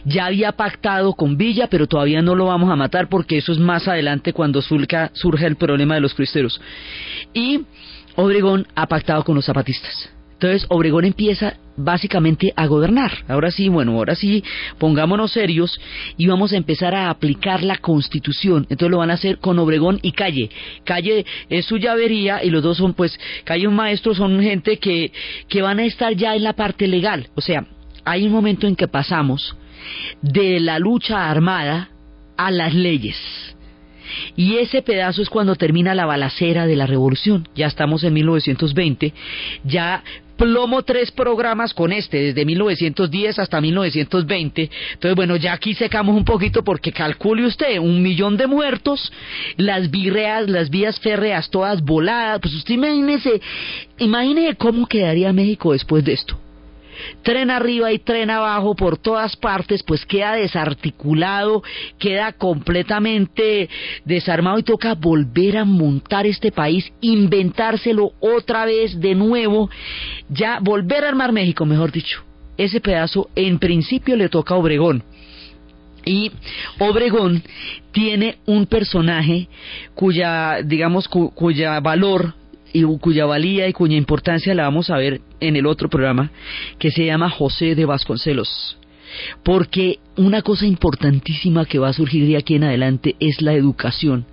Ya 0.05 0.27
había 0.27 0.53
pactado 0.53 1.13
con 1.13 1.35
Villa, 1.37 1.67
pero 1.69 1.85
todavía 1.85 2.21
no 2.21 2.33
lo 2.33 2.45
vamos 2.45 2.71
a 2.71 2.77
matar 2.77 3.09
porque 3.09 3.37
eso 3.37 3.51
es 3.51 3.59
más 3.59 3.87
adelante 3.87 4.31
cuando 4.31 4.61
surge 4.61 5.45
el 5.45 5.55
problema 5.57 5.95
de 5.95 6.01
los 6.01 6.13
cristeros. 6.13 6.61
Y 7.33 7.65
Obregón 8.15 8.67
ha 8.75 8.87
pactado 8.87 9.23
con 9.23 9.35
los 9.35 9.45
zapatistas. 9.45 10.09
Entonces 10.33 10.65
Obregón 10.69 11.05
empieza 11.05 11.55
básicamente 11.77 12.51
a 12.55 12.67
gobernar. 12.67 13.11
Ahora 13.27 13.51
sí, 13.51 13.69
bueno, 13.69 13.93
ahora 13.93 14.15
sí, 14.15 14.43
pongámonos 14.77 15.31
serios 15.31 15.79
y 16.17 16.27
vamos 16.27 16.51
a 16.51 16.57
empezar 16.57 16.93
a 16.93 17.09
aplicar 17.09 17.63
la 17.63 17.77
constitución. 17.77 18.67
Entonces 18.69 18.91
lo 18.91 18.97
van 18.97 19.11
a 19.11 19.15
hacer 19.15 19.37
con 19.39 19.57
Obregón 19.59 19.99
y 20.01 20.11
Calle. 20.11 20.49
Calle 20.83 21.25
es 21.49 21.65
su 21.65 21.77
llavería 21.77 22.43
y 22.43 22.49
los 22.49 22.63
dos 22.63 22.77
son 22.77 22.93
pues, 22.93 23.17
Calle 23.45 23.63
y 23.63 23.67
un 23.67 23.75
maestro 23.75 24.13
son 24.13 24.41
gente 24.41 24.77
que, 24.77 25.11
que 25.47 25.61
van 25.61 25.79
a 25.79 25.85
estar 25.85 26.13
ya 26.15 26.35
en 26.35 26.43
la 26.43 26.53
parte 26.53 26.87
legal. 26.87 27.27
O 27.35 27.41
sea, 27.41 27.65
hay 28.03 28.25
un 28.25 28.33
momento 28.33 28.67
en 28.67 28.75
que 28.75 28.87
pasamos 28.87 29.55
de 30.21 30.59
la 30.59 30.79
lucha 30.79 31.29
armada 31.29 31.89
a 32.37 32.51
las 32.51 32.73
leyes. 32.73 33.54
Y 34.35 34.57
ese 34.57 34.81
pedazo 34.81 35.21
es 35.21 35.29
cuando 35.29 35.55
termina 35.55 35.95
la 35.95 36.05
balacera 36.05 36.67
de 36.67 36.75
la 36.75 36.87
revolución. 36.87 37.47
Ya 37.55 37.67
estamos 37.67 38.03
en 38.03 38.13
1920, 38.13 39.13
ya 39.63 40.03
plomo 40.37 40.83
tres 40.83 41.11
programas 41.11 41.73
con 41.73 41.91
este, 41.91 42.17
desde 42.17 42.45
1910 42.45 43.39
hasta 43.39 43.61
1920. 43.61 44.69
Entonces, 44.93 45.15
bueno, 45.15 45.35
ya 45.35 45.53
aquí 45.53 45.73
secamos 45.73 46.15
un 46.15 46.25
poquito 46.25 46.63
porque 46.63 46.91
calcule 46.91 47.45
usted, 47.45 47.79
un 47.79 48.01
millón 48.01 48.37
de 48.37 48.47
muertos, 48.47 49.11
las 49.57 49.89
virreas, 49.89 50.49
las 50.49 50.69
vías 50.69 50.99
férreas 50.99 51.49
todas 51.49 51.81
voladas. 51.81 52.39
Pues 52.41 52.53
usted 52.53 52.75
imagínese, 52.75 53.41
imagínese 53.97 54.55
cómo 54.55 54.87
quedaría 54.87 55.31
México 55.33 55.73
después 55.73 56.03
de 56.03 56.13
esto 56.13 56.39
tren 57.23 57.51
arriba 57.51 57.91
y 57.91 57.99
tren 57.99 58.29
abajo 58.29 58.75
por 58.75 58.97
todas 58.97 59.35
partes, 59.35 59.83
pues 59.83 60.05
queda 60.05 60.33
desarticulado, 60.33 61.63
queda 61.99 62.33
completamente 62.33 63.69
desarmado 64.03 64.59
y 64.59 64.63
toca 64.63 64.95
volver 64.95 65.57
a 65.57 65.65
montar 65.65 66.25
este 66.25 66.51
país, 66.51 66.91
inventárselo 67.01 68.13
otra 68.19 68.65
vez 68.65 68.99
de 68.99 69.15
nuevo, 69.15 69.69
ya 70.29 70.59
volver 70.61 71.05
a 71.05 71.09
armar 71.09 71.31
México, 71.31 71.65
mejor 71.65 71.91
dicho. 71.91 72.23
Ese 72.57 72.79
pedazo 72.79 73.29
en 73.35 73.59
principio 73.59 74.15
le 74.15 74.29
toca 74.29 74.53
a 74.53 74.57
Obregón. 74.57 75.03
Y 76.05 76.31
Obregón 76.79 77.43
tiene 77.91 78.37
un 78.45 78.67
personaje 78.67 79.49
cuya, 79.95 80.59
digamos, 80.63 81.07
cuya 81.07 81.79
valor 81.79 82.35
y 82.75 82.83
cuya 82.97 83.25
valía 83.25 83.69
y 83.69 83.73
cuya 83.73 83.95
importancia 83.95 84.53
la 84.53 84.63
vamos 84.63 84.89
a 84.89 84.97
ver 84.97 85.21
en 85.39 85.55
el 85.55 85.65
otro 85.65 85.89
programa, 85.89 86.31
que 86.77 86.91
se 86.91 87.05
llama 87.05 87.29
José 87.29 87.73
de 87.73 87.85
Vasconcelos. 87.85 88.77
Porque 89.43 89.99
una 90.17 90.41
cosa 90.41 90.65
importantísima 90.65 91.63
que 91.65 91.79
va 91.79 91.87
a 91.87 91.93
surgir 91.93 92.27
de 92.27 92.35
aquí 92.35 92.55
en 92.55 92.65
adelante 92.65 93.15
es 93.21 93.41
la 93.41 93.53
educación. 93.53 94.25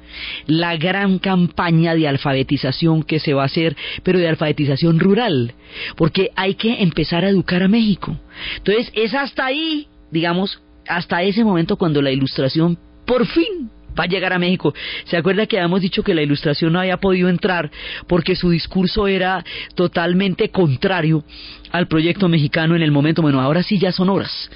La 0.47 0.77
gran 0.77 1.21
campaña 1.21 1.95
de 1.95 2.09
alfabetización 2.09 3.05
que 3.05 3.21
se 3.21 3.33
va 3.33 3.43
a 3.43 3.47
hacer, 3.47 3.77
pero 4.03 4.19
de 4.19 4.29
alfabetización 4.29 4.99
rural. 4.99 5.55
Porque 5.97 6.31
hay 6.35 6.55
que 6.55 6.83
empezar 6.83 7.25
a 7.25 7.29
educar 7.29 7.63
a 7.63 7.69
México. 7.69 8.17
Entonces 8.57 8.91
es 8.95 9.15
hasta 9.15 9.47
ahí, 9.47 9.87
digamos, 10.11 10.61
hasta 10.89 11.23
ese 11.23 11.45
momento 11.45 11.77
cuando 11.77 12.03
la 12.03 12.11
ilustración 12.11 12.77
por 13.07 13.25
fin 13.25 13.71
va 13.99 14.05
a 14.05 14.07
llegar 14.07 14.33
a 14.33 14.39
México. 14.39 14.75
¿Se 15.05 15.17
acuerda 15.17 15.47
que 15.47 15.59
habíamos 15.59 15.81
dicho 15.81 16.03
que 16.03 16.15
la 16.15 16.23
ilustración 16.23 16.73
no 16.73 16.81
había 16.81 16.97
podido 16.97 17.29
entrar 17.29 17.71
porque 18.07 18.37
su 18.37 18.51
discurso 18.51 19.07
era 19.07 19.45
totalmente 19.75 20.51
contrario 20.51 21.25
al 21.71 21.89
proyecto 21.89 22.29
mexicano 22.29 22.77
en 22.77 22.83
el 22.83 22.93
momento? 22.93 23.23
Bueno, 23.23 23.41
ahora 23.41 23.63
sí 23.63 23.79
ya 23.79 23.93
son 23.93 24.11
horas. 24.11 24.51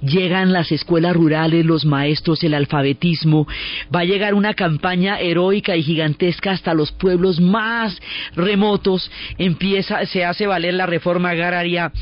Llegan 0.00 0.52
las 0.52 0.72
escuelas 0.72 1.14
rurales, 1.14 1.64
los 1.64 1.84
maestros, 1.84 2.42
el 2.44 2.54
alfabetismo. 2.54 3.46
Va 3.94 4.00
a 4.00 4.04
llegar 4.04 4.34
una 4.34 4.54
campaña 4.54 5.20
heroica 5.20 5.76
y 5.76 5.82
gigantesca 5.82 6.52
hasta 6.52 6.74
los 6.74 6.92
pueblos 6.92 7.40
más 7.40 8.00
remotos. 8.34 9.10
Empieza, 9.38 10.04
se 10.06 10.24
hace 10.24 10.46
valer 10.46 10.74
la 10.74 10.86
reforma 10.86 11.30
agraria 11.30 11.92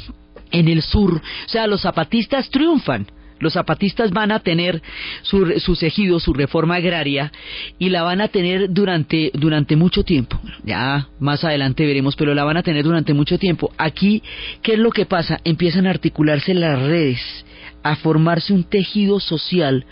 en 0.50 0.68
el 0.68 0.82
sur. 0.82 1.16
O 1.16 1.48
sea, 1.48 1.66
los 1.66 1.82
zapatistas 1.82 2.50
triunfan 2.50 3.06
los 3.40 3.54
zapatistas 3.54 4.10
van 4.12 4.30
a 4.30 4.40
tener 4.40 4.80
su, 5.22 5.52
sus 5.58 5.82
ejidos, 5.82 6.22
su 6.22 6.32
reforma 6.32 6.76
agraria, 6.76 7.32
y 7.78 7.88
la 7.88 8.02
van 8.02 8.20
a 8.20 8.28
tener 8.28 8.70
durante, 8.70 9.30
durante 9.34 9.76
mucho 9.76 10.04
tiempo. 10.04 10.38
Ya 10.64 11.08
más 11.18 11.42
adelante 11.42 11.86
veremos, 11.86 12.14
pero 12.16 12.34
la 12.34 12.44
van 12.44 12.58
a 12.58 12.62
tener 12.62 12.84
durante 12.84 13.14
mucho 13.14 13.38
tiempo. 13.38 13.72
Aquí, 13.78 14.22
¿qué 14.62 14.74
es 14.74 14.78
lo 14.78 14.90
que 14.90 15.06
pasa? 15.06 15.40
Empiezan 15.44 15.86
a 15.86 15.90
articularse 15.90 16.54
las 16.54 16.80
redes, 16.80 17.20
a 17.82 17.96
formarse 17.96 18.52
un 18.52 18.64
tejido 18.64 19.18
social 19.18 19.86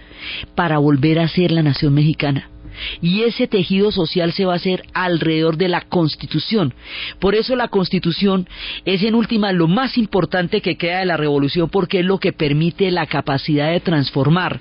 para 0.55 0.79
volver 0.79 1.19
a 1.19 1.29
ser 1.29 1.51
la 1.51 1.63
nación 1.63 1.95
mexicana 1.95 2.51
y 3.01 3.23
ese 3.23 3.47
tejido 3.47 3.91
social 3.93 4.33
se 4.33 4.45
va 4.45 4.55
a 4.55 4.57
hacer 4.57 4.85
alrededor 4.95 5.57
de 5.57 5.69
la 5.69 5.83
Constitución. 5.83 6.75
Por 7.19 7.35
eso 7.35 7.57
la 7.57 7.69
Constitución 7.69 8.49
es 8.85 9.03
en 9.03 9.15
última 9.15 9.53
lo 9.53 9.69
más 9.69 9.99
importante 9.99 10.61
que 10.61 10.77
queda 10.77 11.01
de 11.01 11.07
la 11.07 11.17
revolución 11.17 11.69
porque 11.69 12.01
es 12.01 12.05
lo 12.05 12.19
que 12.19 12.33
permite 12.33 12.91
la 12.91 13.07
capacidad 13.07 13.71
de 13.71 13.81
transformar 13.81 14.61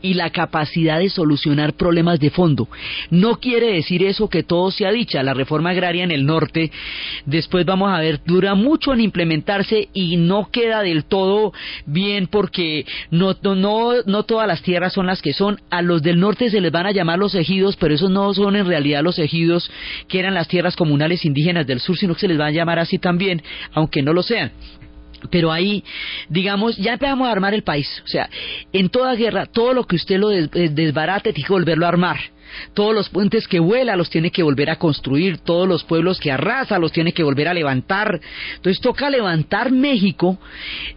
y 0.00 0.14
la 0.14 0.30
capacidad 0.30 1.00
de 1.00 1.10
solucionar 1.10 1.72
problemas 1.72 2.20
de 2.20 2.30
fondo. 2.30 2.68
No 3.10 3.40
quiere 3.40 3.72
decir 3.72 4.04
eso 4.04 4.28
que 4.28 4.42
todo 4.42 4.70
sea 4.70 4.92
dicha. 4.92 5.22
La 5.22 5.34
reforma 5.34 5.70
agraria 5.70 6.04
en 6.04 6.12
el 6.12 6.24
norte, 6.24 6.70
después 7.26 7.64
vamos 7.66 7.90
a 7.90 8.00
ver, 8.00 8.20
dura 8.24 8.54
mucho 8.54 8.92
en 8.92 9.00
implementarse 9.00 9.88
y 9.92 10.16
no 10.16 10.50
queda 10.52 10.82
del 10.82 11.04
todo 11.04 11.52
bien 11.86 12.28
porque 12.28 12.86
no 13.10 13.34
todas 13.34 14.46
las 14.46 14.62
tierras 14.62 14.92
son 14.92 15.06
las 15.06 15.20
que 15.20 15.32
son. 15.32 15.60
A 15.70 15.82
los 15.82 16.02
del 16.02 16.20
norte 16.20 16.50
se 16.50 16.60
les 16.60 16.70
van 16.70 16.86
a 16.86 16.92
llamar 16.92 17.18
los 17.18 17.34
ejidos, 17.34 17.57
pero 17.78 17.94
esos 17.94 18.10
no 18.10 18.32
son 18.34 18.56
en 18.56 18.66
realidad 18.66 19.02
los 19.02 19.18
ejidos 19.18 19.70
que 20.08 20.18
eran 20.18 20.34
las 20.34 20.48
tierras 20.48 20.76
comunales 20.76 21.24
indígenas 21.24 21.66
del 21.66 21.80
sur, 21.80 21.96
sino 21.96 22.14
que 22.14 22.20
se 22.20 22.28
les 22.28 22.40
va 22.40 22.46
a 22.46 22.50
llamar 22.50 22.78
así 22.78 22.98
también, 22.98 23.42
aunque 23.72 24.02
no 24.02 24.12
lo 24.12 24.22
sean. 24.22 24.52
Pero 25.30 25.50
ahí, 25.50 25.82
digamos, 26.28 26.76
ya 26.76 26.92
empezamos 26.92 27.28
a 27.28 27.32
armar 27.32 27.52
el 27.52 27.64
país. 27.64 28.02
O 28.04 28.08
sea, 28.08 28.30
en 28.72 28.88
toda 28.88 29.14
guerra, 29.14 29.46
todo 29.46 29.74
lo 29.74 29.84
que 29.84 29.96
usted 29.96 30.18
lo 30.18 30.30
eh, 30.30 30.48
desbarate, 30.70 31.32
tiene 31.32 31.46
que 31.46 31.52
volverlo 31.52 31.86
a 31.86 31.88
armar. 31.88 32.18
Todos 32.74 32.94
los 32.94 33.08
puentes 33.08 33.46
que 33.46 33.60
vuela 33.60 33.96
los 33.96 34.10
tiene 34.10 34.30
que 34.30 34.42
volver 34.42 34.70
a 34.70 34.76
construir, 34.76 35.38
todos 35.38 35.68
los 35.68 35.84
pueblos 35.84 36.20
que 36.20 36.32
arrasa 36.32 36.78
los 36.78 36.92
tiene 36.92 37.12
que 37.12 37.22
volver 37.22 37.48
a 37.48 37.54
levantar. 37.54 38.20
Entonces 38.56 38.80
toca 38.80 39.10
levantar 39.10 39.70
México 39.70 40.38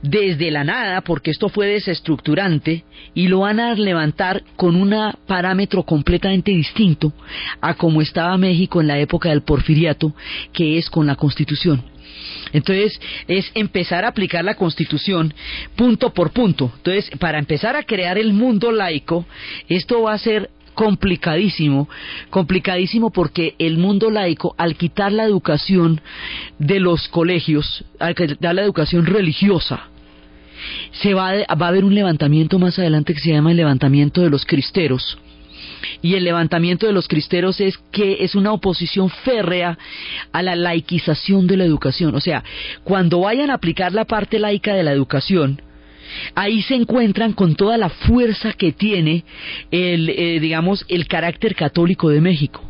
desde 0.02 0.52
la 0.52 0.64
nada, 0.64 1.02
porque 1.02 1.32
esto 1.32 1.50
fue 1.50 1.68
desestructurante, 1.68 2.84
y 3.14 3.28
lo 3.28 3.40
van 3.40 3.60
a 3.60 3.74
levantar 3.74 4.44
con 4.56 4.76
un 4.76 4.92
parámetro 5.28 5.84
completamente 5.84 6.52
distinto 6.52 7.14
a 7.60 7.74
como 7.74 8.02
estaba 8.02 8.38
México 8.38 8.82
en 8.82 8.88
la 8.88 9.00
época 9.00 9.30
del 9.30 9.42
porfiriato, 9.42 10.14
que 10.54 10.78
es 10.78 10.90
con 10.90 11.08
la 11.08 11.16
Constitución. 11.16 11.84
Entonces, 12.54 13.00
es 13.28 13.50
empezar 13.54 14.04
a 14.04 14.10
aplicar 14.10 14.44
la 14.44 14.56
Constitución 14.56 15.34
punto 15.76 16.14
por 16.14 16.32
punto. 16.32 16.72
Entonces, 16.78 17.10
para 17.18 17.40
empezar 17.40 17.76
a 17.76 17.84
crear 17.84 18.18
el 18.18 18.34
mundo 18.34 18.72
laico, 18.72 19.26
esto 19.70 20.04
va 20.04 20.14
a 20.14 20.18
ser 20.18 20.50
complicadísimo, 20.82 21.88
complicadísimo 22.32 23.12
porque 23.12 23.54
el 23.60 23.78
mundo 23.78 24.10
laico, 24.10 24.56
al 24.58 24.76
quitar 24.76 25.12
la 25.12 25.26
educación 25.26 26.02
de 26.58 26.80
los 26.80 27.08
colegios, 27.10 27.86
al 28.00 28.16
quitar 28.16 28.56
la 28.56 28.64
educación 28.64 29.06
religiosa, 29.06 29.90
se 30.92 31.14
va, 31.14 31.34
va 31.34 31.66
a 31.66 31.70
haber 31.70 31.86
un 31.86 31.94
levantamiento 31.94 32.58
más 32.58 32.80
adelante 32.80 33.14
que 33.14 33.20
se 33.20 33.32
llama 33.32 33.52
el 33.52 33.58
levantamiento 33.58 34.22
de 34.22 34.32
los 34.32 34.44
cristeros, 34.44 35.20
y 36.02 36.16
el 36.16 36.24
levantamiento 36.24 36.88
de 36.88 36.94
los 36.94 37.08
cristeros 37.08 37.62
es 37.62 37.78
que 37.92 38.24
es 38.24 38.34
una 38.34 38.52
oposición 38.52 39.12
férrea 39.12 39.78
a 40.32 40.42
la 40.42 40.56
laiquización 40.56 41.46
de 41.46 41.58
la 41.58 41.64
educación. 41.64 42.16
O 42.16 42.20
sea, 42.20 42.44
cuando 42.84 43.20
vayan 43.20 43.52
a 43.52 43.56
aplicar 43.56 43.94
la 43.94 44.06
parte 44.06 44.40
laica 44.40 44.74
de 44.74 44.82
la 44.82 44.94
educación, 44.94 45.62
ahí 46.36 46.62
se 46.62 46.76
encuentran 46.76 47.34
con 47.34 47.56
toda 47.56 47.78
la 47.78 47.90
fuerza 47.90 48.54
que 48.54 48.72
tiene 48.72 49.24
el, 49.72 50.10
eh, 50.10 50.40
digamos, 50.40 50.86
el 50.88 51.08
carácter 51.08 51.56
católico 51.56 52.10
de 52.10 52.22
México. 52.22 52.64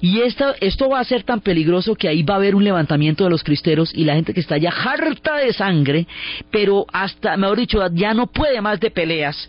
Y 0.00 0.20
esto, 0.20 0.54
esto 0.60 0.88
va 0.88 1.00
a 1.00 1.04
ser 1.04 1.22
tan 1.22 1.40
peligroso 1.40 1.94
que 1.94 2.08
ahí 2.08 2.22
va 2.22 2.34
a 2.34 2.36
haber 2.36 2.54
un 2.54 2.64
levantamiento 2.64 3.24
de 3.24 3.30
los 3.30 3.42
cristeros 3.42 3.92
y 3.94 4.04
la 4.04 4.14
gente 4.14 4.34
que 4.34 4.40
está 4.40 4.58
ya 4.58 4.70
harta 4.70 5.36
de 5.36 5.52
sangre, 5.52 6.06
pero 6.50 6.86
hasta, 6.92 7.36
mejor 7.36 7.58
dicho, 7.58 7.80
ya 7.94 8.14
no 8.14 8.26
puede 8.26 8.60
más 8.60 8.80
de 8.80 8.90
peleas, 8.90 9.48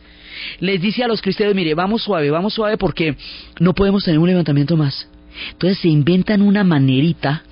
les 0.60 0.82
dice 0.82 1.04
a 1.04 1.08
los 1.08 1.22
cristeros, 1.22 1.56
mire, 1.56 1.74
vamos 1.74 2.04
suave, 2.04 2.32
vamos 2.32 2.54
suave 2.54 2.78
porque 2.78 3.16
no 3.60 3.74
podemos 3.74 4.04
tener 4.04 4.20
un 4.20 4.28
levantamiento 4.28 4.78
más. 4.78 5.10
Entonces 5.52 5.80
se 5.80 5.90
inventan 5.90 6.42
una 6.42 6.64
manerita 6.64 7.44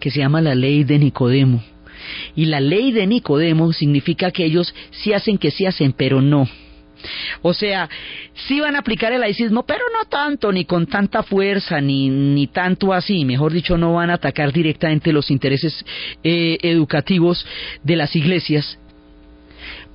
que 0.00 0.10
se 0.10 0.20
llama 0.20 0.40
la 0.40 0.54
ley 0.54 0.84
de 0.84 0.98
Nicodemo. 0.98 1.62
Y 2.34 2.46
la 2.46 2.60
ley 2.60 2.92
de 2.92 3.06
Nicodemo 3.06 3.72
significa 3.72 4.30
que 4.30 4.44
ellos 4.44 4.74
sí 4.90 5.12
hacen 5.12 5.38
que 5.38 5.50
sí 5.50 5.66
hacen, 5.66 5.92
pero 5.92 6.20
no. 6.20 6.48
O 7.42 7.54
sea, 7.54 7.88
sí 8.46 8.60
van 8.60 8.76
a 8.76 8.80
aplicar 8.80 9.12
el 9.12 9.20
laicismo, 9.20 9.64
pero 9.64 9.84
no 9.92 10.08
tanto, 10.08 10.52
ni 10.52 10.64
con 10.64 10.86
tanta 10.86 11.22
fuerza, 11.22 11.80
ni, 11.80 12.08
ni 12.08 12.48
tanto 12.48 12.92
así. 12.92 13.24
Mejor 13.24 13.52
dicho, 13.52 13.76
no 13.78 13.94
van 13.94 14.10
a 14.10 14.14
atacar 14.14 14.52
directamente 14.52 15.12
los 15.12 15.30
intereses 15.30 15.84
eh, 16.24 16.58
educativos 16.62 17.46
de 17.82 17.96
las 17.96 18.14
iglesias, 18.16 18.78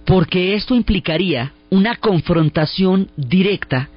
porque 0.05 0.55
esto 0.55 0.76
implicaría 0.76 1.53
una 1.70 1.95
confrontación 1.95 3.09
directa 3.18 3.89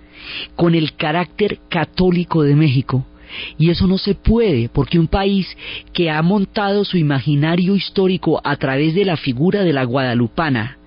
con 0.56 0.74
el 0.74 0.94
carácter 0.96 1.58
católico 1.68 2.42
de 2.42 2.56
México. 2.56 3.06
Y 3.58 3.70
eso 3.70 3.86
no 3.86 3.98
se 3.98 4.14
puede, 4.14 4.68
porque 4.68 4.98
un 4.98 5.08
país 5.08 5.46
que 5.92 6.10
ha 6.10 6.20
montado 6.22 6.84
su 6.84 6.96
imaginario 6.96 7.74
histórico 7.74 8.40
a 8.44 8.56
través 8.56 8.94
de 8.94 9.04
la 9.04 9.16
figura 9.16 9.62
de 9.62 9.72
la 9.72 9.84
guadalupana 9.84 10.78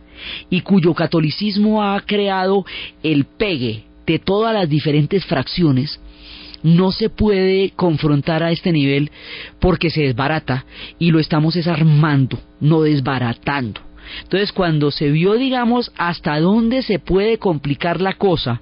y 0.50 0.62
cuyo 0.62 0.94
catolicismo 0.94 1.84
ha 1.84 2.00
creado 2.02 2.66
el 3.04 3.26
pegue 3.26 3.84
de 4.06 4.20
todas 4.20 4.54
las 4.54 4.68
diferentes 4.68 5.26
fracciones, 5.26 6.00
no 6.64 6.92
se 6.92 7.10
puede 7.10 7.72
confrontar 7.76 8.44
a 8.44 8.52
este 8.52 8.72
nivel 8.72 9.12
porque 9.60 9.90
se 9.90 10.02
desbarata 10.02 10.66
y 10.98 11.12
lo 11.12 11.20
estamos 11.20 11.54
desarmando, 11.54 12.40
no 12.60 12.82
desbaratando. 12.82 13.82
Entonces, 14.24 14.52
cuando 14.52 14.92
se 14.92 15.12
vio, 15.12 15.34
digamos, 15.34 15.92
hasta 15.98 16.40
dónde 16.40 16.82
se 16.82 17.00
puede 17.00 17.38
complicar 17.38 18.02
la 18.02 18.14
cosa, 18.14 18.62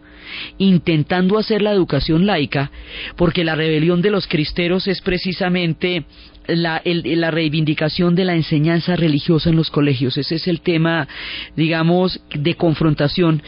intentando 0.58 1.38
hacer 1.38 1.62
la 1.62 1.72
educación 1.72 2.26
laica, 2.26 2.72
porque 3.16 3.44
la 3.44 3.56
rebelión 3.56 4.02
de 4.02 4.12
los 4.12 4.28
cristeros 4.28 4.88
es 4.88 5.02
precisamente 5.02 6.06
la, 6.48 6.82
la, 6.84 7.32
reivindicación 7.32 8.16
de 8.16 8.26
la 8.26 8.36
enseñanza 8.36 8.96
religiosa 8.96 9.50
en 9.50 9.56
los 9.56 9.70
colegios. 9.70 10.18
Ese 10.18 10.36
es 10.36 10.48
el 10.48 10.62
tema, 10.62 11.08
digamos, 11.56 12.22
de 12.34 12.56
confrontación. 12.56 13.42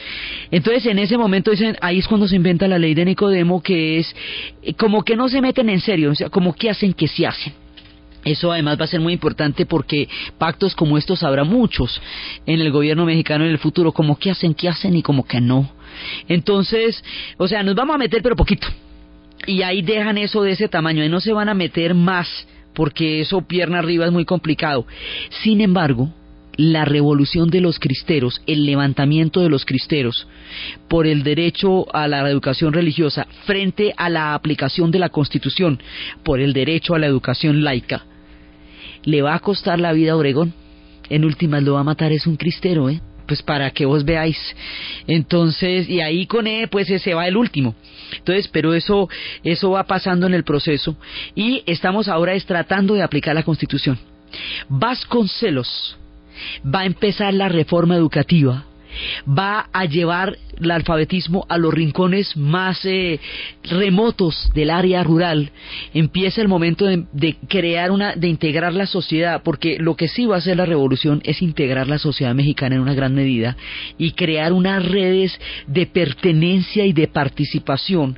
Entonces, 0.51 0.85
en 0.85 0.99
ese 0.99 1.17
momento 1.17 1.51
dicen, 1.51 1.77
ahí 1.81 1.99
es 1.99 2.07
cuando 2.07 2.27
se 2.27 2.35
inventa 2.35 2.67
la 2.67 2.79
ley 2.79 2.93
de 2.93 3.05
Nicodemo, 3.05 3.61
que 3.61 3.99
es 3.99 4.15
eh, 4.61 4.73
como 4.73 5.03
que 5.03 5.15
no 5.15 5.29
se 5.29 5.41
meten 5.41 5.69
en 5.69 5.79
serio, 5.79 6.11
o 6.11 6.15
sea, 6.15 6.29
como 6.29 6.53
que 6.53 6.69
hacen 6.69 6.93
que 6.93 7.07
sí 7.07 7.25
hacen. 7.25 7.53
Eso 8.23 8.51
además 8.51 8.79
va 8.79 8.83
a 8.83 8.87
ser 8.87 8.99
muy 8.99 9.13
importante 9.13 9.65
porque 9.65 10.07
pactos 10.37 10.75
como 10.75 10.97
estos 10.97 11.23
habrá 11.23 11.43
muchos 11.43 12.01
en 12.45 12.59
el 12.59 12.71
gobierno 12.71 13.05
mexicano 13.05 13.45
en 13.45 13.51
el 13.51 13.59
futuro, 13.59 13.91
como 13.91 14.17
que 14.17 14.31
hacen, 14.31 14.53
que 14.53 14.67
hacen 14.67 14.95
y 14.95 15.01
como 15.01 15.25
que 15.25 15.39
no. 15.39 15.71
Entonces, 16.27 17.03
o 17.37 17.47
sea, 17.47 17.63
nos 17.63 17.75
vamos 17.75 17.95
a 17.95 17.99
meter 17.99 18.21
pero 18.21 18.35
poquito. 18.35 18.67
Y 19.47 19.61
ahí 19.61 19.81
dejan 19.81 20.17
eso 20.17 20.43
de 20.43 20.51
ese 20.51 20.67
tamaño, 20.67 21.03
y 21.03 21.09
no 21.09 21.21
se 21.21 21.33
van 21.33 21.49
a 21.49 21.53
meter 21.53 21.93
más 21.93 22.27
porque 22.73 23.21
eso 23.21 23.41
pierna 23.41 23.79
arriba 23.79 24.05
es 24.05 24.11
muy 24.11 24.25
complicado. 24.25 24.85
Sin 25.43 25.61
embargo, 25.61 26.13
la 26.59 26.83
revolución 26.83 27.49
de 27.49 27.61
los 27.61 27.79
cristeros, 27.79 28.41
el 28.45 28.65
levantamiento 28.65 29.39
de 29.39 29.47
los 29.47 29.63
cristeros 29.63 30.27
por 30.89 31.07
el 31.07 31.23
derecho 31.23 31.85
a 31.95 32.09
la 32.09 32.29
educación 32.29 32.73
religiosa 32.73 33.25
frente 33.45 33.93
a 33.95 34.09
la 34.09 34.33
aplicación 34.33 34.91
de 34.91 34.99
la 34.99 35.07
Constitución 35.07 35.81
por 36.21 36.41
el 36.41 36.51
derecho 36.51 36.95
a 36.95 36.99
la 36.99 37.05
educación 37.05 37.63
laica, 37.63 38.03
le 39.05 39.21
va 39.21 39.35
a 39.35 39.39
costar 39.39 39.79
la 39.79 39.93
vida 39.93 40.11
a 40.11 40.17
Obregón. 40.17 40.53
En 41.09 41.23
últimas 41.23 41.63
lo 41.63 41.75
va 41.75 41.79
a 41.79 41.85
matar 41.85 42.11
es 42.11 42.27
un 42.27 42.35
cristero, 42.35 42.89
¿eh? 42.89 42.99
Pues 43.25 43.41
para 43.41 43.71
que 43.71 43.85
vos 43.85 44.03
veáis. 44.03 44.37
Entonces, 45.07 45.87
y 45.87 46.01
ahí 46.01 46.25
con 46.25 46.45
él, 46.45 46.67
pues 46.67 46.87
se 46.87 47.13
va 47.13 47.25
el 47.25 47.37
último. 47.37 47.73
Entonces, 48.17 48.49
pero 48.49 48.73
eso, 48.73 49.07
eso 49.45 49.71
va 49.71 49.85
pasando 49.85 50.27
en 50.27 50.33
el 50.33 50.43
proceso 50.43 50.97
y 51.35 51.63
estamos 51.65 52.09
ahora 52.09 52.33
es 52.33 52.45
tratando 52.45 52.95
de 52.95 53.01
aplicar 53.01 53.33
la 53.33 53.43
Constitución. 53.43 53.97
Vasconcelos 54.67 55.95
va 56.63 56.81
a 56.81 56.85
empezar 56.85 57.33
la 57.33 57.49
reforma 57.49 57.95
educativa 57.95 58.65
va 59.25 59.69
a 59.71 59.85
llevar 59.85 60.37
el 60.59 60.71
alfabetismo 60.71 61.45
a 61.49 61.57
los 61.57 61.73
rincones 61.73 62.35
más 62.35 62.83
eh, 62.85 63.19
remotos 63.63 64.51
del 64.53 64.69
área 64.69 65.03
rural. 65.03 65.51
Empieza 65.93 66.41
el 66.41 66.47
momento 66.47 66.85
de, 66.85 67.35
crear 67.47 67.91
una, 67.91 68.15
de 68.15 68.27
integrar 68.27 68.73
la 68.73 68.85
sociedad, 68.85 69.41
porque 69.43 69.77
lo 69.79 69.95
que 69.95 70.07
sí 70.07 70.25
va 70.25 70.35
a 70.35 70.39
hacer 70.39 70.57
la 70.57 70.65
revolución 70.65 71.21
es 71.23 71.41
integrar 71.41 71.87
la 71.87 71.97
sociedad 71.97 72.33
mexicana 72.33 72.75
en 72.75 72.81
una 72.81 72.93
gran 72.93 73.13
medida 73.15 73.55
y 73.97 74.11
crear 74.11 74.53
unas 74.53 74.85
redes 74.85 75.39
de 75.67 75.85
pertenencia 75.85 76.85
y 76.85 76.93
de 76.93 77.07
participación 77.07 78.17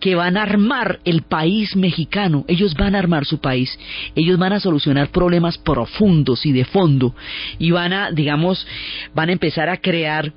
que 0.00 0.14
van 0.14 0.36
a 0.36 0.42
armar 0.42 1.00
el 1.04 1.22
país 1.22 1.76
mexicano. 1.76 2.44
Ellos 2.48 2.74
van 2.74 2.94
a 2.94 2.98
armar 2.98 3.24
su 3.24 3.40
país, 3.40 3.78
ellos 4.14 4.38
van 4.38 4.52
a 4.52 4.60
solucionar 4.60 5.08
problemas 5.08 5.58
profundos 5.58 6.44
y 6.46 6.52
de 6.52 6.64
fondo 6.64 7.14
y 7.58 7.70
van 7.70 7.92
a, 7.92 8.10
digamos, 8.10 8.66
van 9.14 9.28
a 9.28 9.32
empezar 9.32 9.68
a 9.68 9.78
crear 9.78 10.32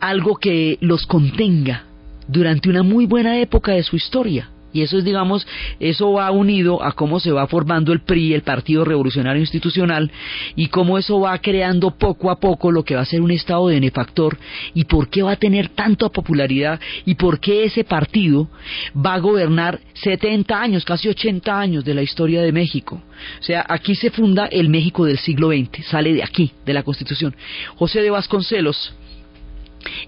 algo 0.00 0.36
que 0.36 0.78
los 0.80 1.06
contenga 1.06 1.84
durante 2.26 2.68
una 2.68 2.82
muy 2.82 3.06
buena 3.06 3.38
época 3.38 3.72
de 3.72 3.82
su 3.82 3.96
historia. 3.96 4.50
Y 4.72 4.82
eso 4.82 4.98
es, 4.98 5.04
digamos, 5.04 5.46
eso 5.80 6.12
va 6.12 6.30
unido 6.30 6.82
a 6.82 6.92
cómo 6.92 7.18
se 7.18 7.32
va 7.32 7.48
formando 7.48 7.92
el 7.92 8.02
PRI, 8.02 8.34
el 8.34 8.42
Partido 8.42 8.84
Revolucionario 8.84 9.40
Institucional, 9.40 10.10
y 10.54 10.68
cómo 10.68 10.96
eso 10.96 11.18
va 11.18 11.36
creando 11.38 11.90
poco 11.90 12.30
a 12.30 12.38
poco 12.38 12.70
lo 12.70 12.84
que 12.84 12.94
va 12.94 13.00
a 13.00 13.06
ser 13.06 13.20
un 13.20 13.32
estado 13.32 13.68
de 13.68 13.74
benefactor, 13.74 14.38
y 14.74 14.84
por 14.84 15.08
qué 15.08 15.22
va 15.22 15.32
a 15.32 15.36
tener 15.36 15.70
tanta 15.70 16.08
popularidad, 16.08 16.78
y 17.04 17.16
por 17.16 17.40
qué 17.40 17.64
ese 17.64 17.82
partido 17.82 18.48
va 18.94 19.14
a 19.14 19.18
gobernar 19.18 19.80
70 19.94 20.60
años, 20.60 20.84
casi 20.84 21.08
80 21.08 21.58
años 21.58 21.84
de 21.84 21.94
la 21.94 22.02
historia 22.02 22.40
de 22.40 22.52
México. 22.52 23.02
O 23.40 23.42
sea, 23.42 23.66
aquí 23.68 23.96
se 23.96 24.10
funda 24.10 24.46
el 24.46 24.68
México 24.68 25.04
del 25.04 25.18
siglo 25.18 25.48
XX, 25.48 25.84
sale 25.86 26.14
de 26.14 26.22
aquí, 26.22 26.52
de 26.64 26.74
la 26.74 26.84
Constitución. 26.84 27.34
José 27.74 28.02
de 28.02 28.10
Vasconcelos, 28.10 28.94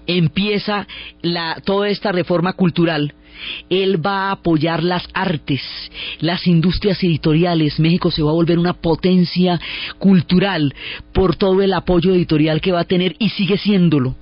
empieza 0.07 0.87
la, 1.21 1.61
toda 1.63 1.89
esta 1.89 2.11
reforma 2.11 2.53
cultural, 2.53 3.13
él 3.69 4.05
va 4.05 4.27
a 4.27 4.31
apoyar 4.31 4.83
las 4.83 5.07
artes, 5.13 5.61
las 6.19 6.47
industrias 6.47 7.03
editoriales. 7.03 7.79
México 7.79 8.11
se 8.11 8.23
va 8.23 8.31
a 8.31 8.35
volver 8.35 8.59
una 8.59 8.73
potencia 8.73 9.59
cultural 9.99 10.73
por 11.13 11.35
todo 11.35 11.61
el 11.61 11.73
apoyo 11.73 12.13
editorial 12.13 12.61
que 12.61 12.71
va 12.71 12.81
a 12.81 12.85
tener 12.85 13.15
y 13.19 13.29
sigue 13.29 13.57
siéndolo. 13.57 14.15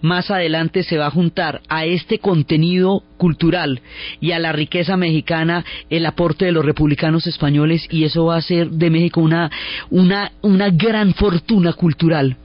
Más 0.00 0.30
adelante 0.30 0.82
se 0.82 0.98
va 0.98 1.06
a 1.06 1.10
juntar 1.10 1.60
a 1.68 1.84
este 1.84 2.18
contenido 2.18 3.04
cultural 3.16 3.80
y 4.20 4.32
a 4.32 4.40
la 4.40 4.50
riqueza 4.50 4.96
mexicana 4.96 5.64
el 5.88 6.04
aporte 6.06 6.46
de 6.46 6.52
los 6.52 6.64
republicanos 6.64 7.26
españoles 7.28 7.86
y 7.90 8.02
eso 8.04 8.24
va 8.24 8.36
a 8.36 8.42
ser 8.42 8.70
de 8.70 8.90
México 8.90 9.20
una, 9.20 9.50
una, 9.90 10.32
una 10.42 10.70
gran 10.70 11.14
fortuna 11.14 11.74
cultural. 11.74 12.36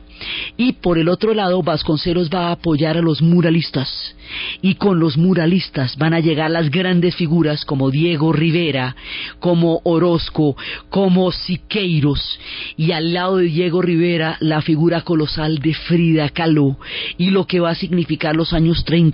Y 0.57 0.73
por 0.73 0.97
el 0.97 1.09
otro 1.09 1.33
lado, 1.33 1.63
Vasconcelos 1.63 2.29
va 2.29 2.47
a 2.47 2.51
apoyar 2.53 2.97
a 2.97 3.01
los 3.01 3.21
muralistas. 3.21 4.15
Y 4.61 4.75
con 4.75 4.99
los 4.99 5.17
muralistas 5.17 5.97
van 5.97 6.13
a 6.13 6.19
llegar 6.19 6.49
las 6.49 6.71
grandes 6.71 7.15
figuras 7.15 7.65
como 7.65 7.91
Diego 7.91 8.33
Rivera, 8.33 8.95
como 9.39 9.81
Orozco, 9.83 10.55
como 10.89 11.31
Siqueiros. 11.31 12.39
Y 12.77 12.91
al 12.91 13.13
lado 13.13 13.37
de 13.37 13.45
Diego 13.45 13.81
Rivera, 13.81 14.37
la 14.39 14.61
figura 14.61 15.01
colosal 15.01 15.59
de 15.59 15.73
Frida 15.73 16.29
Kahlo. 16.29 16.77
Y 17.17 17.29
lo 17.29 17.45
que 17.45 17.59
va 17.59 17.71
a 17.71 17.75
significar 17.75 18.35
los 18.35 18.53
años 18.53 18.83
30 18.85 19.13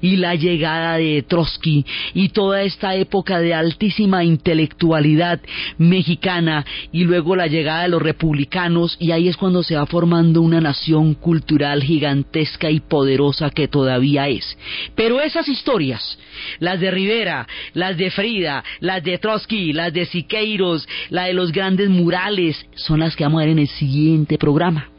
y 0.00 0.16
la 0.16 0.34
llegada 0.34 0.96
de 0.96 1.22
Trotsky 1.22 1.84
y 2.14 2.28
toda 2.30 2.62
esta 2.62 2.94
época 2.94 3.38
de 3.38 3.54
altísima 3.54 4.24
intelectualidad 4.24 5.40
mexicana 5.78 6.64
y 6.92 7.04
luego 7.04 7.36
la 7.36 7.46
llegada 7.46 7.82
de 7.82 7.88
los 7.88 8.02
republicanos 8.02 8.96
y 8.98 9.12
ahí 9.12 9.28
es 9.28 9.36
cuando 9.36 9.62
se 9.62 9.76
va 9.76 9.86
formando 9.86 10.40
una 10.46 10.60
nación 10.60 11.14
cultural 11.14 11.82
gigantesca 11.82 12.70
y 12.70 12.80
poderosa 12.80 13.50
que 13.50 13.68
todavía 13.68 14.28
es. 14.28 14.56
Pero 14.94 15.20
esas 15.20 15.48
historias, 15.48 16.18
las 16.58 16.80
de 16.80 16.90
Rivera, 16.90 17.46
las 17.74 17.96
de 17.96 18.10
Frida, 18.10 18.64
las 18.80 19.02
de 19.02 19.18
Trotsky, 19.18 19.72
las 19.72 19.92
de 19.92 20.06
Siqueiros, 20.06 20.88
la 21.10 21.24
de 21.24 21.34
los 21.34 21.52
grandes 21.52 21.90
murales, 21.90 22.66
son 22.74 23.00
las 23.00 23.16
que 23.16 23.24
vamos 23.24 23.40
a 23.40 23.44
ver 23.44 23.52
en 23.52 23.58
el 23.58 23.68
siguiente 23.68 24.38
programa. 24.38 24.95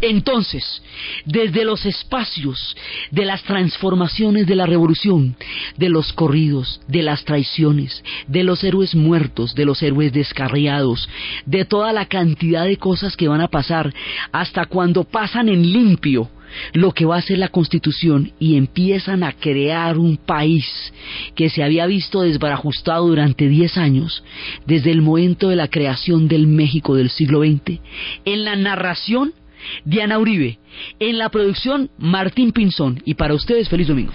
Entonces, 0.00 0.82
desde 1.24 1.64
los 1.64 1.86
espacios 1.86 2.76
de 3.10 3.24
las 3.24 3.42
transformaciones 3.42 4.46
de 4.46 4.56
la 4.56 4.66
revolución, 4.66 5.36
de 5.76 5.88
los 5.88 6.12
corridos, 6.12 6.80
de 6.88 7.02
las 7.02 7.24
traiciones, 7.24 8.02
de 8.26 8.44
los 8.44 8.62
héroes 8.64 8.94
muertos, 8.94 9.54
de 9.54 9.64
los 9.64 9.82
héroes 9.82 10.12
descarriados, 10.12 11.08
de 11.46 11.64
toda 11.64 11.92
la 11.92 12.06
cantidad 12.06 12.64
de 12.64 12.76
cosas 12.76 13.16
que 13.16 13.28
van 13.28 13.40
a 13.40 13.48
pasar, 13.48 13.94
hasta 14.32 14.66
cuando 14.66 15.04
pasan 15.04 15.48
en 15.48 15.72
limpio 15.72 16.30
lo 16.72 16.92
que 16.92 17.04
va 17.04 17.16
a 17.16 17.22
ser 17.22 17.38
la 17.38 17.48
constitución 17.48 18.32
y 18.38 18.56
empiezan 18.56 19.22
a 19.22 19.32
crear 19.32 19.98
un 19.98 20.16
país 20.16 20.66
que 21.34 21.50
se 21.50 21.62
había 21.62 21.86
visto 21.86 22.22
desbarajustado 22.22 23.08
durante 23.08 23.48
10 23.48 23.76
años, 23.76 24.22
desde 24.66 24.90
el 24.90 25.02
momento 25.02 25.48
de 25.48 25.56
la 25.56 25.68
creación 25.68 26.28
del 26.28 26.46
México 26.46 26.94
del 26.94 27.10
siglo 27.10 27.40
XX, 27.40 27.80
en 28.24 28.44
la 28.44 28.56
narración 28.56 29.32
Diana 29.84 30.18
Uribe. 30.18 30.58
En 30.98 31.18
la 31.18 31.28
producción, 31.28 31.90
Martín 31.98 32.52
Pinzón. 32.52 33.00
Y 33.04 33.14
para 33.14 33.34
ustedes, 33.34 33.68
feliz 33.68 33.88
domingo. 33.88 34.12